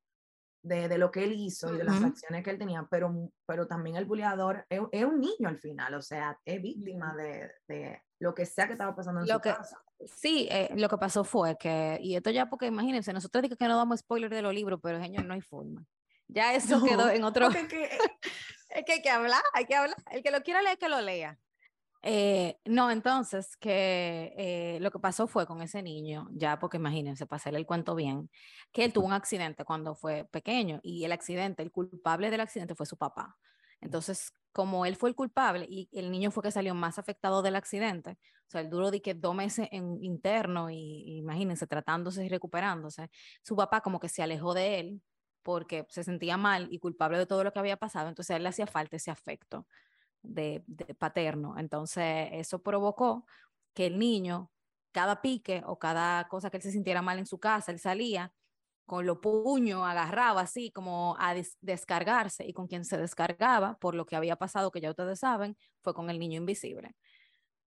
de, 0.63 0.97
lo 0.97 1.11
que 1.11 1.23
él 1.25 1.33
hizo 1.33 1.73
y 1.73 1.77
de 1.77 1.83
las 1.83 2.01
acciones 2.01 2.43
que 2.43 2.49
él 2.49 2.57
tenía, 2.57 2.87
pero, 2.89 3.29
pero 3.45 3.67
también 3.67 3.97
el 3.97 4.05
buleador 4.05 4.65
es, 4.69 5.05
un 5.05 5.19
niño 5.19 5.47
al 5.47 5.59
final, 5.59 5.93
o 5.93 6.01
sea, 6.01 6.39
es 6.45 6.61
víctima 6.61 7.13
de, 7.15 7.51
de 7.67 8.01
lo 8.19 8.33
que 8.33 8.45
sea 8.45 8.65
que 8.65 8.73
estaba 8.73 8.95
pasando 8.95 9.21
en 9.21 9.27
lo 9.27 9.35
su 9.35 9.41
que, 9.41 9.53
casa. 9.53 9.83
Sí, 10.05 10.47
eh, 10.49 10.69
lo 10.75 10.89
que 10.89 10.97
pasó 10.97 11.23
fue 11.23 11.57
que, 11.57 11.99
y 12.01 12.15
esto 12.15 12.31
ya 12.31 12.49
porque 12.49 12.67
imagínense, 12.67 13.13
nosotros 13.13 13.41
dijimos 13.41 13.59
que 13.59 13.67
no 13.67 13.77
damos 13.77 13.99
spoiler 13.99 14.29
de 14.29 14.41
los 14.41 14.53
libros, 14.53 14.79
pero 14.81 14.99
señor, 15.01 15.25
no 15.25 15.33
hay 15.33 15.41
forma. 15.41 15.85
Ya 16.27 16.53
eso 16.55 16.81
quedó 16.83 17.09
en 17.09 17.23
otro... 17.23 17.49
es 17.49 18.85
que 18.85 18.93
hay 18.93 19.01
que 19.01 19.09
hablar, 19.09 19.43
hay 19.53 19.65
que 19.65 19.75
hablar. 19.75 19.97
El 20.11 20.23
que 20.23 20.31
lo 20.31 20.41
quiera 20.41 20.61
leer, 20.61 20.77
que 20.77 20.89
lo 20.89 21.01
lea. 21.01 21.37
Eh, 22.05 22.59
no, 22.65 22.91
entonces, 22.91 23.55
que 23.55 24.33
eh, 24.37 24.79
lo 24.81 24.91
que 24.91 24.99
pasó 24.99 25.25
fue 25.25 25.47
con 25.47 25.61
ese 25.61 25.81
niño, 25.81 26.27
ya 26.33 26.59
porque 26.59 26.75
imagínense, 26.75 27.25
para 27.25 27.37
hacerle 27.37 27.59
el 27.59 27.65
cuento 27.65 27.95
bien, 27.95 28.29
que 28.73 28.83
él 28.83 28.91
tuvo 28.91 29.05
un 29.07 29.13
accidente 29.13 29.63
cuando 29.63 29.95
fue 29.95 30.25
pequeño 30.25 30.81
y 30.83 31.05
el 31.05 31.13
accidente, 31.13 31.63
el 31.63 31.71
culpable 31.71 32.29
del 32.29 32.41
accidente 32.41 32.75
fue 32.75 32.85
su 32.85 32.97
papá. 32.97 33.37
Entonces, 33.79 34.33
como 34.51 34.85
él 34.85 34.97
fue 34.97 35.09
el 35.09 35.15
culpable 35.15 35.65
y 35.69 35.87
el 35.93 36.11
niño 36.11 36.29
fue 36.29 36.43
que 36.43 36.51
salió 36.51 36.75
más 36.75 36.99
afectado 36.99 37.41
del 37.41 37.55
accidente, 37.55 38.11
o 38.11 38.49
sea, 38.49 38.59
el 38.61 38.69
duro 38.69 38.91
de 38.91 39.01
que 39.01 39.13
dos 39.13 39.33
meses 39.33 39.69
en 39.71 40.03
interno 40.03 40.69
y, 40.69 41.19
imagínense, 41.19 41.67
tratándose 41.67 42.25
y 42.25 42.29
recuperándose, 42.29 43.09
su 43.43 43.55
papá 43.55 43.79
como 43.79 43.99
que 44.01 44.09
se 44.09 44.21
alejó 44.21 44.53
de 44.53 44.79
él 44.81 45.01
porque 45.41 45.85
se 45.89 46.03
sentía 46.03 46.35
mal 46.37 46.67
y 46.69 46.79
culpable 46.79 47.17
de 47.17 47.25
todo 47.25 47.43
lo 47.45 47.53
que 47.53 47.59
había 47.59 47.77
pasado, 47.77 48.09
entonces 48.09 48.31
a 48.33 48.37
él 48.37 48.43
le 48.43 48.49
hacía 48.49 48.67
falta 48.67 48.97
ese 48.97 49.11
afecto 49.11 49.67
de, 50.23 50.63
paterno. 50.97 51.55
Entonces, 51.57 52.29
eso 52.31 52.63
provocó 52.63 53.25
que 53.73 53.85
el 53.85 53.99
niño, 53.99 54.51
cada 54.91 55.21
pique 55.21 55.61
o 55.65 55.77
cada 55.77 56.27
cosa 56.27 56.49
que 56.49 56.57
él 56.57 56.63
se 56.63 56.71
sintiera 56.71 57.01
mal 57.01 57.19
en 57.19 57.25
su 57.25 57.39
casa, 57.39 57.71
él 57.71 57.79
salía 57.79 58.33
con 58.85 59.05
los 59.05 59.19
puños, 59.19 59.83
agarraba 59.85 60.41
así 60.41 60.71
como 60.71 61.15
a 61.19 61.33
descargarse 61.61 62.45
y 62.45 62.53
con 62.53 62.67
quien 62.67 62.83
se 62.83 62.97
descargaba 62.97 63.77
por 63.79 63.95
lo 63.95 64.05
que 64.05 64.15
había 64.15 64.35
pasado, 64.35 64.71
que 64.71 64.81
ya 64.81 64.89
ustedes 64.89 65.19
saben, 65.19 65.57
fue 65.81 65.93
con 65.93 66.09
el 66.09 66.19
niño 66.19 66.37
invisible. 66.37 66.95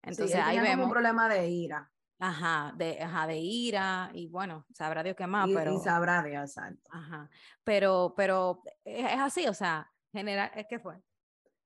Entonces 0.02 0.36
ahí 0.36 0.58
vemos 0.58 0.86
un 0.86 0.92
problema 0.92 1.28
de 1.28 1.48
ira. 1.48 1.90
Ajá, 2.18 2.72
de, 2.76 3.02
ajá, 3.02 3.26
de 3.26 3.38
ira 3.38 4.10
y 4.14 4.26
bueno, 4.28 4.64
sabrá 4.72 5.02
Dios 5.02 5.16
qué 5.16 5.26
más, 5.26 5.48
pero... 5.52 5.74
Y 5.74 5.80
sabrá 5.80 6.22
Dios, 6.22 6.50
exacto. 6.50 6.90
Ajá, 6.90 7.28
pero, 7.62 8.14
pero 8.16 8.62
es, 8.84 9.20
así, 9.20 9.46
o 9.46 9.52
sea, 9.52 9.92
general, 10.12 10.50
es 10.54 10.66
que 10.66 10.80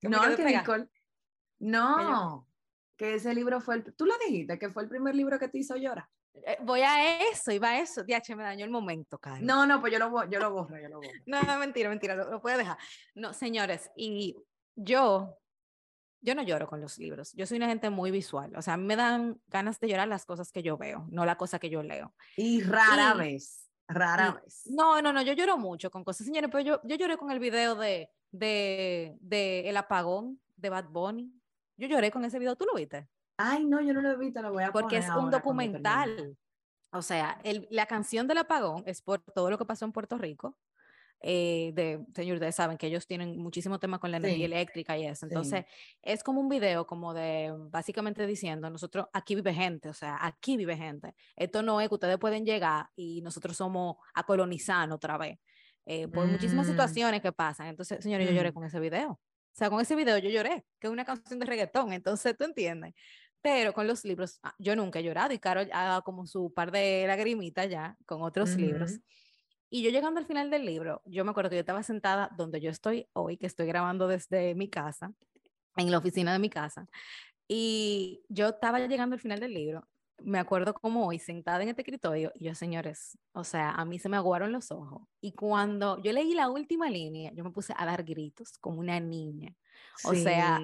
No, 0.02 0.36
que 0.36 0.44
Nicole, 0.44 0.88
no, 1.60 2.46
que 2.96 3.14
ese 3.14 3.34
libro 3.34 3.60
fue 3.60 3.76
el, 3.76 3.94
tú 3.94 4.06
lo 4.06 4.14
dijiste, 4.18 4.58
que 4.58 4.70
fue 4.70 4.82
el 4.82 4.88
primer 4.88 5.14
libro 5.14 5.38
que 5.38 5.48
te 5.48 5.58
hizo 5.58 5.76
llorar. 5.76 6.08
Eh, 6.34 6.58
voy 6.62 6.80
a 6.80 7.22
eso, 7.30 7.50
iba 7.50 7.70
a 7.70 7.80
eso. 7.80 8.02
DH 8.04 8.36
me 8.36 8.42
dañó 8.42 8.64
el 8.64 8.70
momento, 8.70 9.18
Karen. 9.18 9.44
No, 9.44 9.66
no, 9.66 9.80
pues 9.80 9.92
yo 9.92 9.98
lo, 9.98 10.30
yo 10.30 10.38
lo 10.38 10.50
borro, 10.50 10.80
yo 10.80 10.88
lo 10.88 10.96
borro. 10.96 11.10
No, 11.26 11.58
mentira, 11.58 11.88
mentira, 11.88 12.14
lo, 12.14 12.30
lo 12.30 12.40
puedo 12.40 12.56
dejar. 12.56 12.78
No, 13.14 13.32
señores, 13.32 13.90
y 13.96 14.36
yo, 14.76 15.38
yo 16.20 16.34
no 16.34 16.42
lloro 16.42 16.66
con 16.66 16.80
los 16.80 16.98
libros. 16.98 17.32
Yo 17.32 17.46
soy 17.46 17.56
una 17.56 17.68
gente 17.68 17.90
muy 17.90 18.10
visual. 18.10 18.52
O 18.56 18.62
sea, 18.62 18.76
me 18.76 18.96
dan 18.96 19.40
ganas 19.48 19.80
de 19.80 19.88
llorar 19.88 20.08
las 20.08 20.24
cosas 20.24 20.52
que 20.52 20.62
yo 20.62 20.76
veo, 20.76 21.06
no 21.10 21.24
la 21.24 21.36
cosa 21.36 21.58
que 21.58 21.70
yo 21.70 21.82
leo. 21.82 22.14
Y 22.36 22.62
rara 22.62 23.14
vez, 23.14 23.70
rara 23.88 24.40
vez. 24.42 24.62
No, 24.66 25.02
no, 25.02 25.12
no, 25.12 25.22
yo 25.22 25.32
lloro 25.32 25.58
mucho 25.58 25.90
con 25.90 26.04
cosas. 26.04 26.26
Señores, 26.26 26.50
pero 26.52 26.62
yo, 26.62 26.80
yo 26.84 26.96
lloré 26.96 27.16
con 27.16 27.30
el 27.30 27.38
video 27.38 27.74
de, 27.74 28.10
de, 28.30 29.16
de 29.20 29.68
El 29.68 29.76
Apagón 29.76 30.40
de 30.56 30.70
Bad 30.70 30.88
Bunny. 30.90 31.32
Yo 31.76 31.88
lloré 31.88 32.10
con 32.10 32.24
ese 32.24 32.38
video, 32.38 32.56
¿tú 32.56 32.66
lo 32.66 32.74
viste? 32.74 33.08
Ay, 33.36 33.64
no, 33.64 33.80
yo 33.80 33.94
no 33.94 34.02
lo 34.02 34.10
he 34.10 34.16
visto, 34.16 34.42
lo 34.42 34.52
voy 34.52 34.64
a 34.64 34.72
Porque 34.72 34.98
es 34.98 35.08
un 35.08 35.30
documental. 35.30 36.36
O 36.92 37.02
sea, 37.02 37.40
el, 37.44 37.66
la 37.70 37.86
canción 37.86 38.26
del 38.26 38.38
apagón 38.38 38.82
es 38.86 39.00
por 39.00 39.22
todo 39.22 39.48
lo 39.50 39.56
que 39.56 39.64
pasó 39.64 39.84
en 39.84 39.92
Puerto 39.92 40.18
Rico. 40.18 40.58
Eh, 41.22 41.72
de, 41.74 42.04
señor, 42.14 42.36
ustedes 42.36 42.54
saben 42.54 42.78
que 42.78 42.86
ellos 42.86 43.06
tienen 43.06 43.36
muchísimo 43.38 43.78
tema 43.78 43.98
con 43.98 44.10
la 44.10 44.16
energía 44.16 44.46
eléctrica 44.46 44.96
y 44.96 45.06
eso. 45.06 45.26
Entonces, 45.26 45.66
es 46.02 46.22
como 46.22 46.40
un 46.40 46.48
video 46.48 46.86
como 46.86 47.12
de 47.14 47.54
básicamente 47.70 48.26
diciendo, 48.26 48.70
nosotros, 48.70 49.06
aquí 49.12 49.34
vive 49.34 49.52
gente, 49.52 49.88
o 49.88 49.94
sea, 49.94 50.18
aquí 50.20 50.56
vive 50.56 50.76
gente. 50.76 51.14
Esto 51.36 51.62
no 51.62 51.80
es 51.80 51.88
que 51.88 51.94
ustedes 51.94 52.18
pueden 52.18 52.44
llegar 52.44 52.88
y 52.96 53.20
nosotros 53.22 53.56
somos 53.56 53.96
a 54.14 54.24
colonizar 54.24 54.90
otra 54.90 55.18
vez. 55.18 55.38
Eh, 55.92 56.06
por 56.06 56.24
muchísimas 56.24 56.68
mm. 56.68 56.70
situaciones 56.70 57.20
que 57.20 57.32
pasan. 57.32 57.66
Entonces, 57.66 58.00
señores, 58.00 58.28
yo 58.28 58.32
lloré 58.32 58.52
mm. 58.52 58.54
con 58.54 58.62
ese 58.62 58.78
video. 58.78 59.10
O 59.10 59.20
sea, 59.50 59.68
con 59.70 59.80
ese 59.80 59.96
video 59.96 60.18
yo 60.18 60.30
lloré, 60.30 60.64
que 60.78 60.86
es 60.86 60.92
una 60.92 61.04
canción 61.04 61.40
de 61.40 61.46
reggaetón, 61.46 61.92
entonces 61.92 62.36
tú 62.38 62.44
entiendes. 62.44 62.94
Pero 63.42 63.72
con 63.72 63.88
los 63.88 64.04
libros, 64.04 64.38
ah, 64.44 64.54
yo 64.60 64.76
nunca 64.76 65.00
he 65.00 65.02
llorado 65.02 65.34
y 65.34 65.40
Carol 65.40 65.68
ha 65.72 65.86
dado 65.86 66.02
como 66.04 66.28
su 66.28 66.54
par 66.54 66.70
de 66.70 67.06
lagrimitas 67.08 67.68
ya 67.68 67.96
con 68.06 68.22
otros 68.22 68.50
libros. 68.56 69.00
Y 69.68 69.82
yo 69.82 69.90
llegando 69.90 70.20
al 70.20 70.26
final 70.26 70.48
del 70.48 70.64
libro, 70.64 71.02
yo 71.06 71.24
me 71.24 71.32
acuerdo 71.32 71.50
que 71.50 71.56
yo 71.56 71.60
estaba 71.60 71.82
sentada 71.82 72.30
donde 72.36 72.60
yo 72.60 72.70
estoy 72.70 73.08
hoy, 73.12 73.36
que 73.36 73.46
estoy 73.46 73.66
grabando 73.66 74.06
desde 74.06 74.54
mi 74.54 74.70
casa, 74.70 75.12
en 75.76 75.90
la 75.90 75.98
oficina 75.98 76.32
de 76.32 76.38
mi 76.38 76.50
casa, 76.50 76.86
y 77.48 78.22
yo 78.28 78.50
estaba 78.50 78.78
llegando 78.78 79.14
al 79.14 79.20
final 79.20 79.40
del 79.40 79.54
libro 79.54 79.88
me 80.24 80.38
acuerdo 80.38 80.74
como 80.74 81.06
hoy, 81.06 81.18
sentada 81.18 81.62
en 81.62 81.68
este 81.70 81.82
escritorio, 81.82 82.32
y 82.34 82.44
yo, 82.44 82.54
señores, 82.54 83.18
o 83.32 83.44
sea, 83.44 83.70
a 83.70 83.84
mí 83.84 83.98
se 83.98 84.08
me 84.08 84.16
aguaron 84.16 84.52
los 84.52 84.70
ojos. 84.70 85.02
Y 85.20 85.32
cuando 85.32 86.00
yo 86.02 86.12
leí 86.12 86.34
la 86.34 86.48
última 86.50 86.88
línea, 86.90 87.32
yo 87.34 87.44
me 87.44 87.50
puse 87.50 87.74
a 87.76 87.86
dar 87.86 88.04
gritos 88.04 88.58
como 88.58 88.80
una 88.80 89.00
niña. 89.00 89.54
O 90.04 90.14
sea, 90.14 90.60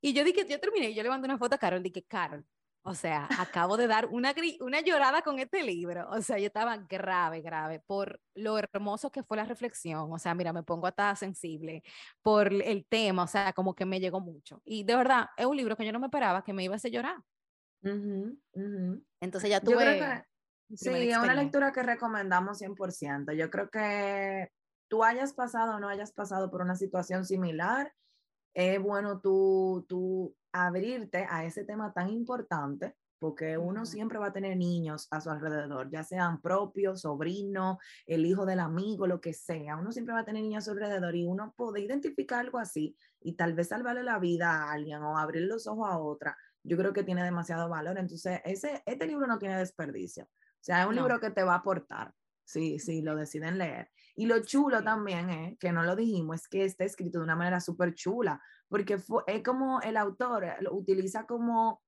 y 0.00 0.12
yo 0.12 0.24
dije, 0.24 0.46
yo 0.48 0.58
terminé, 0.60 0.94
yo 0.94 1.02
le 1.02 1.08
mandé 1.08 1.26
una 1.26 1.38
foto 1.38 1.54
a 1.54 1.58
Carol, 1.58 1.82
dije, 1.82 2.02
Carol, 2.04 2.44
o 2.82 2.94
sea, 2.94 3.28
acabo 3.38 3.76
de 3.76 3.86
dar 3.86 4.06
una, 4.06 4.34
una 4.60 4.80
llorada 4.80 5.20
con 5.20 5.38
este 5.38 5.62
libro. 5.62 6.08
O 6.10 6.22
sea, 6.22 6.38
yo 6.38 6.46
estaba 6.46 6.78
grave, 6.78 7.42
grave 7.42 7.80
por 7.80 8.20
lo 8.34 8.56
hermoso 8.58 9.12
que 9.12 9.22
fue 9.22 9.36
la 9.36 9.44
reflexión. 9.44 10.10
O 10.10 10.18
sea, 10.18 10.34
mira, 10.34 10.52
me 10.52 10.62
pongo 10.62 10.86
hasta 10.86 11.14
sensible 11.14 11.82
por 12.22 12.50
el 12.52 12.86
tema. 12.86 13.24
O 13.24 13.26
sea, 13.26 13.52
como 13.52 13.74
que 13.74 13.84
me 13.84 14.00
llegó 14.00 14.20
mucho. 14.20 14.62
Y 14.64 14.84
de 14.84 14.96
verdad, 14.96 15.26
es 15.36 15.44
un 15.44 15.56
libro 15.56 15.76
que 15.76 15.84
yo 15.84 15.92
no 15.92 16.00
me 16.00 16.06
esperaba 16.06 16.42
que 16.42 16.54
me 16.54 16.64
iba 16.64 16.74
a 16.74 16.76
hacer 16.76 16.90
llorar. 16.90 17.18
Entonces 17.82 19.50
ya 19.50 19.60
tuve... 19.60 20.24
sí, 20.74 20.88
es 20.88 21.18
una 21.18 21.34
lectura 21.34 21.72
que 21.72 21.82
recomendamos 21.82 22.60
100%. 22.60 23.32
Yo 23.34 23.50
creo 23.50 23.70
que 23.70 24.50
tú 24.88 25.04
hayas 25.04 25.32
pasado 25.32 25.76
o 25.76 25.80
no 25.80 25.88
hayas 25.88 26.12
pasado 26.12 26.50
por 26.50 26.62
una 26.62 26.76
situación 26.76 27.24
similar, 27.24 27.92
es 28.54 28.80
bueno 28.82 29.20
tú, 29.20 29.86
tú 29.88 30.34
abrirte 30.52 31.26
a 31.30 31.44
ese 31.44 31.64
tema 31.64 31.92
tan 31.92 32.08
importante 32.10 32.96
porque 33.20 33.58
uno 33.58 33.84
siempre 33.84 34.18
va 34.18 34.28
a 34.28 34.32
tener 34.32 34.56
niños 34.56 35.06
a 35.10 35.20
su 35.20 35.30
alrededor, 35.30 35.90
ya 35.90 36.02
sean 36.02 36.40
propios, 36.40 37.02
sobrinos, 37.02 37.76
el 38.06 38.24
hijo 38.24 38.46
del 38.46 38.60
amigo, 38.60 39.06
lo 39.06 39.20
que 39.20 39.34
sea. 39.34 39.76
Uno 39.76 39.92
siempre 39.92 40.14
va 40.14 40.20
a 40.20 40.24
tener 40.24 40.42
niños 40.42 40.64
a 40.64 40.64
su 40.64 40.70
alrededor 40.70 41.14
y 41.14 41.26
uno 41.26 41.52
puede 41.54 41.82
identificar 41.82 42.40
algo 42.40 42.58
así 42.58 42.96
y 43.20 43.34
tal 43.34 43.52
vez 43.52 43.68
salvarle 43.68 44.02
la 44.02 44.18
vida 44.18 44.50
a 44.50 44.72
alguien 44.72 45.02
o 45.02 45.18
abrir 45.18 45.42
los 45.42 45.66
ojos 45.66 45.86
a 45.88 45.98
otra 45.98 46.36
yo 46.62 46.76
creo 46.76 46.92
que 46.92 47.04
tiene 47.04 47.24
demasiado 47.24 47.68
valor. 47.68 47.98
Entonces, 47.98 48.40
ese, 48.44 48.82
este 48.86 49.06
libro 49.06 49.26
no 49.26 49.38
tiene 49.38 49.56
desperdicio. 49.56 50.24
O 50.24 50.62
sea, 50.62 50.82
es 50.82 50.88
un 50.88 50.96
libro 50.96 51.18
que 51.20 51.30
te 51.30 51.42
va 51.42 51.54
a 51.54 51.58
aportar, 51.58 52.12
si, 52.44 52.78
sí, 52.78 53.00
lo 53.02 53.16
deciden 53.16 53.58
leer. 53.58 53.90
Y 54.14 54.26
lo 54.26 54.42
chulo 54.42 54.82
también, 54.82 55.30
es, 55.30 55.58
que 55.58 55.72
no 55.72 55.82
lo 55.82 55.96
dijimos, 55.96 56.42
es 56.42 56.48
que 56.48 56.64
está 56.64 56.84
escrito 56.84 57.18
de 57.18 57.24
una 57.24 57.36
manera 57.36 57.60
súper 57.60 57.94
chula, 57.94 58.42
porque 58.68 59.00
es 59.26 59.42
como 59.42 59.80
el 59.80 59.96
autor 59.96 60.46
lo 60.60 60.74
utiliza 60.74 61.24
como, 61.26 61.82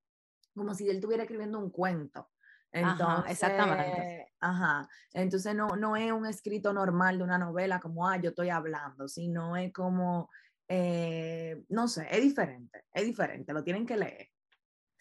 como 0.55 0.75
si 0.75 0.89
él 0.89 0.97
estuviera 0.97 1.25
escribiendo 1.25 1.59
un 1.59 1.71
cuento. 1.71 2.31
Entonces, 2.73 3.07
ajá, 3.07 3.31
exactamente. 3.31 4.33
Ajá. 4.41 4.89
Entonces 5.13 5.55
no, 5.55 5.69
no 5.77 5.95
es 5.95 6.11
un 6.11 6.27
escrito 6.27 6.73
normal 6.73 7.19
de 7.19 7.25
una 7.25 7.37
novela 7.37 7.79
como, 7.79 8.09
ah, 8.09 8.17
yo 8.17 8.31
estoy 8.31 8.49
hablando, 8.49 9.09
sino 9.09 9.57
es 9.57 9.73
como, 9.73 10.31
eh, 10.69 11.63
no 11.69 11.87
sé, 11.87 12.09
es 12.11 12.23
diferente, 12.23 12.85
es 12.93 13.05
diferente, 13.05 13.53
lo 13.53 13.63
tienen 13.63 13.87
que 13.87 13.99
leer. 13.99 14.32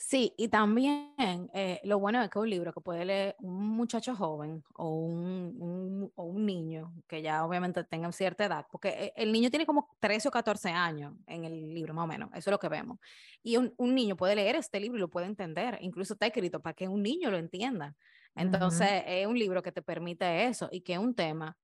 Sí, 0.03 0.33
y 0.35 0.47
también 0.47 1.13
eh, 1.53 1.79
lo 1.83 1.99
bueno 1.99 2.23
es 2.23 2.29
que 2.31 2.39
es 2.39 2.41
un 2.41 2.49
libro 2.49 2.73
que 2.73 2.81
puede 2.81 3.05
leer 3.05 3.35
un 3.39 3.67
muchacho 3.67 4.15
joven 4.15 4.63
o 4.73 4.95
un, 4.95 6.11
o 6.15 6.23
un 6.23 6.43
niño 6.43 6.91
que 7.07 7.21
ya 7.21 7.45
obviamente 7.45 7.83
tenga 7.83 8.11
cierta 8.11 8.45
edad, 8.45 8.65
porque 8.71 8.89
eh, 8.89 9.13
el 9.15 9.31
niño 9.31 9.51
tiene 9.51 9.67
como 9.67 9.95
13 9.99 10.29
o 10.29 10.31
14 10.31 10.69
años 10.71 11.13
en 11.27 11.45
el 11.45 11.71
libro, 11.71 11.93
más 11.93 12.05
o 12.05 12.07
menos, 12.07 12.29
eso 12.31 12.49
es 12.49 12.51
lo 12.51 12.57
que 12.57 12.67
vemos. 12.67 12.97
Y 13.43 13.57
un, 13.57 13.75
un 13.77 13.93
niño 13.93 14.17
puede 14.17 14.35
leer 14.35 14.55
este 14.55 14.79
libro 14.79 14.97
y 14.97 15.01
lo 15.01 15.09
puede 15.09 15.27
entender, 15.27 15.77
incluso 15.81 16.13
está 16.13 16.25
escrito 16.25 16.59
para 16.61 16.73
que 16.73 16.87
un 16.87 17.03
niño 17.03 17.29
lo 17.29 17.37
entienda. 17.37 17.95
Entonces, 18.33 19.03
es 19.05 19.27
un 19.27 19.37
libro 19.37 19.61
que 19.61 19.71
te 19.71 19.83
permite 19.83 20.47
eso 20.47 20.67
y 20.71 20.81
que 20.81 20.93
es 20.93 20.99
un 20.99 21.13
tema 21.13 21.55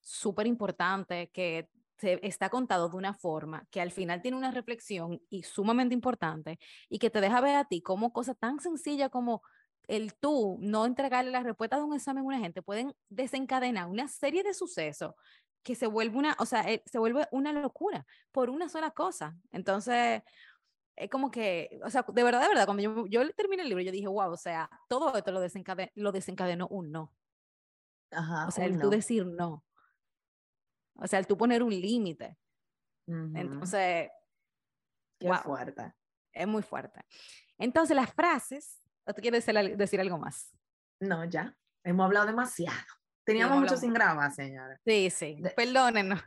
súper 0.00 0.48
importante 0.48 1.30
que 1.30 1.68
está 2.00 2.50
contado 2.50 2.88
de 2.88 2.96
una 2.96 3.14
forma 3.14 3.66
que 3.70 3.80
al 3.80 3.90
final 3.90 4.20
tiene 4.20 4.36
una 4.36 4.50
reflexión 4.50 5.20
y 5.30 5.42
sumamente 5.42 5.94
importante 5.94 6.58
y 6.88 6.98
que 6.98 7.10
te 7.10 7.20
deja 7.20 7.40
ver 7.40 7.56
a 7.56 7.64
ti 7.64 7.82
como 7.82 8.12
cosa 8.12 8.34
tan 8.34 8.60
sencilla 8.60 9.08
como 9.08 9.42
el 9.86 10.14
tú 10.14 10.56
no 10.60 10.86
entregarle 10.86 11.30
la 11.30 11.42
respuesta 11.42 11.76
de 11.76 11.82
un 11.82 11.94
examen 11.94 12.24
a 12.24 12.26
una 12.26 12.38
gente 12.38 12.62
pueden 12.62 12.94
desencadenar 13.08 13.86
una 13.86 14.08
serie 14.08 14.42
de 14.42 14.54
sucesos 14.54 15.12
que 15.62 15.74
se 15.74 15.86
vuelve 15.86 16.18
una, 16.18 16.36
o 16.38 16.46
sea, 16.46 16.60
eh, 16.70 16.82
se 16.84 16.98
vuelve 16.98 17.26
una 17.32 17.52
locura 17.52 18.06
por 18.32 18.50
una 18.50 18.68
sola 18.68 18.90
cosa. 18.90 19.34
Entonces, 19.50 20.22
es 20.94 21.10
como 21.10 21.30
que, 21.30 21.80
o 21.82 21.90
sea, 21.90 22.04
de 22.06 22.22
verdad, 22.22 22.42
de 22.42 22.48
verdad, 22.48 22.66
cuando 22.66 22.82
yo, 22.82 23.06
yo 23.06 23.28
terminé 23.32 23.62
el 23.62 23.68
libro, 23.68 23.82
yo 23.82 23.90
dije, 23.90 24.06
wow, 24.06 24.30
o 24.30 24.36
sea, 24.36 24.68
todo 24.88 25.16
esto 25.16 25.32
lo, 25.32 25.40
desencadenó, 25.40 25.90
lo 25.94 26.12
desencadenó 26.12 26.68
un 26.68 26.92
no. 26.92 27.12
Ajá, 28.10 28.46
o 28.46 28.50
sea, 28.50 28.66
el 28.66 28.78
tú 28.78 28.90
decir 28.90 29.26
no. 29.26 29.63
O 30.96 31.06
sea, 31.06 31.18
el 31.18 31.26
tú 31.26 31.36
poner 31.36 31.62
un 31.62 31.70
límite. 31.70 32.36
Entonces, 33.06 34.10
Qué 35.18 35.32
fuerte. 35.38 35.94
Es 36.32 36.46
muy 36.46 36.62
fuerte. 36.62 37.00
Entonces, 37.58 37.96
las 37.96 38.12
frases, 38.12 38.80
¿o 39.06 39.14
tú 39.14 39.22
quieres 39.22 39.46
decir, 39.76 40.00
algo 40.00 40.18
más? 40.18 40.52
No, 41.00 41.24
ya. 41.24 41.56
Hemos 41.84 42.04
hablado 42.06 42.26
demasiado. 42.26 42.78
Teníamos 43.24 43.60
mucho 43.60 43.76
sin 43.76 43.92
grabar, 43.92 44.32
señora. 44.32 44.78
Sí, 44.84 45.10
sí. 45.10 45.40
Perdónenos. 45.56 46.20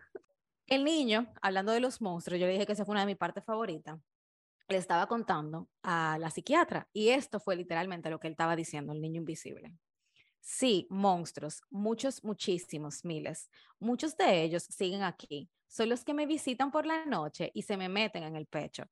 El 0.66 0.84
niño, 0.84 1.32
hablando 1.42 1.72
de 1.72 1.80
los 1.80 2.02
monstruos, 2.02 2.40
yo 2.40 2.48
le 2.48 2.54
dije 2.54 2.66
que 2.66 2.74
esa 2.74 2.86
fue 2.86 2.94
una 2.94 3.02
de 3.02 3.08
mis 3.08 3.18
partes 3.18 3.44
favoritas. 3.44 4.00
Le 4.68 4.78
estaba 4.78 5.08
contando 5.08 5.70
a 5.84 6.18
la 6.20 6.30
psiquiatra 6.30 6.90
y 6.92 7.10
esto 7.10 7.40
fue 7.40 7.56
literalmente 7.56 8.10
lo 8.10 8.20
que 8.20 8.28
él 8.28 8.34
estaba 8.34 8.56
diciendo, 8.56 8.92
el 8.92 9.00
niño 9.00 9.20
invisible. 9.20 9.74
Sí, 10.50 10.88
monstruos, 10.90 11.62
muchos, 11.70 12.24
muchísimos, 12.24 13.04
miles. 13.04 13.50
Muchos 13.80 14.16
de 14.16 14.44
ellos 14.44 14.64
siguen 14.64 15.04
aquí. 15.04 15.50
Son 15.68 15.90
los 15.90 16.06
que 16.06 16.14
me 16.14 16.26
visitan 16.26 16.72
por 16.72 16.86
la 16.86 17.06
noche 17.06 17.52
y 17.54 17.64
se 17.64 17.76
me 17.76 17.90
meten 17.90 18.24
en 18.24 18.38
el 18.38 18.46
pecho. 18.48 18.86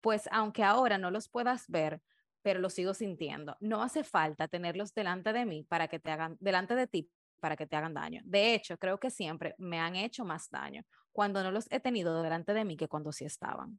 Pues 0.00 0.28
aunque 0.32 0.64
ahora 0.64 0.98
no 0.98 1.12
los 1.12 1.28
puedas 1.28 1.68
ver, 1.68 2.02
pero 2.42 2.58
los 2.58 2.74
sigo 2.74 2.92
sintiendo. 2.92 3.56
No 3.60 3.84
hace 3.84 4.02
falta 4.02 4.48
tenerlos 4.48 4.94
delante 4.94 5.32
de 5.32 5.46
mí 5.46 5.62
para 5.62 5.86
que 5.86 6.00
te 6.00 6.10
hagan, 6.10 6.36
delante 6.40 6.74
de 6.74 6.88
ti 6.88 7.08
para 7.38 7.54
que 7.56 7.68
te 7.68 7.76
hagan 7.76 7.94
daño. 7.94 8.20
De 8.24 8.54
hecho, 8.54 8.76
creo 8.76 8.98
que 8.98 9.10
siempre 9.10 9.54
me 9.58 9.78
han 9.78 9.94
hecho 9.94 10.24
más 10.24 10.50
daño 10.50 10.82
cuando 11.12 11.44
no 11.44 11.52
los 11.52 11.70
he 11.70 11.78
tenido 11.78 12.20
delante 12.20 12.52
de 12.52 12.64
mí 12.64 12.76
que 12.76 12.88
cuando 12.88 13.12
sí 13.12 13.24
estaban. 13.24 13.78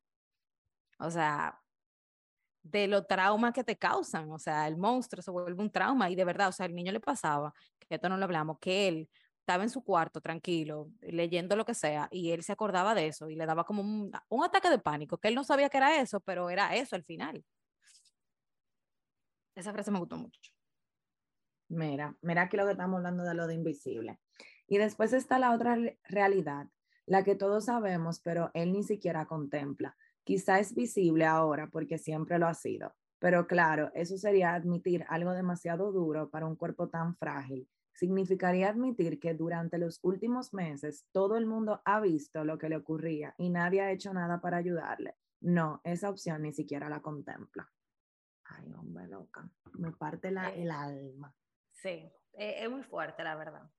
O 0.98 1.12
sea, 1.12 1.60
de 2.72 2.88
lo 2.88 3.06
trauma 3.06 3.54
que 3.54 3.64
te 3.64 3.78
causan, 3.78 4.32
o 4.32 4.40
sea, 4.40 4.68
el 4.68 4.78
monstruo 4.78 5.22
se 5.22 5.32
vuelve 5.32 5.62
un 5.62 5.72
trauma 5.72 6.10
y 6.10 6.16
de 6.16 6.26
verdad, 6.26 6.50
o 6.50 6.52
sea, 6.52 6.66
el 6.66 6.76
niño 6.76 6.92
le 6.92 7.00
pasaba, 7.00 7.54
que 7.80 7.96
esto 7.96 8.10
no 8.10 8.18
lo 8.18 8.26
hablamos, 8.26 8.60
que 8.60 8.88
él 8.88 9.10
estaba 9.40 9.64
en 9.64 9.70
su 9.70 9.84
cuarto 9.84 10.20
tranquilo, 10.20 10.90
leyendo 11.02 11.56
lo 11.56 11.66
que 11.66 11.74
sea, 11.74 12.10
y 12.12 12.32
él 12.32 12.44
se 12.44 12.52
acordaba 12.52 12.94
de 12.94 13.08
eso 13.08 13.30
y 13.30 13.36
le 13.36 13.46
daba 13.46 13.64
como 13.64 13.82
un, 13.82 14.12
un 14.30 14.44
ataque 14.44 14.70
de 14.70 14.80
pánico, 14.80 15.18
que 15.18 15.30
él 15.30 15.36
no 15.36 15.44
sabía 15.44 15.70
que 15.70 15.78
era 15.78 16.02
eso, 16.02 16.20
pero 16.20 16.50
era 16.50 16.76
eso 16.76 16.96
al 16.96 17.04
final. 17.04 17.44
Esa 19.56 19.72
frase 19.72 19.90
me 19.90 20.00
gustó 20.00 20.18
mucho. 20.18 20.52
Mira, 21.70 22.16
mira 22.22 22.44
aquí 22.44 22.58
lo 22.58 22.66
que 22.66 22.72
estamos 22.72 22.98
hablando 22.98 23.24
de 23.24 23.34
lo 23.34 23.48
de 23.48 23.56
invisible. 23.56 24.20
Y 24.68 24.78
después 24.78 25.14
está 25.14 25.40
la 25.40 25.54
otra 25.54 25.78
realidad, 26.04 26.68
la 27.06 27.24
que 27.24 27.36
todos 27.36 27.66
sabemos, 27.66 28.20
pero 28.20 28.52
él 28.54 28.74
ni 28.74 28.84
siquiera 28.84 29.26
contempla 29.26 29.96
Quizá 30.28 30.60
es 30.60 30.76
visible 30.76 31.26
ahora 31.26 31.70
porque 31.72 31.98
siempre 31.98 32.38
lo 32.38 32.48
ha 32.48 32.54
sido. 32.54 32.94
Pero 33.18 33.48
claro, 33.48 33.92
eso 33.94 34.18
sería 34.18 34.56
admitir 34.56 35.06
algo 35.08 35.32
demasiado 35.32 35.94
duro 35.94 36.30
para 36.30 36.46
un 36.46 36.58
cuerpo 36.58 36.90
tan 36.90 37.16
frágil. 37.16 37.70
Significaría 37.94 38.68
admitir 38.68 39.22
que 39.22 39.34
durante 39.34 39.78
los 39.78 40.02
últimos 40.04 40.54
meses 40.54 41.08
todo 41.14 41.38
el 41.38 41.46
mundo 41.46 41.82
ha 41.86 42.02
visto 42.02 42.44
lo 42.44 42.58
que 42.58 42.68
le 42.68 42.76
ocurría 42.76 43.36
y 43.38 43.50
nadie 43.50 43.80
ha 43.80 43.94
hecho 43.94 44.14
nada 44.14 44.42
para 44.42 44.58
ayudarle. 44.58 45.16
No, 45.40 45.80
esa 45.86 46.10
opción 46.10 46.42
ni 46.42 46.52
siquiera 46.52 46.90
la 46.90 47.02
contempla. 47.02 47.72
Ay, 48.44 48.74
hombre, 48.74 49.08
loca. 49.08 49.50
Me 49.76 49.94
parte 49.94 50.30
la, 50.30 50.50
el 50.50 50.72
alma. 50.72 51.34
Sí, 51.72 52.12
e, 52.34 52.66
es 52.66 52.70
muy 52.70 52.84
fuerte, 52.84 53.24
la 53.24 53.36
verdad. 53.38 53.72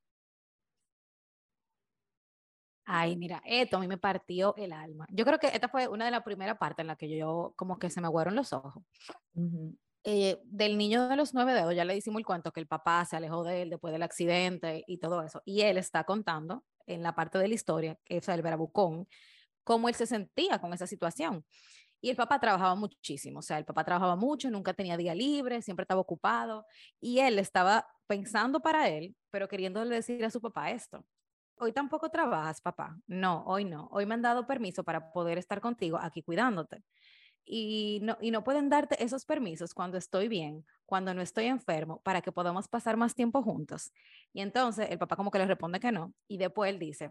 Ay, 2.91 3.17
mira, 3.17 3.43
esto 3.45 3.77
a 3.77 3.81
mí 3.81 3.87
me 3.87 3.99
partió 3.99 4.55
el 4.57 4.73
alma. 4.73 5.07
Yo 5.11 5.27
creo 5.27 5.39
que 5.39 5.49
esta 5.49 5.69
fue 5.69 5.89
una 5.89 6.07
de 6.07 6.11
las 6.11 6.23
primeras 6.23 6.57
partes 6.57 6.83
en 6.83 6.87
la 6.87 6.97
que 6.97 7.15
yo 7.15 7.53
como 7.55 7.79
que 7.79 7.91
se 7.91 8.01
me 8.01 8.07
aguaron 8.07 8.35
los 8.35 8.55
ojos. 8.55 8.83
Eh, 10.05 10.41
del 10.45 10.79
niño 10.79 11.07
de 11.07 11.17
los 11.17 11.35
nueve 11.35 11.53
dedos, 11.53 11.75
ya 11.75 11.85
le 11.85 11.93
decimos 11.93 12.21
el 12.21 12.25
cuento 12.25 12.51
que 12.51 12.61
el 12.61 12.67
papá 12.67 13.05
se 13.05 13.15
alejó 13.15 13.45
de 13.45 13.61
él 13.61 13.69
después 13.69 13.93
del 13.93 14.03
accidente 14.03 14.85
y 14.87 14.97
todo 14.97 15.23
eso. 15.23 15.43
Y 15.45 15.61
él 15.61 15.77
está 15.77 16.05
contando 16.05 16.65
en 16.87 17.03
la 17.03 17.15
parte 17.15 17.37
de 17.37 17.49
la 17.49 17.55
historia, 17.55 17.99
que 18.07 18.17
es 18.17 18.29
el 18.31 18.41
verabucón, 18.41 19.07
cómo 19.65 19.91
él 19.91 19.95
se 19.95 20.07
sentía 20.07 20.59
con 20.59 20.73
esa 20.73 20.87
situación. 20.87 21.45
Y 22.01 22.09
el 22.09 22.17
papá 22.17 22.41
trabajaba 22.41 22.75
muchísimo, 22.75 23.41
o 23.41 23.43
sea, 23.43 23.59
el 23.59 23.67
papá 23.67 23.85
trabajaba 23.85 24.17
mucho, 24.17 24.51
nunca 24.51 24.73
tenía 24.73 24.97
día 24.97 25.15
libre, 25.15 25.61
siempre 25.61 25.83
estaba 25.83 26.01
ocupado. 26.01 26.65
Y 27.03 27.19
él 27.19 27.39
estaba 27.39 27.87
pensando 28.07 28.61
para 28.61 28.89
él, 28.89 29.15
pero 29.31 29.47
queriéndole 29.47 29.95
decir 29.95 30.25
a 30.25 30.31
su 30.31 30.41
papá 30.41 30.71
esto 30.71 31.05
hoy 31.61 31.73
tampoco 31.73 32.11
trabajas, 32.11 32.61
papá. 32.61 32.97
No, 33.07 33.45
hoy 33.47 33.65
no. 33.65 33.89
Hoy 33.93 34.07
me 34.07 34.15
han 34.15 34.23
dado 34.23 34.47
permiso 34.47 34.85
para 34.85 35.13
poder 35.13 35.39
estar 35.39 35.61
contigo 35.61 35.99
aquí 36.01 36.23
cuidándote. 36.23 36.83
Y 37.45 38.01
no, 38.03 38.19
y 38.21 38.31
no 38.31 38.45
pueden 38.45 38.69
darte 38.69 39.03
esos 39.03 39.25
permisos 39.25 39.73
cuando 39.73 39.97
estoy 39.97 40.29
bien, 40.29 40.67
cuando 40.85 41.15
no 41.15 41.23
estoy 41.23 41.47
enfermo, 41.47 42.03
para 42.03 42.21
que 42.21 42.31
podamos 42.31 42.69
pasar 42.69 42.97
más 42.97 43.15
tiempo 43.15 43.43
juntos. 43.43 43.93
Y 44.35 44.43
entonces 44.43 44.89
el 44.91 44.99
papá 44.99 45.17
como 45.17 45.31
que 45.31 45.39
le 45.39 45.47
responde 45.47 45.81
que 45.81 45.93
no. 45.93 46.13
Y 46.29 46.37
después 46.37 46.71
él 46.71 46.79
dice, 46.79 47.11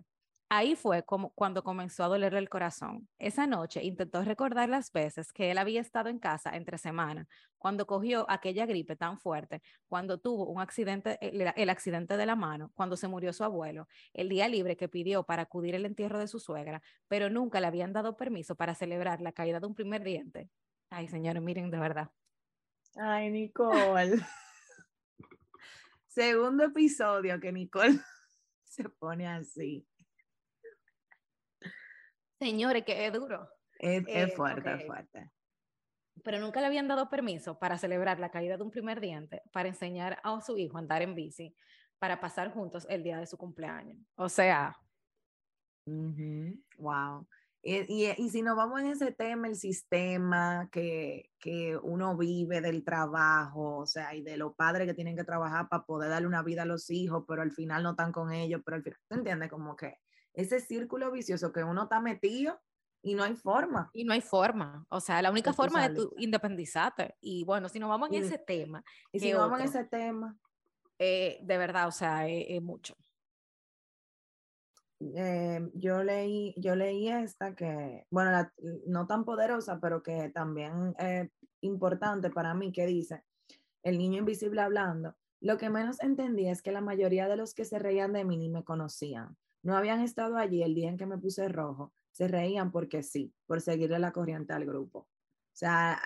Ahí 0.49 0.77
fue 0.77 1.03
como 1.03 1.31
cuando 1.31 1.61
comenzó 1.61 2.05
a 2.05 2.07
dolerle 2.07 2.39
el 2.39 2.47
corazón. 2.47 3.09
Esa 3.19 3.47
noche 3.47 3.83
intentó 3.83 4.23
recordar 4.23 4.69
las 4.69 4.93
veces 4.93 5.33
que 5.33 5.51
él 5.51 5.57
había 5.57 5.81
estado 5.81 6.07
en 6.07 6.19
casa 6.19 6.55
entre 6.55 6.77
semana, 6.77 7.27
cuando 7.57 7.85
cogió 7.85 8.25
aquella 8.29 8.65
gripe 8.65 8.95
tan 8.95 9.19
fuerte, 9.19 9.61
cuando 9.89 10.19
tuvo 10.19 10.47
un 10.47 10.61
accidente, 10.61 11.17
el, 11.21 11.69
accidente 11.69 12.15
de 12.15 12.25
la 12.25 12.37
mano, 12.37 12.71
cuando 12.75 12.95
se 12.95 13.09
murió 13.09 13.33
su 13.33 13.43
abuelo, 13.43 13.89
el 14.13 14.29
día 14.29 14.47
libre 14.47 14.77
que 14.77 14.87
pidió 14.87 15.23
para 15.23 15.41
acudir 15.43 15.75
el 15.75 15.85
entierro 15.85 16.17
de 16.17 16.29
su 16.29 16.39
suegra, 16.39 16.81
pero 17.09 17.29
nunca 17.29 17.59
le 17.59 17.67
habían 17.67 17.91
dado 17.91 18.15
permiso 18.15 18.55
para 18.55 18.73
celebrar 18.73 19.19
la 19.19 19.33
caída 19.33 19.59
de 19.59 19.67
un 19.67 19.75
primer 19.75 20.01
diente. 20.01 20.49
Ay, 20.89 21.09
señores, 21.09 21.43
miren 21.43 21.69
de 21.69 21.79
verdad. 21.79 22.09
Ay, 22.95 23.29
Nicole. 23.31 24.15
Segundo 26.07 26.63
episodio 26.63 27.37
que 27.41 27.51
Nicole 27.51 27.99
se 28.63 28.87
pone 28.87 29.27
así. 29.27 29.85
Señores, 32.39 32.83
que 32.83 33.05
es 33.05 33.13
duro. 33.13 33.49
Es, 33.79 34.03
eh, 34.07 34.27
fuerte, 34.27 34.73
es 34.73 34.85
fuerte. 34.85 35.31
Pero 36.23 36.39
nunca 36.39 36.61
le 36.61 36.67
habían 36.67 36.87
dado 36.87 37.09
permiso 37.09 37.59
para 37.59 37.77
celebrar 37.77 38.19
la 38.19 38.31
caída 38.31 38.57
de 38.57 38.63
un 38.63 38.71
primer 38.71 38.99
diente, 38.99 39.41
para 39.51 39.69
enseñar 39.69 40.19
a 40.23 40.41
su 40.41 40.57
hijo 40.57 40.77
a 40.77 40.81
andar 40.81 41.01
en 41.01 41.15
bici, 41.15 41.55
para 41.99 42.19
pasar 42.19 42.51
juntos 42.51 42.85
el 42.89 43.03
día 43.03 43.17
de 43.17 43.27
su 43.27 43.37
cumpleaños. 43.37 43.97
O 44.15 44.29
sea. 44.29 44.75
Wow. 45.85 47.27
Y, 47.63 48.05
y, 48.17 48.29
si 48.29 48.41
nos 48.41 48.55
vamos 48.55 48.79
en 48.79 48.87
ese 48.87 49.11
tema, 49.11 49.47
el 49.47 49.55
sistema 49.55 50.69
que, 50.71 51.31
que, 51.39 51.77
uno 51.77 52.15
vive 52.15 52.61
del 52.61 52.83
trabajo, 52.83 53.79
o 53.79 53.85
sea, 53.85 54.15
y 54.15 54.21
de 54.21 54.37
los 54.37 54.55
padres 54.55 54.87
que 54.87 54.93
tienen 54.93 55.17
que 55.17 55.23
trabajar 55.23 55.67
para 55.67 55.83
poder 55.83 56.09
darle 56.09 56.27
una 56.27 56.43
vida 56.43 56.61
a 56.61 56.65
los 56.65 56.89
hijos, 56.89 57.25
pero 57.27 57.41
al 57.41 57.51
final 57.51 57.83
no 57.83 57.91
están 57.91 58.11
con 58.11 58.31
ellos, 58.31 58.61
pero 58.63 58.77
al 58.77 58.83
final, 58.83 58.99
¿te 59.09 59.15
entiendes? 59.15 59.49
Como 59.49 59.75
que 59.75 59.97
ese 60.37 60.59
círculo 60.59 61.11
vicioso 61.11 61.51
que 61.51 61.63
uno 61.63 61.83
está 61.83 61.99
metido 61.99 62.61
y 63.01 63.15
no 63.15 63.23
hay 63.23 63.35
forma. 63.35 63.89
Y 63.91 64.03
no 64.03 64.13
hay 64.13 64.21
forma. 64.21 64.85
O 64.89 64.99
sea, 64.99 65.21
la 65.21 65.31
única 65.31 65.51
forma 65.51 65.85
es 65.85 65.95
tu 65.95 66.13
independizarte. 66.17 67.15
Y 67.19 67.43
bueno, 67.43 67.67
si 67.69 67.79
nos 67.79 67.89
vamos 67.89 68.09
en 68.09 68.23
ese 68.23 68.37
tema. 68.37 68.83
Y 69.11 69.19
si 69.19 69.31
nos 69.31 69.41
vamos 69.41 69.59
en 69.59 69.65
ese 69.65 69.83
tema. 69.85 70.37
Eh, 70.99 71.39
de 71.41 71.57
verdad, 71.57 71.87
o 71.87 71.91
sea, 71.91 72.27
es, 72.27 72.61
mucho. 72.61 72.95
Eh, 74.99 75.71
yo 75.73 76.03
leí, 76.03 76.53
yo 76.57 76.75
leí 76.75 77.09
esta 77.09 77.55
que, 77.55 78.05
bueno, 78.11 78.51
no 78.85 79.07
tan 79.07 79.25
poderosa, 79.25 79.79
pero 79.79 80.03
que 80.03 80.29
también 80.29 80.93
es 80.99 81.29
importante 81.61 82.29
para 82.29 82.53
mí, 82.53 82.71
que 82.71 82.85
dice, 82.85 83.23
el 83.81 83.97
niño 83.97 84.19
invisible 84.19 84.61
hablando, 84.61 85.15
lo 85.39 85.57
que 85.57 85.69
menos 85.69 85.99
entendía 86.01 86.51
es 86.51 86.61
que 86.61 86.71
la 86.71 86.81
mayoría 86.81 87.27
de 87.27 87.37
los 87.37 87.55
que 87.55 87.65
se 87.65 87.79
reían 87.79 88.13
de 88.13 88.23
mí 88.23 88.37
ni 88.37 88.49
me 88.49 88.63
conocían 88.63 89.35
no 89.63 89.75
habían 89.75 90.01
estado 90.01 90.37
allí 90.37 90.63
el 90.63 90.75
día 90.75 90.89
en 90.89 90.97
que 90.97 91.05
me 91.05 91.17
puse 91.17 91.47
rojo, 91.49 91.93
se 92.11 92.27
reían 92.27 92.71
porque 92.71 93.03
sí, 93.03 93.33
por 93.45 93.61
seguirle 93.61 93.99
la 93.99 94.11
corriente 94.11 94.53
al 94.53 94.65
grupo. 94.65 95.07
O 95.57 95.59
sea, 95.59 95.99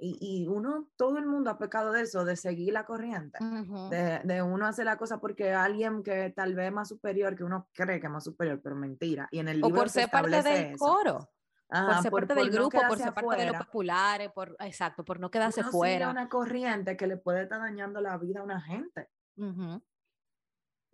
y, 0.00 0.46
uno, 0.48 0.88
todo 0.94 1.18
el 1.18 1.26
mundo 1.26 1.50
ha 1.50 1.58
pecado 1.58 1.90
de 1.90 2.02
eso, 2.02 2.24
de 2.24 2.36
seguir 2.36 2.72
la 2.72 2.86
corriente, 2.86 3.36
de, 3.42 4.42
uno 4.42 4.64
hacer 4.64 4.84
la 4.84 4.96
cosa 4.96 5.18
porque 5.18 5.52
alguien 5.52 6.04
que 6.04 6.30
tal 6.30 6.54
vez 6.54 6.66
es 6.66 6.72
más 6.72 6.88
superior, 6.88 7.34
que 7.34 7.42
uno 7.42 7.68
cree 7.72 7.98
que 7.98 8.06
es 8.06 8.12
más 8.12 8.22
superior, 8.22 8.60
pero 8.62 8.76
mentira. 8.76 9.26
Y 9.32 9.40
en 9.40 9.48
el 9.48 9.56
libro 9.56 9.70
o 9.70 9.74
por 9.74 9.88
ser 9.88 10.08
parte 10.08 10.40
del 10.40 10.76
coro. 10.76 11.28
por 11.68 12.00
ser 12.00 12.12
parte 12.12 12.34
del 12.34 12.50
grupo, 12.50 12.78
por 12.88 12.96
ser 12.96 13.12
parte 13.12 13.36
de 13.36 13.46
los 13.46 13.56
populares, 13.56 14.30
por, 14.30 14.54
exacto, 14.60 15.04
por 15.04 15.18
no 15.18 15.32
quedarse 15.32 15.62
uno 15.62 15.72
fuera. 15.72 16.08
una 16.08 16.28
corriente 16.28 16.96
que 16.96 17.08
le 17.08 17.16
puede 17.16 17.42
estar 17.42 17.58
dañando 17.58 18.00
la 18.00 18.16
vida 18.18 18.38
a 18.38 18.44
una 18.44 18.60
gente 18.60 19.08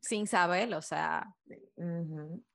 sin 0.02 0.26
saberlo, 0.26 0.78
o 0.78 0.82
sea. 0.82 1.32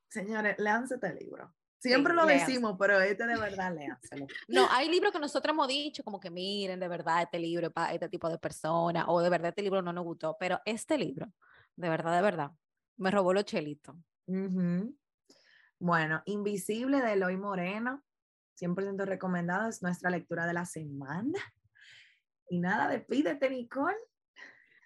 Señores, 0.10 0.60
léanse 0.60 0.96
este 0.96 1.14
libro. 1.16 1.54
Siempre 1.80 2.14
lo 2.14 2.26
decimos, 2.26 2.76
pero 2.78 3.00
este 3.00 3.26
de 3.26 3.38
verdad 3.38 3.74
léanselo. 3.74 4.28
No, 4.48 4.68
hay 4.72 4.90
libros 4.90 5.14
que 5.14 5.20
nosotros 5.20 5.54
hemos 5.54 5.68
dicho, 5.68 6.04
como 6.04 6.20
que 6.20 6.30
miren, 6.30 6.80
de 6.80 6.88
verdad, 6.88 7.22
este 7.22 7.40
libro 7.40 7.72
para 7.72 7.94
este 7.94 8.10
tipo 8.10 8.30
de 8.30 8.38
personas, 8.38 9.06
o 9.08 9.22
de 9.22 9.30
verdad 9.30 9.50
este 9.50 9.62
libro 9.62 9.82
no 9.82 9.94
nos 9.94 10.04
gustó, 10.04 10.36
pero 10.40 10.60
este 10.66 10.98
libro, 10.98 11.32
de 11.76 11.90
verdad, 11.90 12.16
de 12.16 12.22
verdad, 12.22 12.52
me 12.98 13.12
robó 13.12 13.32
los 13.32 13.46
chelitos. 13.46 13.96
Bueno, 15.80 16.24
Invisible 16.26 17.02
de 17.02 17.14
Eloy 17.14 17.38
Moreno, 17.38 18.04
100% 18.60 19.06
recomendado, 19.06 19.70
es 19.70 19.84
nuestra 19.84 20.10
lectura 20.10 20.48
de 20.48 20.54
la 20.54 20.66
semana. 20.66 21.40
Y 22.50 22.60
nada, 22.60 22.88
despídete, 22.88 23.50
Nicole. 23.52 23.98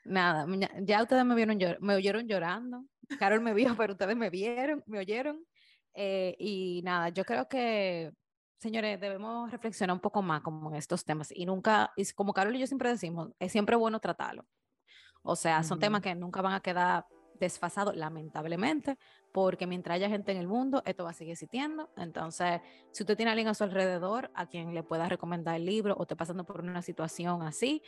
Nada, 0.04 0.46
ya 0.82 1.02
ustedes 1.04 1.26
me 1.26 1.36
vieron 1.36 1.60
me 1.80 1.96
oyeron 1.96 2.28
llorando. 2.28 2.86
Carol 3.20 3.42
me 3.42 3.54
vio, 3.54 3.76
pero 3.82 3.94
ustedes 3.94 4.16
me 4.16 4.30
vieron, 4.30 4.84
me 4.88 5.00
oyeron. 5.00 5.46
Eh, 5.94 6.36
y 6.40 6.82
nada, 6.84 7.10
yo 7.10 7.26
creo 7.26 7.48
que, 7.48 8.12
señores, 8.58 9.00
debemos 9.00 9.52
reflexionar 9.52 9.94
un 9.94 10.00
poco 10.00 10.22
más 10.22 10.42
como 10.42 10.70
en 10.70 10.76
estos 10.76 11.04
temas. 11.04 11.32
Y 11.36 11.46
nunca, 11.46 11.92
y 11.96 12.06
como 12.14 12.34
Carol 12.34 12.56
y 12.56 12.60
yo 12.60 12.68
siempre 12.68 12.90
decimos, 12.90 13.30
es 13.40 13.52
siempre 13.52 13.76
bueno 13.76 14.00
tratarlo. 14.00 14.46
O 15.24 15.36
sea, 15.36 15.64
son 15.64 15.80
temas 15.80 16.02
que 16.02 16.16
nunca 16.16 16.42
van 16.42 16.54
a 16.54 16.62
quedar 16.62 17.06
desfasados, 17.42 17.96
lamentablemente, 17.96 18.98
porque 19.34 19.68
mientras 19.68 19.96
haya 19.96 20.08
gente 20.08 20.32
en 20.32 20.38
el 20.38 20.48
mundo, 20.48 20.82
esto 20.86 21.04
va 21.04 21.10
a 21.10 21.14
seguir 21.14 21.34
existiendo. 21.34 21.90
Entonces, 21.98 22.62
si 22.92 23.04
usted 23.04 23.18
tiene 23.18 23.32
a 23.32 23.34
alguien 23.34 23.48
a 23.48 23.54
su 23.54 23.64
alrededor 23.64 24.32
a 24.36 24.46
quien 24.46 24.74
le 24.74 24.84
pueda 24.84 25.10
recomendar 25.10 25.56
el 25.56 25.66
libro 25.66 25.96
o 25.96 26.04
esté 26.04 26.16
pasando 26.16 26.46
por 26.46 26.62
una 26.62 26.82
situación 26.82 27.42
así, 27.42 27.82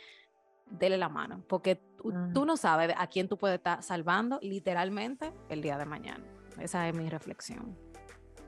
dele 0.66 0.96
la 0.98 1.08
mano, 1.08 1.42
porque 1.48 1.82
mm. 2.02 2.32
tú, 2.32 2.44
no 2.44 2.56
sabes 2.56 2.94
a 2.96 3.06
quién 3.06 3.28
tú 3.28 3.36
puedes 3.36 3.58
estar 3.58 3.82
salvando 3.82 4.38
literalmente 4.42 5.32
el 5.48 5.62
día 5.62 5.78
de 5.78 5.86
mañana. 5.86 6.24
Esa 6.58 6.88
es 6.88 6.96
mi 6.96 7.08
reflexión. 7.08 7.76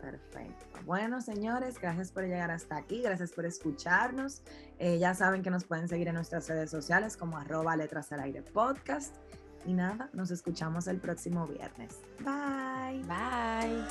Perfecto. 0.01 0.67
Bueno, 0.85 1.21
señores, 1.21 1.81
gracias 1.81 2.13
por 2.13 2.25
llegar 2.25 2.51
hasta 2.51 2.77
aquí, 2.77 3.03
gracias 3.03 3.33
por 3.33 3.45
escucharnos. 3.45 4.43
Eh, 4.79 4.99
ya 4.99 5.15
saben 5.15 5.43
que 5.43 5.51
nos 5.51 5.65
pueden 5.65 5.89
seguir 5.89 6.07
en 6.09 6.15
nuestras 6.15 6.49
redes 6.49 6.71
sociales 6.71 7.17
como 7.17 7.39
arroba 7.39 7.77
letras 7.77 8.13
al 8.13 8.21
aire 8.21 8.43
podcast. 8.43 9.17
Y 9.65 9.73
nada, 9.73 10.11
nos 10.13 10.31
escuchamos 10.31 10.87
el 10.87 11.01
próximo 11.01 11.47
viernes. 11.49 12.01
Bye. 12.21 13.03
Bye. 13.03 13.83